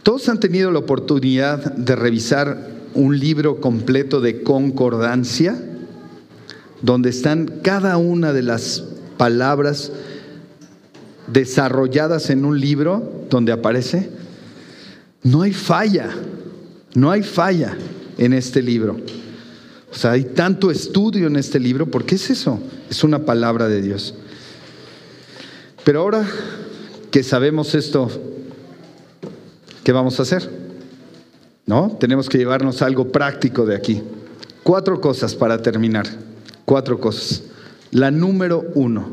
Todos 0.03 0.29
han 0.29 0.39
tenido 0.39 0.69
la 0.69 0.77
oportunidad 0.77 1.73
de 1.73 1.95
revisar 1.95 2.69
un 2.93 3.17
libro 3.17 3.59
completo 3.59 4.21
de 4.21 4.43
concordancia, 4.43 5.59
donde 6.83 7.09
están 7.09 7.61
cada 7.63 7.97
una 7.97 8.31
de 8.31 8.43
las 8.43 8.83
palabras 9.17 9.91
desarrolladas 11.25 12.29
en 12.29 12.45
un 12.45 12.59
libro 12.59 13.25
donde 13.31 13.53
aparece. 13.53 14.16
No 15.27 15.41
hay 15.41 15.51
falla, 15.51 16.09
no 16.93 17.11
hay 17.11 17.21
falla 17.21 17.77
en 18.17 18.31
este 18.31 18.61
libro. 18.61 18.95
O 19.91 19.93
sea, 19.93 20.11
hay 20.11 20.23
tanto 20.23 20.71
estudio 20.71 21.27
en 21.27 21.35
este 21.35 21.59
libro, 21.59 21.85
¿por 21.85 22.05
qué 22.05 22.15
es 22.15 22.29
eso? 22.29 22.61
Es 22.89 23.03
una 23.03 23.25
palabra 23.25 23.67
de 23.67 23.81
Dios. 23.81 24.15
Pero 25.83 25.99
ahora 25.99 26.25
que 27.11 27.23
sabemos 27.23 27.75
esto 27.75 28.09
¿qué 29.83 29.91
vamos 29.91 30.17
a 30.17 30.23
hacer? 30.23 30.49
¿No? 31.65 31.97
Tenemos 31.99 32.29
que 32.29 32.37
llevarnos 32.37 32.81
algo 32.81 33.11
práctico 33.11 33.65
de 33.65 33.75
aquí. 33.75 34.01
Cuatro 34.63 35.01
cosas 35.01 35.35
para 35.35 35.61
terminar. 35.61 36.07
Cuatro 36.63 37.01
cosas. 37.01 37.43
La 37.91 38.11
número 38.11 38.63
uno, 38.75 39.09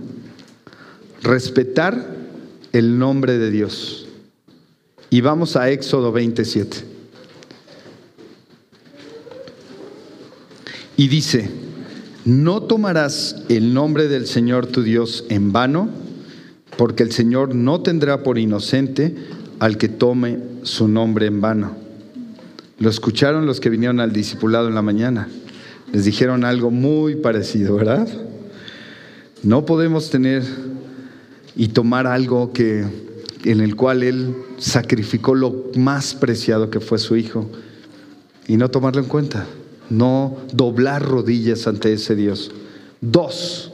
respetar 1.23 2.07
el 2.73 3.01
nombre 3.01 3.37
de 3.37 3.51
Dios. 3.51 4.04
Y 5.15 5.21
vamos 5.21 5.55
a 5.55 5.71
Éxodo 5.71 6.11
27. 6.11 6.79
Y 10.97 11.07
dice, 11.07 11.49
no 12.25 12.65
tomarás 12.65 13.45
el 13.49 13.73
nombre 13.75 14.09
del 14.09 14.27
Señor 14.27 14.67
tu 14.67 14.83
Dios 14.83 15.25
en 15.29 15.53
vano, 15.53 15.89
porque 16.77 17.05
el 17.05 17.13
Señor 17.13 17.55
no 17.55 17.81
tendrá 17.81 18.25
por 18.25 18.39
inocente 18.39 19.15
al 19.61 19.79
que 19.79 19.89
tome 19.89 20.41
su 20.65 20.89
nombre 20.89 21.27
en 21.27 21.41
vano. 21.41 21.77
Lo 22.81 22.91
escucharon 22.91 23.47
los 23.47 23.61
que 23.61 23.71
vinieron 23.71 24.01
al 24.01 24.13
discipulado 24.13 24.67
en 24.67 24.75
la 24.75 24.83
mañana. 24.83 25.29
Les 25.93 26.07
dijeron 26.07 26.45
algo 26.45 26.73
muy 26.73 27.15
parecido, 27.15 27.77
¿verdad? 27.77 28.09
No 29.45 29.65
podemos 29.65 30.11
tener 30.11 30.43
y 31.55 31.69
tomar 31.69 32.09
algo 32.09 32.53
que 32.53 33.04
en 33.45 33.61
el 33.61 33.77
cual 33.77 34.03
él 34.03 34.35
sacrificó 34.59 35.35
lo 35.35 35.71
más 35.77 36.15
preciado 36.15 36.71
que 36.71 36.81
fue 36.81 36.99
su 36.99 37.17
hijo 37.17 37.49
y 38.49 38.57
no 38.57 38.71
tomarlo 38.71 39.03
en 39.03 39.09
cuenta, 39.09 39.47
no 39.91 40.39
doblar 40.53 41.03
rodillas 41.03 41.67
ante 41.67 41.93
ese 41.93 42.15
Dios. 42.15 42.51
Dos, 43.01 43.73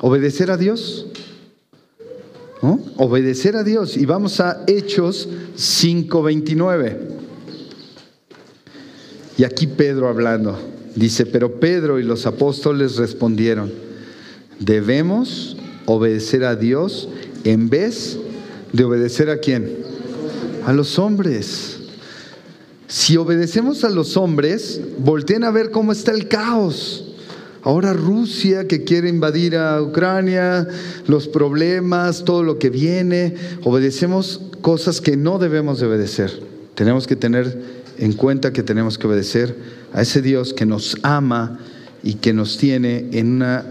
obedecer 0.00 0.50
a 0.50 0.56
Dios 0.56 1.06
Obedecer 2.96 3.56
a 3.56 3.64
Dios. 3.64 3.96
Y 3.96 4.06
vamos 4.06 4.38
a 4.40 4.62
Hechos 4.68 5.28
5:29. 5.56 6.96
Y 9.36 9.44
aquí 9.44 9.66
Pedro 9.66 10.08
hablando. 10.08 10.58
Dice, 10.94 11.26
pero 11.26 11.58
Pedro 11.58 11.98
y 11.98 12.04
los 12.04 12.26
apóstoles 12.26 12.96
respondieron, 12.96 13.72
debemos 14.60 15.56
obedecer 15.86 16.44
a 16.44 16.54
Dios 16.54 17.08
en 17.44 17.70
vez 17.70 18.18
de 18.18 18.31
obedecer 18.80 19.30
a 19.30 19.38
quién? 19.38 19.76
A 20.64 20.72
los 20.72 20.98
hombres. 20.98 21.78
Si 22.88 23.16
obedecemos 23.16 23.84
a 23.84 23.90
los 23.90 24.16
hombres, 24.16 24.80
volteen 24.98 25.44
a 25.44 25.50
ver 25.50 25.70
cómo 25.70 25.92
está 25.92 26.12
el 26.12 26.28
caos. 26.28 27.08
Ahora 27.62 27.92
Rusia 27.92 28.66
que 28.66 28.84
quiere 28.84 29.08
invadir 29.08 29.56
a 29.56 29.80
Ucrania, 29.80 30.66
los 31.06 31.28
problemas, 31.28 32.24
todo 32.24 32.42
lo 32.42 32.58
que 32.58 32.70
viene, 32.70 33.34
obedecemos 33.62 34.40
cosas 34.60 35.00
que 35.00 35.16
no 35.16 35.38
debemos 35.38 35.78
de 35.78 35.86
obedecer. 35.86 36.42
Tenemos 36.74 37.06
que 37.06 37.14
tener 37.14 37.82
en 37.98 38.14
cuenta 38.14 38.52
que 38.52 38.62
tenemos 38.62 38.98
que 38.98 39.06
obedecer 39.06 39.54
a 39.92 40.02
ese 40.02 40.22
Dios 40.22 40.54
que 40.54 40.66
nos 40.66 40.96
ama 41.02 41.60
y 42.02 42.14
que 42.14 42.32
nos 42.32 42.58
tiene 42.58 43.08
en 43.12 43.36
una 43.36 43.64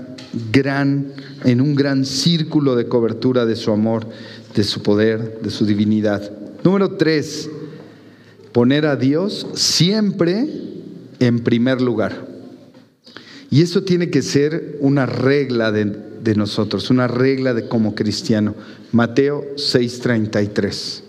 gran 0.52 1.12
en 1.44 1.60
un 1.60 1.76
gran 1.76 2.06
círculo 2.06 2.76
de 2.76 2.88
cobertura 2.88 3.46
de 3.46 3.56
su 3.56 3.72
amor, 3.72 4.08
de 4.56 4.64
su 4.64 4.82
poder, 4.82 5.40
de 5.42 5.50
su 5.50 5.66
divinidad. 5.66 6.32
Número 6.64 6.96
tres, 6.98 7.50
poner 8.52 8.86
a 8.86 8.96
Dios 8.96 9.48
siempre 9.54 10.48
en 11.20 11.40
primer 11.40 11.82
lugar. 11.82 12.28
Y 13.50 13.62
eso 13.62 13.84
tiene 13.84 14.10
que 14.10 14.22
ser 14.22 14.78
una 14.80 15.06
regla 15.06 15.72
de, 15.72 15.86
de 16.24 16.36
nosotros, 16.36 16.90
una 16.90 17.08
regla 17.08 17.54
de 17.54 17.68
como 17.68 17.96
cristiano. 17.96 18.56
Mateo 18.92 19.46
6:33. 19.56 21.02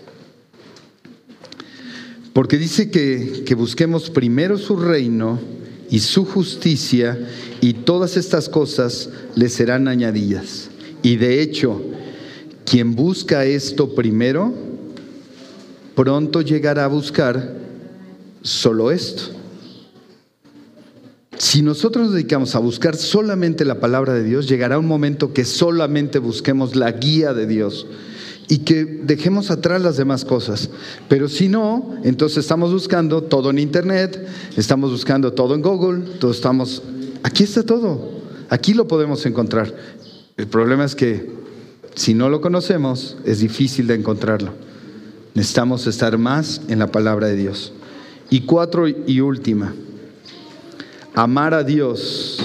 Porque 2.33 2.57
dice 2.57 2.89
que, 2.89 3.43
que 3.45 3.55
busquemos 3.55 4.09
primero 4.09 4.57
su 4.57 4.75
reino 4.75 5.39
y 5.89 5.99
su 5.99 6.25
justicia 6.25 7.17
y 7.61 7.73
todas 7.73 8.17
estas 8.17 8.49
cosas 8.49 9.09
le 9.35 9.49
serán 9.49 9.87
añadidas. 9.87 10.69
Y 11.03 11.17
de 11.17 11.41
hecho, 11.41 11.81
quien 12.65 12.95
busca 12.95 13.45
esto 13.45 13.93
primero, 13.95 14.53
pronto 15.95 16.41
llegará 16.41 16.85
a 16.85 16.87
buscar 16.87 17.55
solo 18.41 18.91
esto. 18.91 19.23
Si 21.37 21.61
nosotros 21.61 22.05
nos 22.05 22.13
dedicamos 22.13 22.55
a 22.55 22.59
buscar 22.59 22.95
solamente 22.95 23.65
la 23.65 23.79
palabra 23.79 24.13
de 24.13 24.23
Dios, 24.23 24.47
llegará 24.47 24.79
un 24.79 24.87
momento 24.87 25.33
que 25.33 25.45
solamente 25.45 26.19
busquemos 26.19 26.75
la 26.75 26.91
guía 26.91 27.33
de 27.33 27.47
Dios 27.47 27.87
y 28.47 28.59
que 28.59 28.85
dejemos 28.85 29.49
atrás 29.51 29.81
las 29.81 29.97
demás 29.97 30.25
cosas. 30.25 30.69
Pero 31.09 31.27
si 31.27 31.49
no, 31.49 31.95
entonces 32.03 32.39
estamos 32.39 32.71
buscando 32.71 33.23
todo 33.23 33.49
en 33.49 33.59
Internet, 33.59 34.25
estamos 34.55 34.91
buscando 34.91 35.33
todo 35.33 35.55
en 35.55 35.61
Google, 35.61 36.03
todo 36.19 36.31
estamos... 36.31 36.83
Aquí 37.23 37.43
está 37.43 37.63
todo, 37.63 38.11
aquí 38.49 38.73
lo 38.73 38.87
podemos 38.87 39.25
encontrar. 39.25 39.73
El 40.37 40.47
problema 40.47 40.83
es 40.85 40.95
que 40.95 41.42
si 41.95 42.13
no 42.13 42.29
lo 42.29 42.41
conocemos, 42.41 43.17
es 43.25 43.39
difícil 43.39 43.87
de 43.87 43.95
encontrarlo. 43.95 44.53
Necesitamos 45.33 45.87
estar 45.87 46.17
más 46.17 46.61
en 46.67 46.79
la 46.79 46.87
palabra 46.87 47.27
de 47.27 47.35
Dios. 47.35 47.73
Y 48.29 48.41
cuatro 48.41 48.87
y 48.87 49.19
última, 49.19 49.73
amar 51.13 51.53
a 51.53 51.63
Dios 51.63 52.39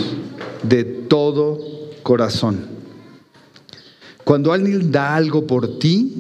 de 0.62 0.84
todo 0.84 1.59
corazón. 2.03 2.66
Cuando 4.24 4.53
alguien 4.53 4.92
da 4.92 5.16
algo 5.16 5.46
por 5.46 5.78
ti, 5.78 6.12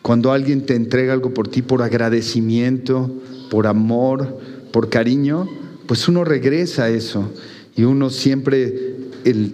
cuando 0.00 0.32
alguien 0.32 0.64
te 0.64 0.74
entrega 0.74 1.12
algo 1.12 1.34
por 1.34 1.48
ti 1.48 1.62
por 1.62 1.82
agradecimiento, 1.82 3.10
por 3.50 3.66
amor, 3.66 4.38
por 4.72 4.88
cariño, 4.88 5.48
pues 5.86 6.08
uno 6.08 6.24
regresa 6.24 6.84
a 6.84 6.88
eso. 6.90 7.30
Y 7.76 7.84
uno 7.84 8.10
siempre, 8.10 8.93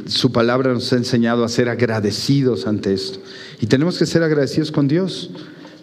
su 0.07 0.33
palabra 0.33 0.73
nos 0.73 0.93
ha 0.93 0.97
enseñado 0.97 1.45
a 1.45 1.49
ser 1.49 1.69
agradecidos 1.69 2.67
ante 2.67 2.93
esto. 2.93 3.21
Y 3.61 3.67
tenemos 3.67 3.99
que 3.99 4.07
ser 4.07 4.23
agradecidos 4.23 4.73
con 4.73 4.89
Dios. 4.89 5.31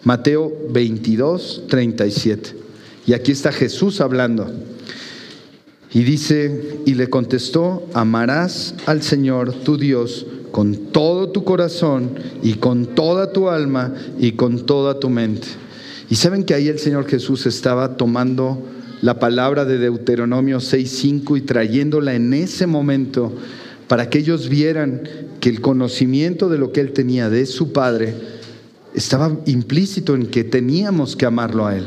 Mateo 0.04 0.52
22, 0.70 1.64
37. 1.68 2.54
Y 3.06 3.12
aquí 3.14 3.32
está 3.32 3.52
Jesús 3.52 4.00
hablando. 4.00 4.50
Y 5.92 6.02
dice, 6.02 6.80
y 6.84 6.94
le 6.94 7.08
contestó, 7.08 7.88
amarás 7.94 8.74
al 8.86 9.02
Señor 9.02 9.52
tu 9.52 9.78
Dios 9.78 10.26
con 10.50 10.92
todo 10.92 11.30
tu 11.30 11.44
corazón 11.44 12.10
y 12.42 12.54
con 12.54 12.94
toda 12.94 13.32
tu 13.32 13.48
alma 13.48 13.94
y 14.18 14.32
con 14.32 14.66
toda 14.66 14.98
tu 14.98 15.08
mente. 15.08 15.48
Y 16.10 16.16
saben 16.16 16.44
que 16.44 16.54
ahí 16.54 16.68
el 16.68 16.78
Señor 16.78 17.06
Jesús 17.06 17.46
estaba 17.46 17.96
tomando 17.96 18.62
la 19.00 19.18
palabra 19.18 19.64
de 19.64 19.78
Deuteronomio 19.78 20.58
6.5 20.58 21.38
y 21.38 21.40
trayéndola 21.42 22.14
en 22.14 22.34
ese 22.34 22.66
momento 22.66 23.32
para 23.88 24.10
que 24.10 24.18
ellos 24.18 24.48
vieran 24.48 25.02
que 25.40 25.48
el 25.48 25.60
conocimiento 25.60 26.48
de 26.48 26.58
lo 26.58 26.72
que 26.72 26.80
él 26.80 26.92
tenía 26.92 27.30
de 27.30 27.46
su 27.46 27.72
Padre 27.72 28.14
estaba 28.94 29.36
implícito 29.46 30.14
en 30.14 30.26
que 30.26 30.44
teníamos 30.44 31.16
que 31.16 31.26
amarlo 31.26 31.66
a 31.66 31.76
Él, 31.76 31.86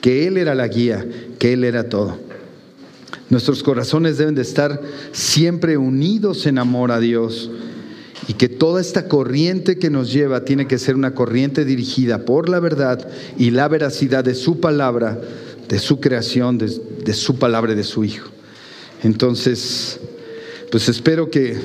que 0.00 0.26
Él 0.26 0.38
era 0.38 0.54
la 0.54 0.68
guía, 0.68 1.06
que 1.38 1.52
Él 1.52 1.64
era 1.64 1.88
todo. 1.88 2.18
Nuestros 3.28 3.62
corazones 3.62 4.18
deben 4.18 4.34
de 4.34 4.42
estar 4.42 4.80
siempre 5.12 5.76
unidos 5.76 6.46
en 6.46 6.58
amor 6.58 6.92
a 6.92 7.00
Dios 7.00 7.50
y 8.28 8.34
que 8.34 8.48
toda 8.48 8.80
esta 8.80 9.08
corriente 9.08 9.78
que 9.78 9.90
nos 9.90 10.12
lleva 10.12 10.44
tiene 10.44 10.66
que 10.66 10.78
ser 10.78 10.94
una 10.94 11.14
corriente 11.14 11.64
dirigida 11.64 12.24
por 12.24 12.48
la 12.48 12.60
verdad 12.60 13.08
y 13.36 13.50
la 13.50 13.68
veracidad 13.68 14.24
de 14.24 14.34
su 14.34 14.60
palabra, 14.60 15.20
de 15.68 15.78
su 15.78 16.00
creación, 16.00 16.58
de, 16.58 17.12
su 17.12 17.38
palabra 17.38 17.72
y 17.72 17.76
de 17.76 17.84
su 17.84 18.04
Hijo. 18.04 18.28
Entonces, 19.02 20.00
pues 20.76 20.90
espero 20.90 21.30
que, 21.30 21.56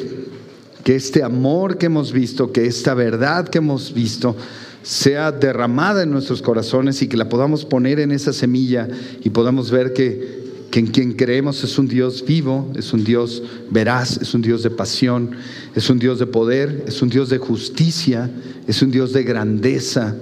que 0.86 0.95
este 0.95 1.22
amor 1.22 1.78
que 1.78 1.88
hemos 1.88 2.14
visto, 2.14 2.53
que 2.53 2.66
esta 2.66 2.93
verdad 2.93 3.45
que 3.45 3.57
hemos 3.57 3.93
visto, 3.93 4.38
sea 4.84 5.34
derramada 5.34 6.03
en 6.03 6.12
nuestros 6.12 6.41
corazones 6.41 7.01
y 7.01 7.09
que 7.09 7.18
la 7.18 7.28
podamos 7.28 7.66
poner 7.66 7.99
en 7.99 8.14
esa 8.14 8.32
semilla 8.32 8.88
y 9.22 9.30
podamos 9.32 9.70
ver 9.70 9.91
que 9.91 10.39
que 10.72 10.80
en 10.80 10.88
quien 10.88 11.12
creemos 11.12 11.62
es 11.66 11.78
un 11.78 11.89
Dios 11.89 12.24
vivo, 12.26 12.72
es 12.78 12.93
un 12.93 13.03
Dios 13.03 13.43
veraz, 13.70 14.16
es 14.22 14.34
un 14.34 14.41
Dios 14.41 14.64
de 14.64 14.70
pasión, 14.70 15.32
es 15.76 15.89
un 15.89 15.99
Dios 15.99 16.18
de 16.18 16.28
poder, 16.28 16.86
es 16.88 17.01
un 17.01 17.09
Dios 17.09 17.28
de 17.28 17.38
justicia, 17.38 18.32
es 18.66 18.82
un 18.82 18.91
Dios 18.91 19.12
de 19.12 19.24
grandeza. 19.24 20.16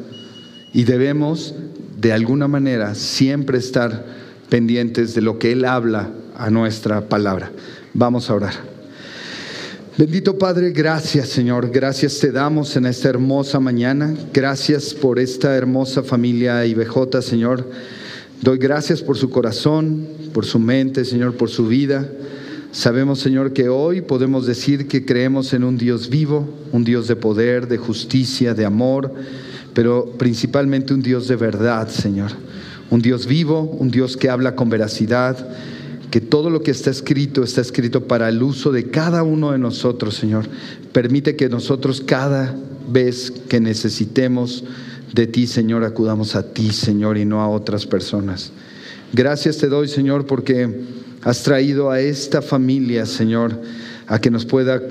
Y 0.73 0.85
debemos, 0.85 1.53
de 1.95 2.11
alguna 2.11 2.47
manera, 2.47 2.95
siempre 2.95 3.59
estar 3.59 4.03
pendientes 4.49 5.13
de 5.13 5.21
lo 5.21 5.37
que 5.37 5.51
Él 5.51 5.63
habla 5.65 6.09
a 6.35 6.49
nuestra 6.49 7.07
palabra. 7.07 7.51
Vamos 7.93 8.31
a 8.31 8.33
orar. 8.33 8.78
Bendito 9.99 10.37
Padre, 10.37 10.71
gracias 10.71 11.27
Señor, 11.27 11.71
gracias 11.71 12.19
te 12.19 12.31
damos 12.31 12.77
en 12.77 12.85
esta 12.85 13.09
hermosa 13.09 13.59
mañana, 13.59 14.15
gracias 14.33 14.93
por 14.93 15.19
esta 15.19 15.53
hermosa 15.57 16.03
familia 16.03 16.65
IBJ, 16.65 17.21
Señor. 17.21 17.69
Doy 18.41 18.57
gracias 18.59 19.01
por 19.01 19.17
su 19.17 19.29
corazón, 19.29 20.07
por 20.33 20.45
su 20.45 20.57
mente, 20.57 21.03
Señor, 21.03 21.35
por 21.35 21.49
su 21.49 21.67
vida. 21.67 22.09
Sabemos, 22.71 23.19
Señor, 23.19 23.51
que 23.51 23.67
hoy 23.67 23.99
podemos 23.99 24.45
decir 24.45 24.87
que 24.87 25.03
creemos 25.03 25.51
en 25.51 25.65
un 25.65 25.77
Dios 25.77 26.09
vivo, 26.09 26.47
un 26.71 26.85
Dios 26.85 27.09
de 27.09 27.17
poder, 27.17 27.67
de 27.67 27.75
justicia, 27.75 28.53
de 28.53 28.63
amor, 28.63 29.13
pero 29.73 30.13
principalmente 30.17 30.93
un 30.93 31.01
Dios 31.01 31.27
de 31.27 31.35
verdad, 31.35 31.89
Señor. 31.89 32.31
Un 32.89 33.01
Dios 33.01 33.27
vivo, 33.27 33.63
un 33.63 33.91
Dios 33.91 34.15
que 34.15 34.29
habla 34.29 34.55
con 34.55 34.69
veracidad, 34.69 35.45
que 36.11 36.21
todo 36.21 36.49
lo 36.49 36.61
que 36.61 36.71
está 36.71 36.89
escrito 36.89 37.43
está 37.43 37.61
escrito 37.61 38.07
para 38.07 38.29
el 38.29 38.41
uso 38.41 38.71
de 38.71 38.89
cada 38.89 39.23
uno 39.23 39.51
de 39.51 39.59
nosotros, 39.59 40.15
Señor. 40.15 40.45
Permite 40.91 41.35
que 41.35 41.49
nosotros 41.49 42.01
cada 42.01 42.55
vez 42.91 43.31
que 43.31 43.59
necesitemos 43.59 44.63
de 45.13 45.27
ti, 45.27 45.47
Señor, 45.47 45.83
acudamos 45.83 46.35
a 46.35 46.53
ti, 46.53 46.71
Señor, 46.71 47.17
y 47.17 47.25
no 47.25 47.41
a 47.41 47.49
otras 47.49 47.85
personas. 47.85 48.51
Gracias 49.13 49.57
te 49.57 49.67
doy, 49.67 49.87
Señor, 49.87 50.25
porque 50.25 50.81
has 51.23 51.43
traído 51.43 51.91
a 51.91 51.99
esta 51.99 52.41
familia, 52.41 53.05
Señor, 53.05 53.59
a 54.07 54.19
que 54.19 54.31
nos 54.31 54.45
pueda 54.45 54.81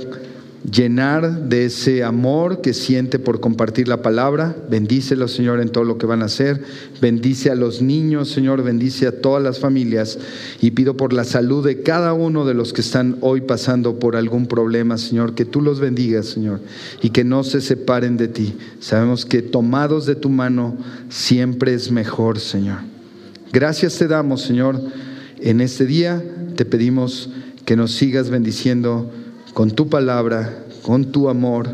llenar 0.70 1.48
de 1.48 1.66
ese 1.66 2.02
amor 2.02 2.60
que 2.60 2.74
siente 2.74 3.18
por 3.18 3.40
compartir 3.40 3.88
la 3.88 4.02
palabra. 4.02 4.56
Bendícelo, 4.68 5.28
Señor, 5.28 5.60
en 5.60 5.70
todo 5.70 5.84
lo 5.84 5.98
que 5.98 6.06
van 6.06 6.22
a 6.22 6.26
hacer. 6.26 6.62
Bendice 7.00 7.50
a 7.50 7.54
los 7.54 7.80
niños, 7.80 8.28
Señor, 8.28 8.62
bendice 8.62 9.06
a 9.06 9.20
todas 9.20 9.42
las 9.42 9.58
familias. 9.58 10.18
Y 10.60 10.72
pido 10.72 10.96
por 10.96 11.12
la 11.12 11.24
salud 11.24 11.64
de 11.64 11.82
cada 11.82 12.12
uno 12.12 12.44
de 12.44 12.54
los 12.54 12.72
que 12.72 12.80
están 12.80 13.16
hoy 13.20 13.42
pasando 13.42 13.98
por 13.98 14.16
algún 14.16 14.46
problema, 14.46 14.98
Señor, 14.98 15.34
que 15.34 15.44
tú 15.44 15.60
los 15.60 15.80
bendigas, 15.80 16.26
Señor, 16.26 16.60
y 17.02 17.10
que 17.10 17.24
no 17.24 17.44
se 17.44 17.60
separen 17.60 18.16
de 18.16 18.28
ti. 18.28 18.54
Sabemos 18.80 19.24
que 19.24 19.42
tomados 19.42 20.06
de 20.06 20.16
tu 20.16 20.28
mano 20.28 20.76
siempre 21.08 21.74
es 21.74 21.90
mejor, 21.90 22.40
Señor. 22.40 22.78
Gracias 23.52 23.96
te 23.98 24.08
damos, 24.08 24.42
Señor. 24.42 24.80
En 25.40 25.60
este 25.60 25.86
día 25.86 26.22
te 26.56 26.64
pedimos 26.64 27.30
que 27.64 27.76
nos 27.76 27.92
sigas 27.92 28.28
bendiciendo 28.28 29.10
con 29.58 29.72
tu 29.72 29.88
palabra, 29.88 30.66
con 30.82 31.10
tu 31.10 31.28
amor 31.28 31.66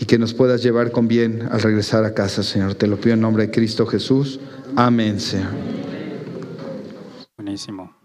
y 0.00 0.06
que 0.06 0.16
nos 0.16 0.32
puedas 0.32 0.62
llevar 0.62 0.92
con 0.92 1.08
bien 1.08 1.46
al 1.52 1.60
regresar 1.60 2.06
a 2.06 2.14
casa, 2.14 2.42
Señor. 2.42 2.74
Te 2.74 2.86
lo 2.86 2.96
pido 2.98 3.12
en 3.12 3.20
nombre 3.20 3.42
de 3.42 3.50
Cristo 3.50 3.84
Jesús. 3.84 4.40
Amén, 4.74 5.20
Señor. 5.20 5.50
Buenísimo. 7.36 7.97